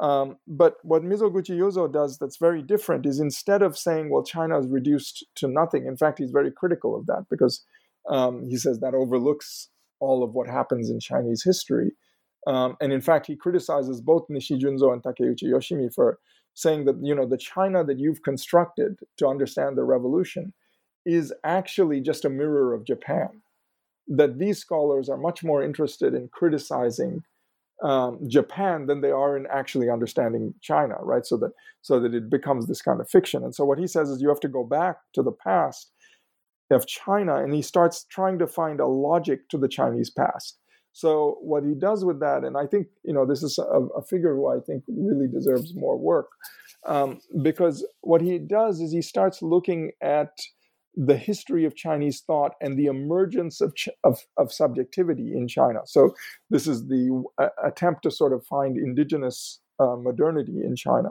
Um, 0.00 0.36
but 0.46 0.76
what 0.82 1.02
Mizoguchi 1.02 1.56
Yuzo 1.56 1.90
does 1.90 2.18
that's 2.18 2.36
very 2.36 2.62
different 2.62 3.06
is 3.06 3.18
instead 3.18 3.62
of 3.62 3.78
saying, 3.78 4.10
well, 4.10 4.22
China 4.22 4.58
is 4.58 4.68
reduced 4.68 5.24
to 5.36 5.48
nothing, 5.48 5.86
in 5.86 5.96
fact, 5.96 6.18
he's 6.18 6.30
very 6.30 6.50
critical 6.50 6.94
of 6.94 7.06
that 7.06 7.26
because 7.30 7.64
um, 8.08 8.44
he 8.44 8.56
says 8.56 8.80
that 8.80 8.94
overlooks 8.94 9.68
all 10.00 10.22
of 10.22 10.34
what 10.34 10.48
happens 10.48 10.90
in 10.90 11.00
Chinese 11.00 11.42
history. 11.42 11.92
Um, 12.46 12.76
and 12.80 12.92
in 12.92 13.00
fact, 13.00 13.26
he 13.26 13.36
criticizes 13.36 14.00
both 14.00 14.28
Nishi 14.28 14.60
Junzo 14.60 14.92
and 14.92 15.02
Takeuchi 15.02 15.44
Yoshimi 15.44 15.92
for 15.92 16.18
saying 16.54 16.84
that 16.84 16.96
you 17.02 17.14
know 17.14 17.26
the 17.26 17.38
China 17.38 17.84
that 17.84 17.98
you've 17.98 18.22
constructed 18.22 18.98
to 19.18 19.26
understand 19.26 19.76
the 19.76 19.84
revolution 19.84 20.52
is 21.04 21.32
actually 21.44 22.00
just 22.00 22.24
a 22.24 22.30
mirror 22.30 22.74
of 22.74 22.84
Japan. 22.84 23.42
That 24.08 24.38
these 24.38 24.58
scholars 24.58 25.08
are 25.08 25.16
much 25.16 25.42
more 25.42 25.62
interested 25.62 26.14
in 26.14 26.28
criticizing 26.28 27.24
um, 27.82 28.20
Japan 28.28 28.86
than 28.86 29.00
they 29.00 29.10
are 29.10 29.36
in 29.36 29.46
actually 29.52 29.90
understanding 29.90 30.54
China, 30.62 30.94
right? 31.00 31.26
So 31.26 31.36
that 31.38 31.52
so 31.82 32.00
that 32.00 32.14
it 32.14 32.30
becomes 32.30 32.66
this 32.66 32.82
kind 32.82 33.00
of 33.00 33.08
fiction. 33.08 33.44
And 33.44 33.54
so 33.54 33.64
what 33.64 33.78
he 33.78 33.86
says 33.86 34.08
is 34.08 34.20
you 34.20 34.28
have 34.28 34.40
to 34.40 34.48
go 34.48 34.64
back 34.64 34.96
to 35.14 35.22
the 35.22 35.32
past 35.32 35.92
of 36.70 36.86
China, 36.86 37.36
and 37.36 37.54
he 37.54 37.62
starts 37.62 38.04
trying 38.10 38.38
to 38.38 38.46
find 38.46 38.80
a 38.80 38.86
logic 38.86 39.48
to 39.50 39.58
the 39.58 39.68
Chinese 39.68 40.10
past. 40.10 40.58
So 40.92 41.36
what 41.42 41.62
he 41.62 41.74
does 41.74 42.06
with 42.06 42.20
that, 42.20 42.42
and 42.42 42.56
I 42.56 42.66
think 42.66 42.86
you 43.04 43.12
know 43.12 43.26
this 43.26 43.42
is 43.42 43.58
a, 43.58 43.80
a 43.96 44.02
figure 44.02 44.34
who 44.34 44.48
I 44.48 44.60
think 44.60 44.82
really 44.88 45.28
deserves 45.28 45.74
more 45.74 45.98
work, 45.98 46.28
um, 46.86 47.20
because 47.42 47.86
what 48.00 48.22
he 48.22 48.38
does 48.38 48.80
is 48.80 48.92
he 48.92 49.02
starts 49.02 49.42
looking 49.42 49.92
at 50.00 50.30
the 50.96 51.16
history 51.16 51.64
of 51.66 51.76
Chinese 51.76 52.22
thought 52.26 52.52
and 52.60 52.78
the 52.78 52.86
emergence 52.86 53.60
of, 53.60 53.74
of, 54.02 54.18
of 54.38 54.52
subjectivity 54.52 55.32
in 55.34 55.46
China. 55.46 55.80
So 55.84 56.14
this 56.48 56.66
is 56.66 56.88
the 56.88 57.24
uh, 57.38 57.48
attempt 57.62 58.02
to 58.04 58.10
sort 58.10 58.32
of 58.32 58.46
find 58.46 58.78
indigenous 58.78 59.60
uh, 59.78 59.96
modernity 59.96 60.62
in 60.64 60.74
China. 60.74 61.10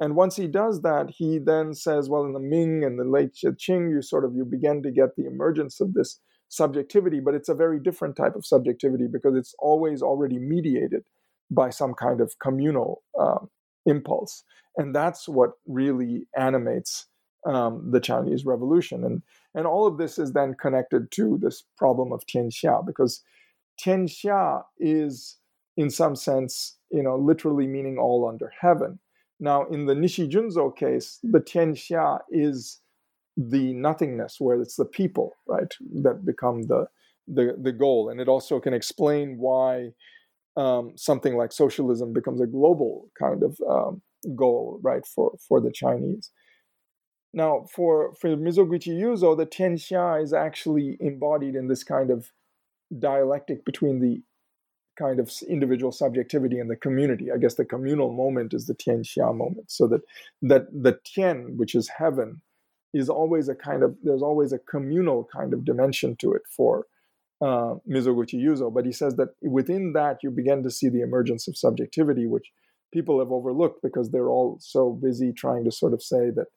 And 0.00 0.16
once 0.16 0.36
he 0.36 0.46
does 0.46 0.82
that, 0.82 1.10
he 1.10 1.38
then 1.38 1.74
says, 1.74 2.08
well, 2.08 2.24
in 2.24 2.32
the 2.32 2.40
Ming 2.40 2.84
and 2.84 2.98
the 2.98 3.04
late 3.04 3.34
Qing, 3.34 3.90
you 3.90 4.02
sort 4.02 4.24
of 4.24 4.34
you 4.34 4.44
begin 4.44 4.82
to 4.82 4.90
get 4.90 5.16
the 5.16 5.26
emergence 5.26 5.80
of 5.80 5.94
this 5.94 6.18
subjectivity, 6.48 7.20
but 7.20 7.34
it's 7.34 7.48
a 7.48 7.54
very 7.54 7.80
different 7.80 8.16
type 8.16 8.36
of 8.36 8.44
subjectivity 8.44 9.06
because 9.10 9.34
it's 9.34 9.54
always 9.58 10.02
already 10.02 10.38
mediated 10.38 11.02
by 11.50 11.70
some 11.70 11.94
kind 11.94 12.20
of 12.20 12.34
communal 12.42 13.02
uh, 13.18 13.38
impulse. 13.86 14.44
And 14.76 14.94
that's 14.94 15.28
what 15.28 15.52
really 15.66 16.26
animates 16.36 17.06
um, 17.44 17.90
the 17.90 18.00
Chinese 18.00 18.44
Revolution. 18.44 19.04
And, 19.04 19.22
and 19.54 19.66
all 19.66 19.86
of 19.86 19.98
this 19.98 20.18
is 20.18 20.32
then 20.32 20.54
connected 20.54 21.10
to 21.12 21.38
this 21.40 21.64
problem 21.76 22.12
of 22.12 22.24
Tianxia, 22.26 22.84
because 22.84 23.22
Tianxia 23.80 24.64
is, 24.78 25.38
in 25.76 25.90
some 25.90 26.14
sense, 26.16 26.76
you 26.90 27.02
know, 27.02 27.16
literally 27.16 27.66
meaning 27.66 27.98
all 27.98 28.28
under 28.28 28.52
heaven. 28.60 28.98
Now, 29.40 29.64
in 29.66 29.86
the 29.86 29.94
Nishi 29.94 30.30
Junzo 30.30 30.74
case, 30.76 31.18
the 31.22 31.40
Tianxia 31.40 32.20
is 32.30 32.80
the 33.36 33.72
nothingness, 33.72 34.36
where 34.38 34.60
it's 34.60 34.76
the 34.76 34.84
people, 34.84 35.32
right, 35.46 35.74
that 36.02 36.24
become 36.24 36.62
the 36.64 36.86
the, 37.28 37.56
the 37.60 37.72
goal, 37.72 38.08
and 38.10 38.20
it 38.20 38.28
also 38.28 38.60
can 38.60 38.74
explain 38.74 39.38
why 39.38 39.92
um, 40.56 40.92
something 40.96 41.36
like 41.36 41.52
socialism 41.52 42.12
becomes 42.12 42.40
a 42.40 42.46
global 42.46 43.08
kind 43.18 43.42
of 43.42 43.58
um, 43.68 44.02
goal, 44.36 44.80
right, 44.82 45.06
for 45.06 45.32
for 45.48 45.60
the 45.60 45.72
Chinese. 45.72 46.30
Now, 47.34 47.66
for 47.70 48.14
for 48.14 48.28
Mizoguchi 48.36 48.98
Yuzo, 49.00 49.36
the 49.36 49.46
Tianxia 49.46 50.22
is 50.22 50.32
actually 50.32 50.96
embodied 51.00 51.54
in 51.54 51.68
this 51.68 51.82
kind 51.82 52.10
of 52.10 52.30
dialectic 52.98 53.64
between 53.64 54.00
the 54.00 54.22
kind 54.98 55.18
of 55.18 55.32
individual 55.48 55.92
subjectivity 55.92 56.58
and 56.58 56.70
the 56.70 56.76
community. 56.76 57.32
I 57.32 57.38
guess 57.38 57.54
the 57.54 57.64
communal 57.64 58.12
moment 58.12 58.52
is 58.52 58.66
the 58.66 58.74
Tianxia 58.74 59.34
moment. 59.34 59.70
So 59.70 59.86
that 59.88 60.02
that 60.42 60.66
the 60.72 60.98
Tian, 61.04 61.56
which 61.56 61.74
is 61.74 61.88
heaven, 61.88 62.42
is 62.92 63.08
always 63.08 63.48
a 63.48 63.54
kind 63.54 63.82
of 63.82 63.96
there's 64.02 64.22
always 64.22 64.52
a 64.52 64.58
communal 64.58 65.26
kind 65.32 65.54
of 65.54 65.64
dimension 65.64 66.16
to 66.16 66.34
it 66.34 66.42
for 66.54 66.86
uh, 67.40 67.76
Mizoguchi 67.88 68.38
Yuzo. 68.40 68.72
But 68.72 68.84
he 68.84 68.92
says 68.92 69.16
that 69.16 69.30
within 69.40 69.94
that 69.94 70.18
you 70.22 70.30
begin 70.30 70.62
to 70.64 70.70
see 70.70 70.90
the 70.90 71.00
emergence 71.00 71.48
of 71.48 71.56
subjectivity, 71.56 72.26
which 72.26 72.52
people 72.92 73.18
have 73.18 73.32
overlooked 73.32 73.80
because 73.82 74.10
they're 74.10 74.28
all 74.28 74.58
so 74.60 74.90
busy 74.90 75.32
trying 75.32 75.64
to 75.64 75.72
sort 75.72 75.94
of 75.94 76.02
say 76.02 76.30
that 76.30 76.48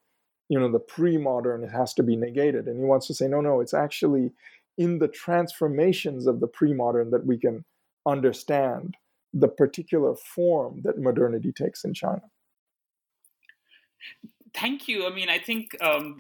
you 0.50 0.60
know 0.60 0.72
the 0.72 0.80
pre-modern 0.80 1.64
it 1.64 1.72
has 1.72 1.94
to 1.96 2.04
be 2.04 2.16
negated. 2.16 2.68
And 2.68 2.78
he 2.78 2.86
wants 2.86 3.08
to 3.08 3.14
say 3.14 3.28
no 3.28 3.42
no 3.42 3.62
it's 3.62 3.74
actually 3.74 4.32
in 4.78 5.00
the 5.00 5.08
transformations 5.08 6.28
of 6.28 6.40
the 6.40 6.48
pre-modern 6.48 7.12
that 7.12 7.26
we 7.26 7.38
can 7.38 7.64
understand 8.06 8.96
the 9.34 9.48
particular 9.48 10.16
form 10.16 10.82
that 10.84 11.00
modernity 11.00 11.52
takes 11.52 11.84
in 11.84 11.94
china 11.94 12.22
thank 14.56 14.88
you 14.88 15.06
i 15.06 15.14
mean 15.14 15.30
i 15.30 15.38
think 15.38 15.76
um, 15.82 16.18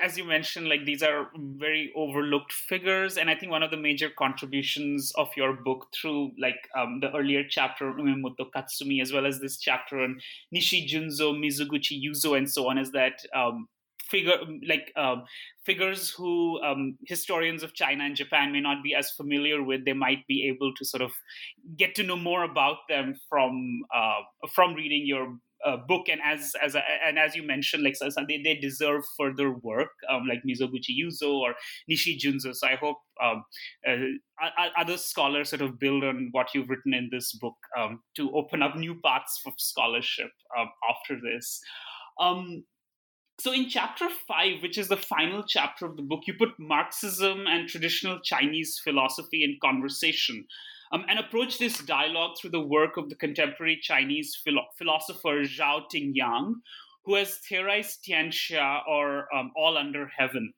as 0.00 0.16
you 0.16 0.24
mentioned 0.24 0.68
like 0.68 0.84
these 0.84 1.02
are 1.02 1.28
very 1.36 1.92
overlooked 1.94 2.52
figures 2.52 3.16
and 3.18 3.28
i 3.28 3.34
think 3.34 3.52
one 3.52 3.62
of 3.62 3.70
the 3.70 3.76
major 3.76 4.08
contributions 4.18 5.12
of 5.16 5.28
your 5.36 5.52
book 5.52 5.86
through 5.94 6.30
like 6.38 6.68
um, 6.76 7.00
the 7.00 7.14
earlier 7.14 7.42
chapter 7.48 7.92
umemoto 7.92 8.46
katsumi 8.56 9.02
as 9.02 9.12
well 9.12 9.26
as 9.26 9.38
this 9.40 9.58
chapter 9.58 10.00
on 10.00 10.18
nishi 10.54 10.88
junzo 10.88 11.34
mizoguchi 11.38 12.00
yuzo 12.02 12.36
and 12.36 12.50
so 12.50 12.68
on 12.70 12.78
is 12.78 12.90
that 12.92 13.20
um, 13.34 13.68
figure 14.08 14.38
like 14.66 14.92
um, 14.96 15.24
figures 15.64 16.10
who 16.10 16.60
um, 16.62 16.96
historians 17.06 17.62
of 17.62 17.74
China 17.74 18.04
and 18.04 18.16
Japan 18.16 18.52
may 18.52 18.60
not 18.60 18.82
be 18.82 18.94
as 18.94 19.10
familiar 19.10 19.62
with. 19.62 19.84
They 19.84 19.94
might 19.94 20.26
be 20.26 20.46
able 20.48 20.74
to 20.74 20.84
sort 20.84 21.02
of 21.02 21.12
get 21.76 21.94
to 21.96 22.02
know 22.02 22.16
more 22.16 22.44
about 22.44 22.78
them 22.88 23.14
from 23.28 23.82
uh, 23.94 24.20
from 24.54 24.74
reading 24.74 25.06
your 25.06 25.36
uh, 25.64 25.76
book. 25.76 26.08
And 26.08 26.20
as 26.24 26.52
as 26.62 26.76
and 27.06 27.18
as 27.18 27.34
you 27.34 27.42
mentioned, 27.42 27.82
like 27.82 27.96
so, 27.96 28.08
they, 28.28 28.40
they 28.42 28.56
deserve 28.56 29.02
further 29.18 29.52
work, 29.52 29.90
um, 30.10 30.26
like 30.28 30.42
Mizoguchi 30.48 30.94
Yuzo 31.00 31.34
or 31.34 31.54
Nishi 31.90 32.18
Junzo. 32.18 32.54
So 32.54 32.66
I 32.66 32.76
hope 32.76 32.98
um, 33.22 33.44
uh, 33.88 34.68
other 34.76 34.96
scholars 34.96 35.50
sort 35.50 35.62
of 35.62 35.78
build 35.78 36.04
on 36.04 36.28
what 36.32 36.48
you've 36.54 36.68
written 36.68 36.94
in 36.94 37.08
this 37.10 37.32
book 37.32 37.56
um, 37.78 38.00
to 38.16 38.30
open 38.34 38.62
up 38.62 38.76
new 38.76 39.00
paths 39.04 39.40
for 39.42 39.52
scholarship 39.58 40.30
um, 40.58 40.68
after 40.90 41.18
this. 41.20 41.60
Um, 42.20 42.64
so 43.40 43.52
in 43.52 43.68
chapter 43.68 44.08
five, 44.28 44.62
which 44.62 44.78
is 44.78 44.88
the 44.88 44.96
final 44.96 45.42
chapter 45.46 45.86
of 45.86 45.96
the 45.96 46.02
book, 46.02 46.20
you 46.26 46.34
put 46.38 46.50
Marxism 46.58 47.46
and 47.48 47.68
traditional 47.68 48.20
Chinese 48.22 48.80
philosophy 48.82 49.42
in 49.42 49.58
conversation. 49.60 50.46
Um, 50.94 51.04
and 51.08 51.18
approach 51.18 51.58
this 51.58 51.78
dialogue 51.78 52.36
through 52.40 52.50
the 52.50 52.60
work 52.60 52.96
of 52.96 53.08
the 53.08 53.16
contemporary 53.16 53.80
Chinese 53.82 54.38
philo- 54.44 54.68
philosopher 54.78 55.42
Zhao 55.42 55.82
Tingyang, 55.92 56.52
who 57.04 57.16
has 57.16 57.38
theorized 57.38 58.04
Tianxia 58.04 58.78
or 58.88 59.26
um, 59.34 59.50
all 59.56 59.76
under 59.76 60.08
heaven. 60.16 60.52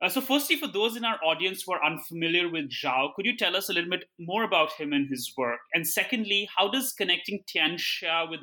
Uh, 0.00 0.08
so, 0.08 0.22
firstly, 0.22 0.56
for 0.56 0.66
those 0.66 0.96
in 0.96 1.04
our 1.04 1.22
audience 1.22 1.64
who 1.66 1.74
are 1.74 1.84
unfamiliar 1.84 2.50
with 2.50 2.70
Zhao, 2.70 3.14
could 3.14 3.26
you 3.26 3.36
tell 3.36 3.54
us 3.54 3.68
a 3.68 3.74
little 3.74 3.90
bit 3.90 4.04
more 4.18 4.44
about 4.44 4.72
him 4.72 4.94
and 4.94 5.10
his 5.10 5.30
work? 5.36 5.60
And 5.74 5.86
secondly, 5.86 6.48
how 6.56 6.70
does 6.70 6.94
connecting 6.94 7.44
Tianxia 7.46 8.30
with 8.30 8.40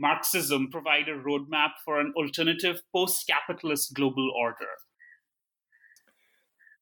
Marxism 0.00 0.68
provide 0.68 1.08
a 1.08 1.16
roadmap 1.16 1.74
for 1.84 2.00
an 2.00 2.12
alternative 2.16 2.82
post 2.92 3.24
capitalist 3.28 3.94
global 3.94 4.32
order? 4.36 4.66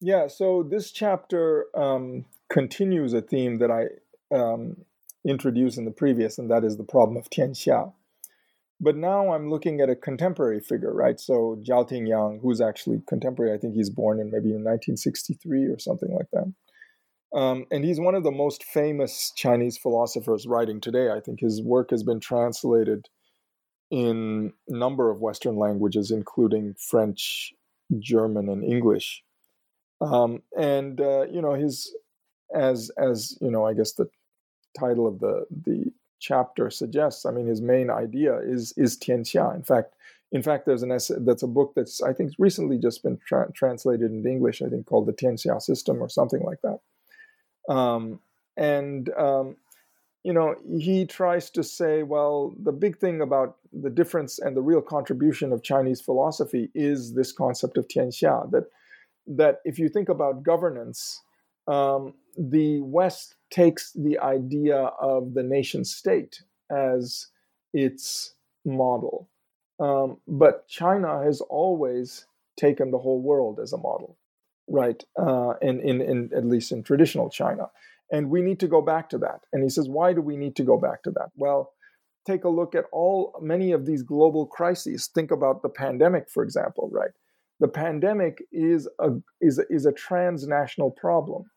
Yeah, 0.01 0.27
so 0.27 0.63
this 0.67 0.91
chapter 0.91 1.67
um, 1.75 2.25
continues 2.49 3.13
a 3.13 3.21
theme 3.21 3.59
that 3.59 3.71
I 3.71 3.85
um, 4.31 4.77
introduced 5.25 5.77
in 5.77 5.85
the 5.85 5.91
previous, 5.91 6.37
and 6.37 6.49
that 6.49 6.63
is 6.63 6.77
the 6.77 6.83
problem 6.83 7.17
of 7.17 7.29
Tianxia. 7.29 7.93
But 8.79 8.95
now 8.95 9.33
I'm 9.33 9.49
looking 9.49 9.81
at 9.81 9.89
a 9.89 9.95
contemporary 9.95 10.59
figure, 10.59 10.93
right? 10.93 11.19
So 11.19 11.59
Zhao 11.67 11.89
Tingyang, 11.89 12.39
who's 12.41 12.61
actually 12.61 13.01
contemporary, 13.07 13.53
I 13.53 13.57
think 13.57 13.73
he's 13.73 13.89
born 13.89 14.19
in 14.19 14.27
maybe 14.27 14.49
in 14.49 14.63
1963 14.63 15.65
or 15.65 15.79
something 15.79 16.13
like 16.13 16.27
that. 16.31 16.53
Um, 17.37 17.65
and 17.71 17.83
he's 17.83 17.99
one 17.99 18.15
of 18.15 18.23
the 18.23 18.31
most 18.31 18.63
famous 18.63 19.33
Chinese 19.35 19.77
philosophers 19.77 20.45
writing 20.47 20.79
today. 20.79 21.09
I 21.09 21.19
think 21.19 21.39
his 21.39 21.61
work 21.61 21.89
has 21.89 22.03
been 22.03 22.19
translated 22.19 23.07
in 23.89 24.53
a 24.67 24.77
number 24.77 25.09
of 25.09 25.21
Western 25.21 25.57
languages, 25.57 26.11
including 26.11 26.75
French, 26.79 27.53
German, 27.99 28.47
and 28.47 28.63
English. 28.63 29.23
Um, 30.01 30.43
and 30.57 31.01
uh, 31.01 31.25
you 31.31 31.41
know, 31.41 31.53
his 31.53 31.93
as 32.53 32.91
as 32.97 33.37
you 33.41 33.51
know, 33.51 33.65
I 33.65 33.73
guess 33.73 33.93
the 33.93 34.07
title 34.79 35.07
of 35.07 35.19
the 35.19 35.45
the 35.65 35.91
chapter 36.19 36.69
suggests. 36.69 37.25
I 37.25 37.31
mean, 37.31 37.47
his 37.47 37.61
main 37.61 37.89
idea 37.89 38.37
is 38.39 38.73
is 38.77 38.97
Tianxia. 38.97 39.55
In 39.55 39.63
fact, 39.63 39.93
in 40.31 40.43
fact, 40.43 40.65
there's 40.65 40.83
an 40.83 40.91
essay 40.91 41.15
that's 41.19 41.43
a 41.43 41.47
book 41.47 41.73
that's 41.75 42.01
I 42.01 42.13
think 42.13 42.33
recently 42.37 42.77
just 42.77 43.03
been 43.03 43.19
tra- 43.25 43.51
translated 43.53 44.11
into 44.11 44.29
English. 44.29 44.61
I 44.61 44.69
think 44.69 44.85
called 44.85 45.07
the 45.07 45.13
Tianxia 45.13 45.61
System 45.61 46.01
or 46.01 46.09
something 46.09 46.43
like 46.43 46.59
that. 46.61 47.73
Um, 47.73 48.19
and 48.55 49.09
um, 49.17 49.57
you 50.23 50.33
know, 50.33 50.55
he 50.77 51.05
tries 51.05 51.49
to 51.51 51.63
say, 51.63 52.03
well, 52.03 52.53
the 52.61 52.73
big 52.73 52.97
thing 52.97 53.21
about 53.21 53.57
the 53.71 53.89
difference 53.89 54.39
and 54.39 54.57
the 54.57 54.61
real 54.61 54.81
contribution 54.81 55.53
of 55.53 55.63
Chinese 55.63 56.01
philosophy 56.01 56.69
is 56.75 57.13
this 57.13 57.31
concept 57.31 57.77
of 57.77 57.87
tianxia. 57.87 58.49
That 58.51 58.65
that 59.27 59.59
if 59.65 59.77
you 59.79 59.89
think 59.89 60.09
about 60.09 60.43
governance, 60.43 61.21
um, 61.67 62.13
the 62.37 62.81
West 62.81 63.35
takes 63.49 63.91
the 63.93 64.19
idea 64.19 64.77
of 64.77 65.33
the 65.33 65.43
nation 65.43 65.83
state 65.83 66.41
as 66.71 67.27
its 67.73 68.33
model, 68.65 69.29
um, 69.79 70.17
but 70.27 70.67
China 70.67 71.23
has 71.23 71.41
always 71.41 72.25
taken 72.57 72.91
the 72.91 72.97
whole 72.97 73.21
world 73.21 73.59
as 73.59 73.73
a 73.73 73.77
model 73.77 74.17
right? 74.67 75.03
Uh, 75.19 75.53
in, 75.61 75.79
in, 75.79 76.01
in 76.01 76.29
at 76.35 76.45
least 76.45 76.71
in 76.71 76.83
traditional 76.83 77.29
China. 77.29 77.69
And 78.11 78.29
we 78.29 78.41
need 78.41 78.59
to 78.61 78.67
go 78.67 78.81
back 78.81 79.09
to 79.09 79.17
that. 79.19 79.41
And 79.51 79.63
he 79.63 79.69
says, 79.69 79.89
why 79.89 80.13
do 80.13 80.21
we 80.21 80.37
need 80.37 80.55
to 80.57 80.63
go 80.63 80.77
back 80.77 81.03
to 81.03 81.11
that? 81.11 81.29
Well, 81.35 81.73
take 82.25 82.43
a 82.43 82.49
look 82.49 82.75
at 82.75 82.85
all 82.91 83.37
many 83.41 83.71
of 83.71 83.85
these 83.85 84.03
global 84.03 84.45
crises. 84.45 85.07
Think 85.07 85.31
about 85.31 85.61
the 85.61 85.69
pandemic, 85.69 86.29
for 86.29 86.43
example, 86.43 86.89
right? 86.91 87.11
The 87.59 87.67
pandemic 87.67 88.43
is 88.51 88.87
a 88.99 89.13
is 89.41 89.59
is 89.71 89.87
a 89.87 89.91
transnational 89.91 90.91
problem, 90.91 91.49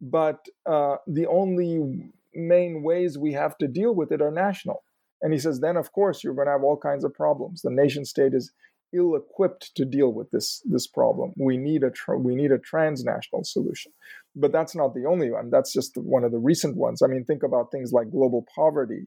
but 0.00 0.46
uh, 0.66 0.96
the 1.06 1.26
only 1.26 2.12
main 2.34 2.82
ways 2.82 3.18
we 3.18 3.32
have 3.32 3.56
to 3.58 3.68
deal 3.68 3.94
with 3.94 4.12
it 4.12 4.22
are 4.22 4.30
national. 4.30 4.82
And 5.22 5.32
he 5.32 5.38
says, 5.38 5.60
then 5.60 5.76
of 5.76 5.92
course 5.92 6.22
you're 6.22 6.34
going 6.34 6.46
to 6.46 6.52
have 6.52 6.62
all 6.62 6.76
kinds 6.76 7.04
of 7.04 7.14
problems. 7.14 7.62
The 7.62 7.70
nation 7.70 8.04
state 8.04 8.34
is 8.34 8.52
ill-equipped 8.94 9.74
to 9.74 9.84
deal 9.84 10.12
with 10.12 10.30
this 10.30 10.62
this 10.64 10.86
problem. 10.86 11.32
We 11.36 11.58
need 11.58 11.82
a 11.82 11.90
tra- 11.90 12.18
we 12.18 12.34
need 12.34 12.52
a 12.52 12.58
transnational 12.58 13.44
solution, 13.44 13.92
but 14.34 14.52
that's 14.52 14.74
not 14.74 14.94
the 14.94 15.04
only 15.04 15.30
one. 15.30 15.50
That's 15.50 15.72
just 15.72 15.96
one 15.96 16.24
of 16.24 16.32
the 16.32 16.38
recent 16.38 16.76
ones. 16.76 17.02
I 17.02 17.06
mean, 17.06 17.24
think 17.24 17.42
about 17.42 17.70
things 17.70 17.92
like 17.92 18.10
global 18.10 18.46
poverty, 18.54 19.06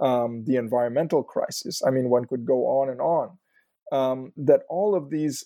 um, 0.00 0.44
the 0.46 0.56
environmental 0.56 1.22
crisis. 1.22 1.80
I 1.86 1.90
mean, 1.90 2.10
one 2.10 2.26
could 2.26 2.44
go 2.44 2.66
on 2.66 2.90
and 2.90 3.00
on. 3.00 3.38
Um, 3.92 4.32
that 4.36 4.62
all 4.68 4.94
of 4.94 5.10
these 5.10 5.44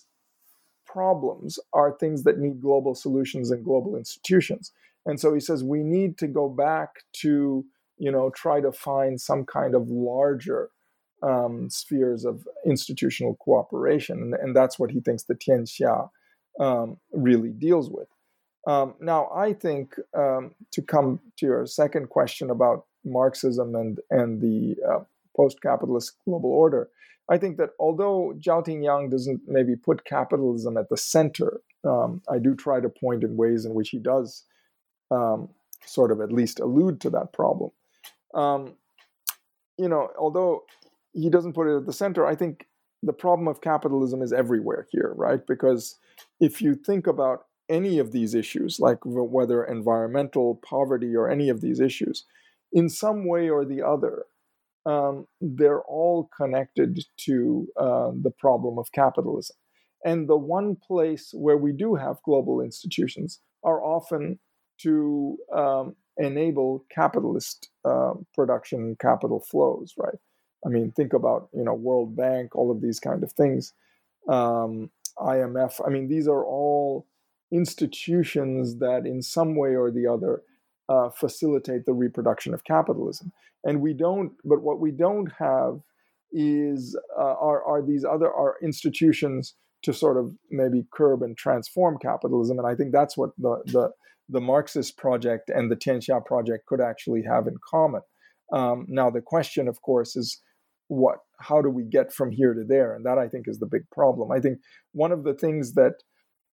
problems 0.91 1.59
are 1.73 1.91
things 1.91 2.23
that 2.23 2.39
need 2.39 2.61
global 2.61 2.95
solutions 2.95 3.51
and 3.51 3.63
global 3.63 3.95
institutions. 3.95 4.71
And 5.05 5.19
so 5.19 5.33
he 5.33 5.39
says 5.39 5.63
we 5.63 5.83
need 5.83 6.17
to 6.19 6.27
go 6.27 6.49
back 6.49 7.03
to 7.21 7.65
you 7.97 8.11
know 8.11 8.29
try 8.29 8.61
to 8.61 8.71
find 8.71 9.19
some 9.19 9.45
kind 9.45 9.75
of 9.75 9.89
larger 9.89 10.69
um, 11.21 11.69
spheres 11.69 12.25
of 12.25 12.47
institutional 12.65 13.35
cooperation. 13.35 14.21
And, 14.21 14.33
and, 14.33 14.55
that's 14.55 14.79
what 14.79 14.91
he 14.91 15.01
thinks 15.01 15.23
the 15.23 15.35
Tianxia 15.35 16.09
um, 16.61 16.97
really 17.11 17.49
deals 17.49 17.89
with. 17.89 18.07
Um, 18.67 18.95
now, 19.01 19.29
I 19.35 19.51
think 19.51 19.95
um, 20.13 20.55
to 20.71 20.81
come 20.81 21.19
to 21.37 21.45
your 21.45 21.65
second 21.65 22.09
question 22.09 22.49
about 22.49 22.85
Marxism 23.03 23.75
and, 23.75 23.99
and 24.09 24.41
the 24.41 24.77
uh, 24.87 25.03
post 25.35 25.61
capitalist 25.61 26.13
global 26.25 26.51
order, 26.51 26.89
I 27.29 27.37
think 27.37 27.57
that 27.57 27.71
although 27.79 28.33
Zhao 28.39 28.65
Tingyang 28.65 29.11
doesn't 29.11 29.41
maybe 29.47 29.75
put 29.75 30.05
capitalism 30.05 30.77
at 30.77 30.89
the 30.89 30.97
center, 30.97 31.61
um, 31.83 32.21
I 32.29 32.39
do 32.39 32.55
try 32.55 32.79
to 32.79 32.89
point 32.89 33.23
in 33.23 33.37
ways 33.37 33.65
in 33.65 33.73
which 33.73 33.89
he 33.89 33.99
does 33.99 34.45
um, 35.11 35.49
sort 35.85 36.11
of 36.11 36.21
at 36.21 36.31
least 36.31 36.59
allude 36.59 36.99
to 37.01 37.09
that 37.11 37.33
problem. 37.33 37.71
Um, 38.33 38.73
you 39.77 39.87
know, 39.87 40.09
although 40.19 40.63
he 41.13 41.29
doesn't 41.29 41.53
put 41.53 41.67
it 41.67 41.77
at 41.77 41.85
the 41.85 41.93
center. 41.93 42.25
I 42.25 42.35
think 42.35 42.67
the 43.01 43.13
problem 43.13 43.47
of 43.47 43.61
capitalism 43.61 44.21
is 44.21 44.33
everywhere 44.33 44.87
here, 44.91 45.13
right? 45.15 45.45
Because 45.45 45.97
if 46.39 46.61
you 46.61 46.75
think 46.75 47.07
about 47.07 47.45
any 47.69 47.99
of 47.99 48.11
these 48.11 48.33
issues, 48.33 48.79
like 48.79 48.99
whether 49.05 49.63
environmental 49.63 50.55
poverty 50.55 51.15
or 51.15 51.29
any 51.29 51.49
of 51.49 51.61
these 51.61 51.79
issues, 51.79 52.25
in 52.73 52.89
some 52.89 53.27
way 53.27 53.49
or 53.49 53.63
the 53.63 53.81
other, 53.81 54.25
um, 54.89 55.27
they're 55.39 55.83
all 55.83 56.29
connected 56.35 57.05
to 57.25 57.67
uh, 57.77 58.11
the 58.21 58.31
problem 58.31 58.79
of 58.79 58.91
capitalism. 58.91 59.55
And 60.03 60.27
the 60.27 60.37
one 60.37 60.75
place 60.75 61.29
where 61.33 61.57
we 61.57 61.73
do 61.73 61.95
have 61.95 62.23
global 62.23 62.61
institutions 62.61 63.39
are 63.63 63.83
often 63.83 64.39
to 64.81 65.37
um, 65.53 65.95
enable 66.17 66.85
capitalist 66.89 67.69
uh, 67.85 68.13
production 68.33 68.95
capital 68.99 69.41
flows, 69.51 69.93
right? 69.97 70.17
I 70.65 70.69
mean, 70.69 70.91
think 70.91 71.13
about 71.13 71.49
you 71.53 71.63
know 71.63 71.73
World 71.73 72.15
Bank, 72.15 72.55
all 72.55 72.71
of 72.71 72.81
these 72.81 72.99
kind 72.99 73.23
of 73.23 73.31
things, 73.33 73.73
um, 74.27 74.89
IMF. 75.17 75.85
I 75.85 75.89
mean, 75.89 76.07
these 76.07 76.27
are 76.27 76.43
all 76.45 77.05
institutions 77.51 78.79
that, 78.79 79.05
in 79.05 79.21
some 79.21 79.55
way 79.55 79.75
or 79.75 79.91
the 79.91 80.07
other, 80.07 80.41
uh, 80.89 81.09
facilitate 81.09 81.85
the 81.85 81.93
reproduction 81.93 82.53
of 82.53 82.63
capitalism. 82.63 83.31
And 83.63 83.81
we 83.81 83.93
don't. 83.93 84.31
But 84.43 84.61
what 84.61 84.79
we 84.79 84.91
don't 84.91 85.31
have 85.37 85.81
is 86.31 86.97
uh, 87.17 87.35
are 87.39 87.63
are 87.63 87.81
these 87.81 88.03
other 88.05 88.31
are 88.31 88.55
institutions 88.61 89.55
to 89.83 89.93
sort 89.93 90.17
of 90.17 90.33
maybe 90.49 90.85
curb 90.91 91.21
and 91.23 91.37
transform 91.37 91.97
capitalism. 92.01 92.57
And 92.59 92.67
I 92.67 92.75
think 92.75 92.91
that's 92.91 93.17
what 93.17 93.31
the 93.37 93.61
the 93.65 93.91
the 94.27 94.41
Marxist 94.41 94.97
project 94.97 95.49
and 95.49 95.71
the 95.71 95.75
Tianxia 95.75 96.23
project 96.25 96.65
could 96.67 96.81
actually 96.81 97.23
have 97.23 97.47
in 97.47 97.55
common. 97.69 98.01
Um, 98.51 98.85
now, 98.87 99.09
the 99.09 99.21
question, 99.21 99.67
of 99.67 99.81
course, 99.81 100.15
is 100.15 100.41
what 100.89 101.19
how 101.39 101.61
do 101.61 101.69
we 101.69 101.83
get 101.83 102.11
from 102.11 102.31
here 102.31 102.53
to 102.53 102.63
there 102.67 102.95
and 102.95 103.05
that 103.05 103.17
i 103.17 103.27
think 103.27 103.47
is 103.47 103.59
the 103.59 103.65
big 103.65 103.83
problem 103.91 104.31
i 104.31 104.39
think 104.39 104.57
one 104.91 105.11
of 105.11 105.23
the 105.23 105.35
things 105.35 105.73
that 105.73 105.93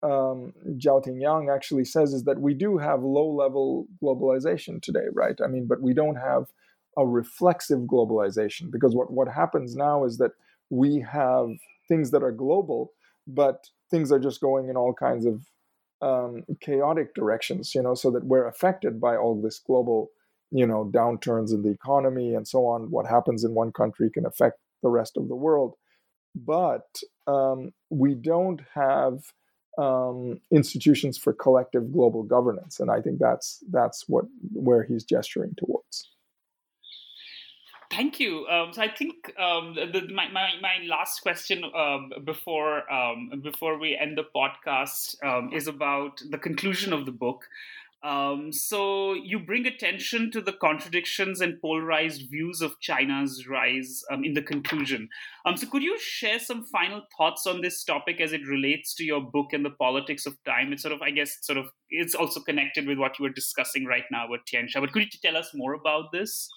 um, 0.02 0.52
Tingyang 0.78 1.54
actually 1.54 1.84
says 1.84 2.12
is 2.12 2.24
that 2.24 2.40
we 2.40 2.54
do 2.54 2.78
have 2.78 3.02
low 3.02 3.28
level 3.28 3.86
globalization 4.02 4.80
today, 4.80 5.06
right? 5.12 5.38
I 5.44 5.46
mean, 5.46 5.66
but 5.66 5.82
we 5.82 5.94
don't 5.94 6.16
have 6.16 6.46
a 6.96 7.06
reflexive 7.06 7.80
globalization 7.80 8.70
because 8.70 8.94
what, 8.94 9.12
what 9.12 9.28
happens 9.28 9.76
now 9.76 10.04
is 10.04 10.18
that 10.18 10.32
we 10.70 11.00
have 11.00 11.48
things 11.88 12.10
that 12.12 12.22
are 12.22 12.32
global, 12.32 12.92
but 13.26 13.66
things 13.90 14.10
are 14.10 14.18
just 14.18 14.40
going 14.40 14.68
in 14.68 14.76
all 14.76 14.94
kinds 14.94 15.26
of 15.26 15.46
um, 16.02 16.44
chaotic 16.60 17.14
directions, 17.14 17.74
you 17.74 17.82
know, 17.82 17.94
so 17.94 18.10
that 18.10 18.24
we're 18.24 18.48
affected 18.48 19.00
by 19.00 19.16
all 19.16 19.40
this 19.40 19.60
global, 19.66 20.10
you 20.50 20.66
know, 20.66 20.90
downturns 20.92 21.52
in 21.52 21.62
the 21.62 21.70
economy 21.70 22.34
and 22.34 22.48
so 22.48 22.66
on. 22.66 22.90
What 22.90 23.06
happens 23.06 23.44
in 23.44 23.54
one 23.54 23.72
country 23.72 24.10
can 24.10 24.24
affect 24.24 24.58
the 24.82 24.88
rest 24.88 25.16
of 25.16 25.28
the 25.28 25.36
world, 25.36 25.74
but 26.34 26.86
um, 27.26 27.72
we 27.90 28.14
don't 28.14 28.62
have 28.74 29.18
um, 29.80 30.40
institutions 30.50 31.16
for 31.16 31.32
collective 31.32 31.92
global 31.92 32.22
governance, 32.22 32.80
and 32.80 32.90
I 32.90 33.00
think 33.00 33.18
that's 33.18 33.64
that's 33.70 34.08
what 34.08 34.26
where 34.52 34.82
he's 34.82 35.04
gesturing 35.04 35.54
towards. 35.56 36.08
Thank 37.90 38.20
you. 38.20 38.46
Um, 38.46 38.72
so 38.72 38.82
I 38.82 38.88
think 38.88 39.32
um, 39.36 39.74
the, 39.74 40.06
my, 40.14 40.28
my, 40.30 40.50
my 40.62 40.76
last 40.86 41.22
question 41.22 41.64
um, 41.76 42.12
before 42.24 42.90
um, 42.90 43.40
before 43.42 43.78
we 43.78 43.96
end 43.96 44.16
the 44.16 44.24
podcast 44.34 45.16
um, 45.24 45.50
is 45.52 45.66
about 45.66 46.22
the 46.30 46.38
conclusion 46.38 46.92
of 46.92 47.04
the 47.04 47.12
book. 47.12 47.48
Um, 48.02 48.50
so 48.50 49.12
you 49.12 49.38
bring 49.38 49.66
attention 49.66 50.30
to 50.30 50.40
the 50.40 50.54
contradictions 50.54 51.42
and 51.42 51.60
polarized 51.60 52.30
views 52.30 52.62
of 52.62 52.80
China's 52.80 53.46
rise 53.46 54.02
in 54.10 54.32
the 54.32 54.42
conclusion. 54.42 55.08
so 55.56 55.66
could 55.66 55.82
you 55.82 55.98
share 56.00 56.38
some 56.38 56.64
final 56.64 57.02
thoughts 57.18 57.46
on 57.46 57.60
this 57.60 57.84
topic 57.84 58.20
as 58.20 58.32
it 58.32 58.46
relates 58.46 58.94
to 58.94 59.04
your 59.04 59.20
book 59.20 59.52
and 59.52 59.64
the 59.64 59.70
politics 59.70 60.24
of 60.24 60.42
time? 60.44 60.72
It's 60.72 60.82
sort 60.82 60.94
of, 60.94 61.02
I 61.02 61.10
guess, 61.10 61.36
sort 61.42 61.58
of, 61.58 61.66
it's 61.90 62.14
also 62.14 62.40
connected 62.40 62.86
with 62.86 62.96
what 62.96 63.18
you 63.18 63.24
were 63.24 63.30
discussing 63.30 63.84
right 63.84 64.04
now 64.10 64.26
with 64.30 64.40
Tianxia. 64.50 64.80
But 64.80 64.92
could 64.92 65.02
you 65.02 65.20
tell 65.22 65.36
us 65.36 65.50
more 65.54 65.74
about 65.74 66.06
this? 66.10 66.48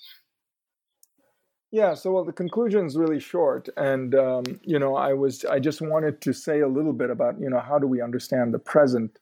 Yeah, 1.74 1.96
so 1.96 2.12
well, 2.12 2.24
the 2.24 2.32
conclusion 2.32 2.86
is 2.86 2.96
really 2.96 3.20
short, 3.20 3.68
and 3.78 4.14
um, 4.14 4.44
you 4.62 4.78
know, 4.78 4.96
I 4.96 5.14
was 5.14 5.44
I 5.44 5.58
just 5.58 5.82
wanted 5.82 6.22
to 6.22 6.32
say 6.32 6.60
a 6.60 6.68
little 6.68 6.94
bit 6.94 7.10
about 7.10 7.39
you 7.39 7.50
know 7.50 7.60
how 7.60 7.80
do 7.80 7.88
we 7.88 8.00
understand 8.00 8.54
the 8.54 8.60
present, 8.60 9.18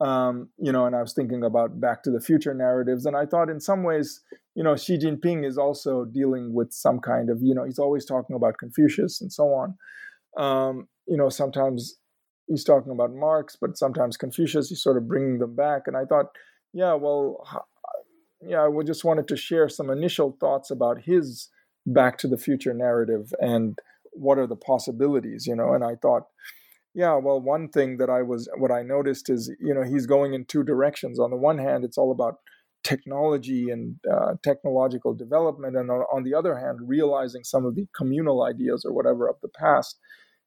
um, 0.00 0.48
you 0.58 0.72
know, 0.72 0.86
and 0.86 0.96
I 0.96 1.00
was 1.00 1.12
thinking 1.12 1.44
about 1.44 1.80
Back 1.80 2.02
to 2.04 2.10
the 2.10 2.20
Future 2.20 2.54
narratives, 2.54 3.06
and 3.06 3.16
I 3.16 3.26
thought 3.26 3.48
in 3.48 3.60
some 3.60 3.82
ways, 3.82 4.20
you 4.54 4.62
know, 4.62 4.76
Xi 4.76 4.98
Jinping 4.98 5.44
is 5.46 5.58
also 5.58 6.04
dealing 6.04 6.52
with 6.52 6.72
some 6.72 7.00
kind 7.00 7.30
of 7.30 7.42
you 7.42 7.54
know 7.54 7.64
he's 7.64 7.78
always 7.78 8.04
talking 8.04 8.36
about 8.36 8.58
Confucius 8.58 9.20
and 9.20 9.32
so 9.32 9.44
on, 9.54 9.76
um, 10.36 10.88
you 11.06 11.16
know, 11.16 11.28
sometimes 11.28 11.96
he's 12.46 12.64
talking 12.64 12.92
about 12.92 13.14
Marx, 13.14 13.56
but 13.60 13.78
sometimes 13.78 14.16
Confucius, 14.16 14.68
he's 14.68 14.82
sort 14.82 14.96
of 14.96 15.08
bringing 15.08 15.38
them 15.38 15.54
back, 15.54 15.82
and 15.86 15.96
I 15.96 16.04
thought, 16.04 16.26
yeah, 16.72 16.94
well, 16.94 17.46
yeah, 18.40 18.66
I 18.66 18.82
just 18.84 19.04
wanted 19.04 19.28
to 19.28 19.36
share 19.36 19.68
some 19.68 19.90
initial 19.90 20.36
thoughts 20.40 20.70
about 20.70 21.02
his 21.02 21.48
back 21.86 22.18
to 22.18 22.28
the 22.28 22.38
future 22.38 22.74
narrative 22.74 23.32
and 23.40 23.78
what 24.12 24.38
are 24.38 24.46
the 24.46 24.56
possibilities 24.56 25.46
you 25.46 25.54
know 25.54 25.74
and 25.74 25.84
i 25.84 25.94
thought 25.96 26.28
yeah 26.94 27.14
well 27.16 27.40
one 27.40 27.68
thing 27.68 27.96
that 27.98 28.10
i 28.10 28.22
was 28.22 28.48
what 28.56 28.70
i 28.70 28.82
noticed 28.82 29.28
is 29.30 29.50
you 29.60 29.74
know 29.74 29.82
he's 29.82 30.06
going 30.06 30.34
in 30.34 30.44
two 30.44 30.62
directions. 30.62 31.18
On 31.18 31.30
the 31.30 31.36
one 31.36 31.58
hand 31.58 31.84
it's 31.84 31.98
all 31.98 32.12
about 32.12 32.36
technology 32.82 33.70
and 33.70 33.96
uh, 34.12 34.34
technological 34.42 35.14
development 35.14 35.74
and 35.76 35.90
on, 35.90 36.00
on 36.12 36.22
the 36.22 36.34
other 36.34 36.58
hand 36.58 36.78
realizing 36.82 37.42
some 37.42 37.64
of 37.64 37.74
the 37.74 37.86
communal 37.96 38.42
ideas 38.42 38.84
or 38.84 38.92
whatever 38.92 39.28
of 39.28 39.36
the 39.42 39.48
past. 39.48 39.98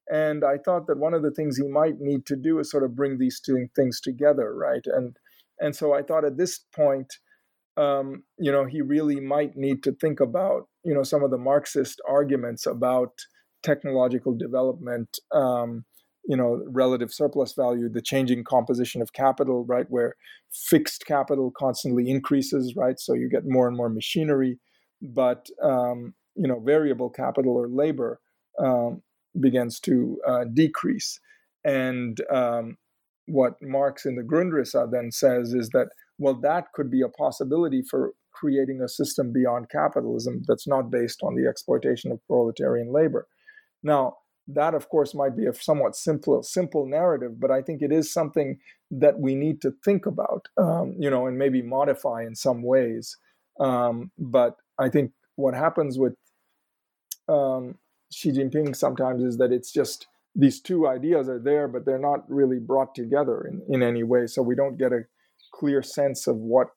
And 0.10 0.44
i 0.44 0.58
thought 0.58 0.88
that 0.88 1.00
one 1.00 1.14
of 1.14 1.24
the 1.24 1.32
things 1.32 1.58
he 1.58 1.68
might 1.68 2.00
need 2.00 2.26
to 2.28 2.36
do 2.36 2.60
is 2.60 2.72
sort 2.72 2.84
of 2.84 2.96
bring 2.96 3.18
these 3.18 3.40
two 3.40 3.68
things 3.76 4.00
together 4.02 4.54
right? 4.56 4.86
And 4.86 5.18
and 5.60 5.76
so 5.76 5.94
i 5.94 6.02
thought 6.02 6.26
at 6.26 6.38
this 6.38 6.60
point 6.76 7.14
um, 7.78 8.24
you 8.40 8.52
know, 8.52 8.66
he 8.66 8.82
really 8.82 9.20
might 9.20 9.56
need 9.56 9.84
to 9.84 9.92
think 9.94 10.20
about, 10.20 10.68
you 10.84 10.94
know, 10.94 11.04
some 11.04 11.24
of 11.24 11.30
the 11.30 11.38
Marxist 11.38 12.02
arguments 12.10 12.66
about 12.66 13.12
technological 13.64 14.36
development, 14.36 15.20
um, 15.32 15.86
you 16.28 16.36
know, 16.36 16.62
relative 16.68 17.14
surplus 17.14 17.54
value, 17.54 17.90
the 17.90 18.02
changing 18.02 18.44
composition 18.44 19.02
of 19.02 19.14
capital, 19.14 19.66
right, 19.66 19.86
where 19.90 20.16
fixed 20.52 21.06
capital 21.06 21.52
constantly 21.58 22.10
increases, 22.10 22.76
right, 22.76 23.00
so 23.00 23.14
you 23.14 23.30
get 23.30 23.44
more 23.46 23.68
and 23.68 23.78
more 23.78 23.90
machinery, 23.90 24.60
but 25.02 25.48
um, 25.64 26.14
you 26.36 26.48
know, 26.48 26.60
variable 26.60 27.10
capital 27.10 27.54
or 27.54 27.68
labor 27.70 28.20
um, 28.60 29.02
begins 29.40 29.80
to 29.80 30.20
uh, 30.28 30.44
decrease, 30.54 31.20
and 31.64 32.20
um, 32.30 32.78
what 33.28 33.54
Marx 33.62 34.06
in 34.06 34.16
the 34.16 34.24
Grundrisse 34.24 34.92
then 34.92 35.12
says 35.12 35.54
is 35.54 35.70
that 35.70 35.88
well, 36.20 36.40
that 36.42 36.74
could 36.74 36.90
be 36.90 37.02
a 37.02 37.10
possibility 37.10 37.84
for 37.84 38.14
creating 38.34 38.82
a 38.82 38.90
system 38.90 39.32
beyond 39.32 39.70
capitalism 39.70 40.44
that's 40.48 40.68
not 40.68 40.92
based 40.92 41.22
on 41.24 41.36
the 41.36 41.48
exploitation 41.48 42.12
of 42.12 42.26
proletarian 42.28 42.92
labor. 42.92 43.28
Now, 43.84 44.18
that 44.48 44.74
of 44.74 44.90
course 44.90 45.14
might 45.14 45.36
be 45.36 45.46
a 45.46 45.54
somewhat 45.54 45.96
simple 45.96 46.42
simple 46.44 46.86
narrative, 46.86 47.40
but 47.40 47.52
I 47.52 47.62
think 47.62 47.82
it 47.82 47.92
is 47.92 48.12
something 48.12 48.60
that 48.92 49.20
we 49.20 49.36
need 49.36 49.62
to 49.62 49.74
think 49.84 50.06
about, 50.06 50.48
um, 50.58 50.96
you 50.98 51.10
know, 51.10 51.28
and 51.28 51.38
maybe 51.38 51.62
modify 51.62 52.24
in 52.24 52.36
some 52.36 52.64
ways. 52.64 53.18
Um, 53.60 54.12
but 54.18 54.56
I 54.80 54.90
think 54.90 55.12
what 55.36 55.54
happens 55.54 55.98
with 56.00 56.16
um, 57.28 57.76
Xi 58.12 58.32
Jinping 58.32 58.76
sometimes 58.76 59.24
is 59.24 59.38
that 59.38 59.52
it's 59.52 59.72
just 59.72 60.08
these 60.36 60.62
two 60.62 60.88
ideas 60.88 61.28
are 61.28 61.40
there, 61.40 61.68
but 61.68 61.86
they're 61.86 62.00
not 62.00 62.30
really 62.30 62.60
brought 62.60 62.96
together 62.96 63.42
in, 63.42 63.62
in 63.68 63.84
any 63.84 64.04
way. 64.04 64.28
So 64.28 64.42
we 64.42 64.56
don't 64.56 64.78
get 64.78 64.94
a 64.94 65.02
clear 65.52 65.82
sense 65.82 66.28
of 66.28 66.38
what 66.38 66.70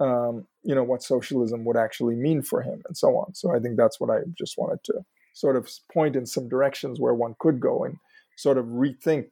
um, 0.00 0.46
you 0.64 0.74
know 0.74 0.82
what 0.82 1.02
socialism 1.02 1.64
would 1.64 1.76
actually 1.76 2.16
mean 2.16 2.42
for 2.42 2.60
him 2.60 2.82
and 2.86 2.96
so 2.96 3.16
on. 3.16 3.34
So 3.34 3.54
I 3.54 3.60
think 3.60 3.76
that's 3.76 4.00
what 4.00 4.10
I 4.10 4.20
just 4.36 4.58
wanted 4.58 4.82
to 4.84 5.04
sort 5.32 5.56
of 5.56 5.70
point 5.92 6.16
in 6.16 6.26
some 6.26 6.48
directions 6.48 7.00
where 7.00 7.14
one 7.14 7.34
could 7.38 7.60
go 7.60 7.84
and 7.84 7.96
sort 8.36 8.58
of 8.58 8.66
rethink 8.66 9.28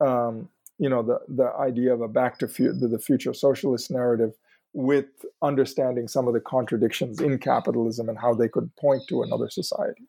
um, 0.00 0.48
you 0.78 0.88
know 0.88 1.02
the 1.02 1.20
the 1.28 1.52
idea 1.58 1.92
of 1.92 2.00
a 2.00 2.08
back 2.08 2.38
to 2.38 2.48
fu- 2.48 2.72
the, 2.72 2.88
the 2.88 2.98
future 2.98 3.32
socialist 3.32 3.90
narrative 3.90 4.32
with 4.72 5.06
understanding 5.40 6.08
some 6.08 6.26
of 6.26 6.34
the 6.34 6.40
contradictions 6.40 7.20
in 7.20 7.38
capitalism 7.38 8.08
and 8.08 8.18
how 8.18 8.34
they 8.34 8.48
could 8.48 8.74
point 8.74 9.00
to 9.08 9.22
another 9.22 9.48
society. 9.48 10.02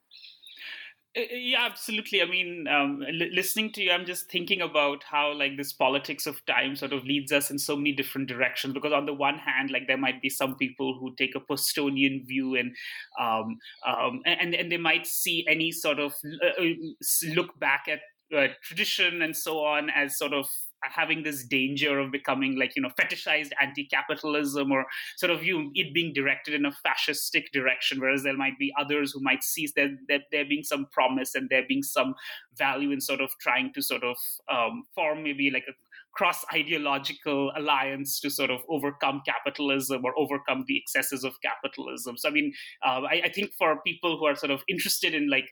Uh, 1.18 1.22
uh, 1.22 1.36
yeah 1.36 1.66
absolutely. 1.66 2.22
I 2.22 2.26
mean 2.26 2.68
um, 2.68 3.04
l- 3.08 3.30
listening 3.34 3.72
to 3.74 3.82
you 3.84 3.92
i'm 3.92 4.06
just 4.06 4.30
thinking 4.30 4.62
about 4.62 5.04
how 5.04 5.34
like 5.34 5.56
this 5.58 5.72
politics 5.74 6.26
of 6.26 6.46
time 6.46 6.76
sort 6.76 6.94
of 6.94 7.04
leads 7.06 7.32
us 7.32 7.50
in 7.52 7.60
so 7.60 7.76
many 7.76 7.92
different 7.94 8.28
directions. 8.28 8.74
Because 8.74 8.94
on 8.94 9.06
the 9.06 9.14
one 9.14 9.38
hand 9.38 9.72
like 9.72 9.88
there 9.88 9.98
might 9.98 10.22
be 10.22 10.30
some 10.30 10.56
people 10.56 10.98
who 11.00 11.16
take 11.16 11.36
a 11.36 11.40
Postonian 11.40 12.26
view 12.28 12.56
and 12.56 12.76
um, 13.20 13.58
um, 13.86 14.22
and, 14.26 14.54
and 14.54 14.72
they 14.72 14.78
might 14.78 15.06
see 15.08 15.46
any 15.48 15.72
sort 15.72 16.00
of 16.00 16.14
uh, 16.44 16.62
uh 16.62 17.34
look 17.34 17.58
back 17.60 17.86
at 17.88 18.00
uh, 18.36 18.48
tradition 18.64 19.22
and 19.22 19.36
so 19.36 19.60
on 19.60 19.90
as 19.90 20.18
sort 20.18 20.34
of 20.34 20.48
having 20.92 21.24
this 21.24 21.46
danger 21.46 22.00
of 22.00 22.12
becoming 22.12 22.58
like 22.58 22.76
you 22.76 22.82
know 22.82 22.90
fetishized 23.00 23.52
anti-capitalism 23.62 24.72
or 24.72 24.86
sort 25.18 25.32
of 25.32 25.44
you 25.44 25.72
it 25.74 25.94
being 25.94 26.14
directed 26.14 26.54
in 26.54 26.66
a 26.66 26.72
fascistic 26.86 27.52
direction 27.54 28.00
whereas 28.00 28.24
there 28.24 28.38
might 28.38 28.58
be 28.60 28.74
others 28.80 29.12
who 29.12 29.20
might 29.22 29.44
see 29.44 29.68
that 29.76 29.90
there, 30.08 30.20
there 30.32 30.46
being 30.46 30.64
some 30.64 30.86
promise 30.92 31.36
and 31.36 31.50
there 31.50 31.64
being 31.68 31.84
some 31.84 32.14
value 32.58 32.92
in 32.92 33.02
sort 33.02 33.22
of 33.22 33.32
trying 33.40 33.72
to 33.74 33.82
sort 33.82 34.04
of 34.04 34.18
um, 34.52 34.84
form 34.94 35.24
maybe 35.24 35.52
like 35.52 35.66
a 35.68 35.74
cross 36.16 36.46
ideological 36.54 37.52
alliance 37.58 38.20
to 38.22 38.30
sort 38.30 38.50
of 38.50 38.62
overcome 38.70 39.22
capitalism 39.26 40.04
or 40.06 40.18
overcome 40.18 40.64
the 40.68 40.78
excesses 40.78 41.24
of 41.24 41.34
capitalism. 41.42 42.18
So, 42.18 42.30
I 42.30 42.32
mean, 42.32 42.54
uh, 42.86 43.02
I, 43.02 43.22
I, 43.26 43.30
think 43.30 43.52
for 43.58 43.82
people 43.86 44.18
who 44.18 44.26
are 44.26 44.36
sort 44.36 44.52
of 44.52 44.64
interested 44.70 45.14
in 45.14 45.30
like 45.30 45.50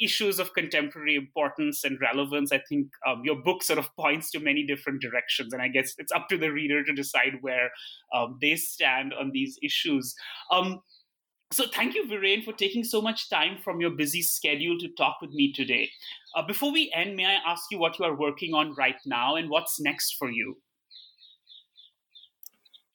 issues 0.00 0.38
of 0.40 0.52
contemporary 0.52 1.14
importance 1.14 1.84
and 1.84 1.98
relevance, 2.00 2.50
I 2.52 2.60
think 2.68 2.88
um, 3.06 3.22
your 3.24 3.36
book 3.42 3.62
sort 3.62 3.78
of 3.78 3.94
points 3.96 4.30
to 4.32 4.40
many 4.40 4.66
different 4.66 5.00
directions. 5.00 5.52
And 5.52 5.62
I 5.62 5.68
guess 5.68 5.94
it's 5.98 6.12
up 6.12 6.28
to 6.28 6.36
the 6.36 6.50
reader 6.50 6.84
to 6.84 6.92
decide 6.92 7.38
where 7.40 7.70
um, 8.14 8.38
they 8.40 8.56
stand 8.56 9.14
on 9.14 9.30
these 9.32 9.58
issues. 9.62 10.14
Um, 10.50 10.80
so, 11.50 11.64
thank 11.74 11.94
you, 11.94 12.06
Viren, 12.06 12.44
for 12.44 12.52
taking 12.52 12.84
so 12.84 13.00
much 13.00 13.30
time 13.30 13.58
from 13.64 13.80
your 13.80 13.90
busy 13.90 14.22
schedule 14.22 14.78
to 14.78 14.88
talk 14.96 15.16
with 15.20 15.30
me 15.30 15.52
today. 15.52 15.90
Uh, 16.36 16.42
before 16.46 16.72
we 16.72 16.92
end, 16.94 17.16
may 17.16 17.24
I 17.24 17.38
ask 17.46 17.64
you 17.70 17.78
what 17.78 17.98
you 17.98 18.04
are 18.04 18.14
working 18.14 18.54
on 18.54 18.74
right 18.74 19.00
now 19.06 19.36
and 19.36 19.48
what's 19.48 19.80
next 19.80 20.16
for 20.18 20.30
you? 20.30 20.58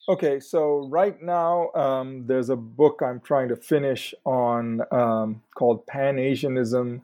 Okay, 0.10 0.40
so 0.40 0.88
right 0.90 1.22
now 1.22 1.72
um, 1.74 2.28
there's 2.28 2.50
a 2.50 2.58
book 2.58 3.02
I'm 3.02 3.22
trying 3.22 3.48
to 3.50 3.56
finish 3.56 4.14
on 4.26 4.82
um, 4.92 5.42
called 5.56 5.88
Pan 5.88 6.20
Asianism 6.20 7.02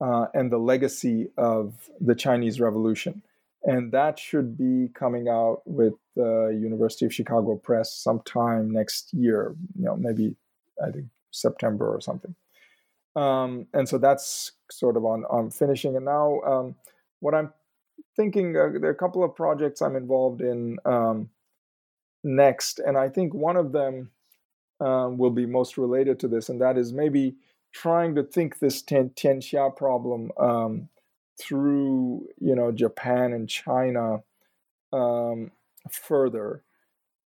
uh, 0.00 0.26
and 0.34 0.50
the 0.50 0.58
Legacy 0.58 1.28
of 1.38 1.74
the 2.00 2.14
Chinese 2.14 2.60
Revolution. 2.60 3.22
And 3.62 3.92
that 3.92 4.18
should 4.18 4.58
be 4.58 4.90
coming 4.94 5.28
out 5.28 5.62
with 5.64 5.94
the 6.16 6.56
University 6.60 7.06
of 7.06 7.14
Chicago 7.14 7.56
Press 7.56 7.94
sometime 7.94 8.70
next 8.70 9.14
year, 9.14 9.54
you 9.76 9.84
know, 9.84 9.96
maybe 9.96 10.36
I 10.84 10.90
think 10.90 11.06
September 11.30 11.88
or 11.88 12.00
something. 12.00 12.34
Um, 13.14 13.66
and 13.72 13.88
so 13.88 13.98
that's 13.98 14.52
sort 14.70 14.96
of 14.96 15.04
on 15.04 15.24
on 15.24 15.50
finishing. 15.50 15.96
And 15.96 16.04
now 16.04 16.40
um, 16.42 16.74
what 17.20 17.34
I'm 17.34 17.52
thinking, 18.14 18.56
uh, 18.56 18.78
there 18.78 18.90
are 18.90 18.94
a 18.94 18.94
couple 18.94 19.24
of 19.24 19.34
projects 19.34 19.80
I'm 19.80 19.96
involved 19.96 20.42
in 20.42 20.78
um, 20.84 21.30
next, 22.22 22.78
and 22.78 22.96
I 22.96 23.08
think 23.08 23.32
one 23.32 23.56
of 23.56 23.72
them 23.72 24.10
um, 24.80 25.16
will 25.16 25.30
be 25.30 25.46
most 25.46 25.78
related 25.78 26.20
to 26.20 26.28
this, 26.28 26.48
and 26.50 26.60
that 26.60 26.76
is 26.76 26.92
maybe 26.92 27.36
trying 27.72 28.14
to 28.14 28.22
think 28.22 28.58
this 28.58 28.82
Tian, 28.82 29.10
Tianxia 29.10 29.74
problem 29.74 30.30
um, 30.38 30.88
through 31.40 32.26
you 32.38 32.54
know 32.54 32.70
Japan 32.70 33.32
and 33.32 33.48
China 33.48 34.22
um, 34.92 35.50
further. 35.90 36.62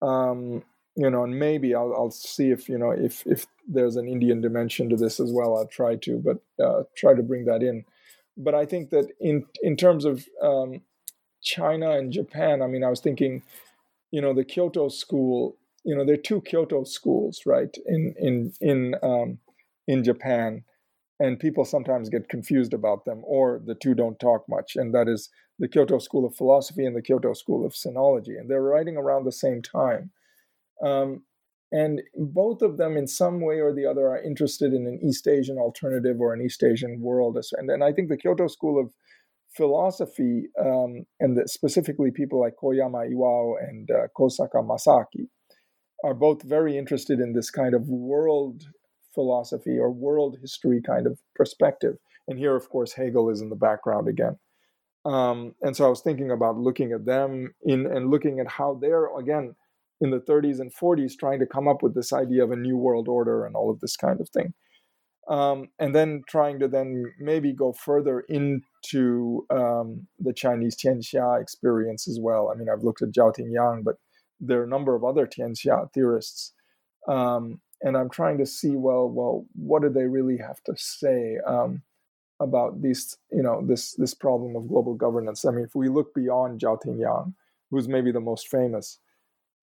Um, 0.03 0.63
you 1.01 1.09
know, 1.09 1.25
and 1.25 1.39
maybe 1.39 1.75
I'll, 1.75 1.95
I'll 1.95 2.11
see 2.11 2.51
if 2.51 2.69
you 2.69 2.77
know 2.77 2.91
if 2.91 3.27
if 3.27 3.47
there's 3.67 3.97
an 3.97 4.07
Indian 4.07 4.43
dimension 4.43 4.91
to 4.91 4.97
this 4.97 5.19
as 5.19 5.33
well. 5.33 5.57
I'll 5.57 5.67
try 5.67 5.97
to, 5.97 6.19
but 6.19 6.39
uh, 6.63 6.83
try 6.95 7.15
to 7.15 7.23
bring 7.23 7.47
that 7.47 7.63
in. 7.63 7.87
But 8.37 8.55
I 8.55 8.67
think 8.67 8.91
that 8.91 9.09
in 9.19 9.47
in 9.63 9.77
terms 9.77 10.05
of 10.05 10.27
um, 10.43 10.83
China 11.43 11.93
and 11.93 12.13
Japan, 12.13 12.61
I 12.61 12.67
mean, 12.67 12.85
I 12.85 12.91
was 12.91 13.01
thinking, 13.01 13.43
you 14.11 14.21
know, 14.21 14.35
the 14.35 14.45
Kyoto 14.45 14.91
school. 14.91 15.57
You 15.85 15.97
know, 15.97 16.05
there 16.05 16.17
are 16.17 16.29
two 16.29 16.43
Kyoto 16.43 16.85
schools, 16.85 17.41
right? 17.47 17.75
In 17.87 18.15
in 18.19 18.53
in 18.61 18.95
um, 19.03 19.39
in 19.89 20.05
Japan, 20.05 20.65
and 21.19 21.41
people 21.41 21.65
sometimes 21.65 22.11
get 22.11 22.29
confused 22.29 22.75
about 22.75 23.07
them, 23.07 23.23
or 23.25 23.63
the 23.65 23.75
two 23.75 23.95
don't 23.95 24.21
talk 24.21 24.45
much. 24.51 24.77
And 24.77 24.95
that 24.95 25.09
is 25.09 25.31
the 25.59 25.69
Kyoto 25.69 25.99
School 25.99 26.27
of 26.27 26.37
Philosophy 26.37 26.85
and 26.85 26.95
the 26.95 27.01
Kyoto 27.09 27.33
School 27.33 27.65
of 27.65 27.73
Sinology, 27.73 28.39
and 28.39 28.51
they're 28.51 28.71
writing 28.75 28.99
around 28.99 29.25
the 29.25 29.33
same 29.33 29.63
time. 29.63 30.11
Um, 30.85 31.25
and 31.73 32.03
both 32.17 32.63
of 32.63 32.79
them, 32.79 32.97
in 32.97 33.07
some 33.07 33.41
way 33.41 33.61
or 33.61 33.73
the 33.73 33.87
other, 33.87 34.09
are 34.09 34.23
interested 34.23 34.73
in 34.73 34.87
an 34.87 34.99
East 35.03 35.29
Asian 35.29 35.57
alternative 35.59 36.21
or 36.21 36.35
an 36.35 36.43
East 36.43 36.65
Asian 36.65 37.01
world. 37.01 37.39
And, 37.57 37.71
and 37.71 37.85
I 37.85 37.93
think 37.93 38.09
the 38.09 38.17
Kyoto 38.17 38.49
School 38.49 38.81
of 38.81 38.93
Philosophy, 39.57 40.49
um, 40.59 41.05
and 41.21 41.37
the, 41.37 41.47
specifically 41.47 42.11
people 42.11 42.41
like 42.41 42.55
Koyama 42.61 43.13
Iwao 43.13 43.55
and 43.61 43.89
uh, 43.91 44.09
Kosaka 44.19 44.65
Masaaki, 44.65 45.29
are 46.03 46.15
both 46.15 46.43
very 46.43 46.77
interested 46.77 47.21
in 47.21 47.35
this 47.35 47.51
kind 47.51 47.75
of 47.75 47.89
world 47.89 48.65
philosophy 49.15 49.79
or 49.79 49.91
world 49.91 50.39
history 50.41 50.81
kind 50.85 51.07
of 51.07 51.19
perspective. 51.35 51.97
And 52.27 52.39
here, 52.39 52.57
of 52.57 52.69
course, 52.69 52.93
Hegel 52.93 53.31
is 53.31 53.41
in 53.41 53.51
the 53.51 53.57
background 53.57 54.09
again. 54.09 54.39
Um, 55.05 55.55
and 55.63 55.77
so 55.77 55.87
I 55.87 55.89
was 55.89 56.01
thinking 56.01 56.31
about 56.31 56.59
looking 56.59 56.93
at 56.93 57.07
them 57.07 57.55
in 57.63 57.87
and 57.87 58.11
looking 58.11 58.39
at 58.39 58.49
how 58.49 58.79
they're 58.81 59.17
again 59.17 59.55
in 60.01 60.11
the 60.11 60.21
30s 60.21 60.61
and 60.61 60.73
40s 60.75 61.19
trying 61.19 61.39
to 61.41 61.47
come 61.47 61.69
up 61.69 61.83
with 61.83 61.95
this 61.95 62.13
idea 62.13 62.43
of 62.43 62.51
a 62.51 62.57
new 62.57 62.77
world 62.77 63.09
order 63.09 63.45
and 63.45 63.55
all 63.55 63.71
of 63.71 63.81
this 63.81 63.97
kind 63.97 64.21
of 64.21 64.29
thing. 64.31 64.55
Um, 65.29 65.69
and 65.79 65.95
then 65.95 66.23
trying 66.27 66.59
to 66.59 66.69
then 66.69 67.05
maybe 67.21 67.53
go 67.53 67.73
further 67.73 68.21
into 68.29 69.47
um, 69.51 70.07
the 70.19 70.33
Chinese 70.33 70.77
Tianxia 70.77 71.41
experience 71.41 72.09
as 72.09 72.19
well. 72.21 72.51
I 72.53 72.59
mean, 72.59 72.69
I've 72.69 72.83
looked 72.83 73.03
at 73.03 73.13
Zhao 73.13 73.33
Tingyang, 73.37 73.85
but 73.85 73.97
there 74.41 74.61
are 74.61 74.65
a 74.65 74.69
number 74.69 74.97
of 74.97 75.05
other 75.05 75.27
Tianxia 75.27 75.93
theorists, 75.93 76.53
um, 77.07 77.61
and 77.83 77.97
I'm 77.97 78.11
trying 78.11 78.39
to 78.39 78.47
see 78.47 78.71
well, 78.71 79.09
well, 79.09 79.47
what 79.55 79.83
do 79.83 79.89
they 79.89 80.05
really 80.05 80.39
have 80.39 80.63
to 80.65 80.75
say 80.77 81.37
um, 81.47 81.83
about 82.41 82.83
these, 82.83 83.17
you 83.31 83.43
know, 83.43 83.65
this 83.65 83.95
this 83.95 84.15
problem 84.15 84.57
of 84.57 84.69
global 84.69 84.95
governance? 84.95 85.45
I 85.45 85.51
mean, 85.51 85.65
if 85.65 85.75
we 85.75 85.89
look 85.89 86.13
beyond 86.15 86.61
Zhao 86.61 86.79
Tingyang, 86.83 87.35
who's 87.71 87.87
maybe 87.87 88.11
the 88.11 88.21
most 88.21 88.49
famous, 88.49 88.99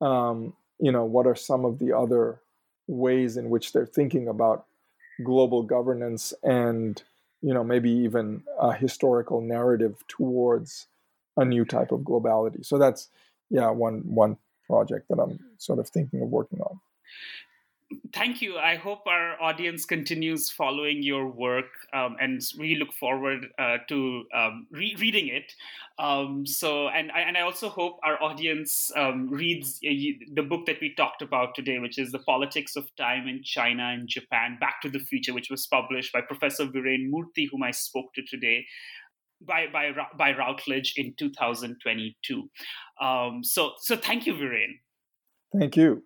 um, 0.01 0.53
you 0.79 0.91
know, 0.91 1.05
what 1.05 1.27
are 1.27 1.35
some 1.35 1.65
of 1.65 1.79
the 1.79 1.95
other 1.97 2.39
ways 2.87 3.37
in 3.37 3.49
which 3.49 3.73
they're 3.73 3.85
thinking 3.85 4.27
about 4.27 4.65
global 5.23 5.63
governance 5.63 6.33
and, 6.43 7.01
you 7.41 7.53
know, 7.53 7.63
maybe 7.63 7.89
even 7.89 8.43
a 8.59 8.73
historical 8.73 9.41
narrative 9.41 10.03
towards 10.07 10.87
a 11.35 11.45
new 11.45 11.65
type 11.65 11.91
of 11.91 12.01
globality. 12.01 12.65
So 12.65 12.77
that's, 12.77 13.09
yeah, 13.49 13.69
one 13.69 14.01
one 14.05 14.37
project 14.65 15.07
that 15.09 15.19
I'm 15.19 15.39
sort 15.57 15.79
of 15.79 15.87
thinking 15.87 16.21
of 16.21 16.29
working 16.29 16.59
on 16.61 16.79
thank 18.13 18.41
you. 18.41 18.57
I 18.57 18.75
hope 18.75 19.07
our 19.07 19.41
audience 19.41 19.85
continues 19.85 20.49
following 20.49 21.01
your 21.03 21.27
work, 21.27 21.69
um, 21.93 22.17
and 22.19 22.41
we 22.57 22.75
look 22.75 22.93
forward 22.93 23.47
uh, 23.59 23.77
to 23.89 24.23
um, 24.35 24.67
re- 24.71 24.95
reading 24.99 25.27
it. 25.27 25.53
Um, 25.99 26.45
so, 26.45 26.89
and 26.89 27.11
I, 27.11 27.21
and 27.21 27.37
I 27.37 27.41
also 27.41 27.69
hope 27.69 27.99
our 28.03 28.21
audience 28.21 28.91
um, 28.95 29.29
reads 29.29 29.79
uh, 29.85 29.91
the 30.33 30.43
book 30.43 30.65
that 30.65 30.81
we 30.81 30.93
talked 30.95 31.21
about 31.21 31.55
today, 31.55 31.79
which 31.79 31.97
is 31.97 32.11
"The 32.11 32.19
Politics 32.19 32.75
of 32.75 32.93
Time 32.95 33.27
in 33.27 33.41
China 33.43 33.83
and 33.83 34.07
Japan: 34.07 34.57
Back 34.59 34.81
to 34.81 34.89
the 34.89 34.99
Future," 34.99 35.33
which 35.33 35.49
was 35.49 35.65
published 35.67 36.13
by 36.13 36.21
Professor 36.21 36.65
Viren 36.65 37.09
Murthy, 37.09 37.47
whom 37.51 37.63
I 37.63 37.71
spoke 37.71 38.13
to 38.15 38.21
today 38.23 38.65
by 39.41 39.67
by 39.71 39.91
by 40.17 40.35
Routledge 40.35 40.93
in 40.97 41.13
2022. 41.17 42.49
Um, 43.01 43.43
so 43.43 43.71
so 43.79 43.95
thank 43.95 44.25
you, 44.25 44.33
Viren. 44.33 44.79
Thank 45.57 45.77
you. 45.77 46.03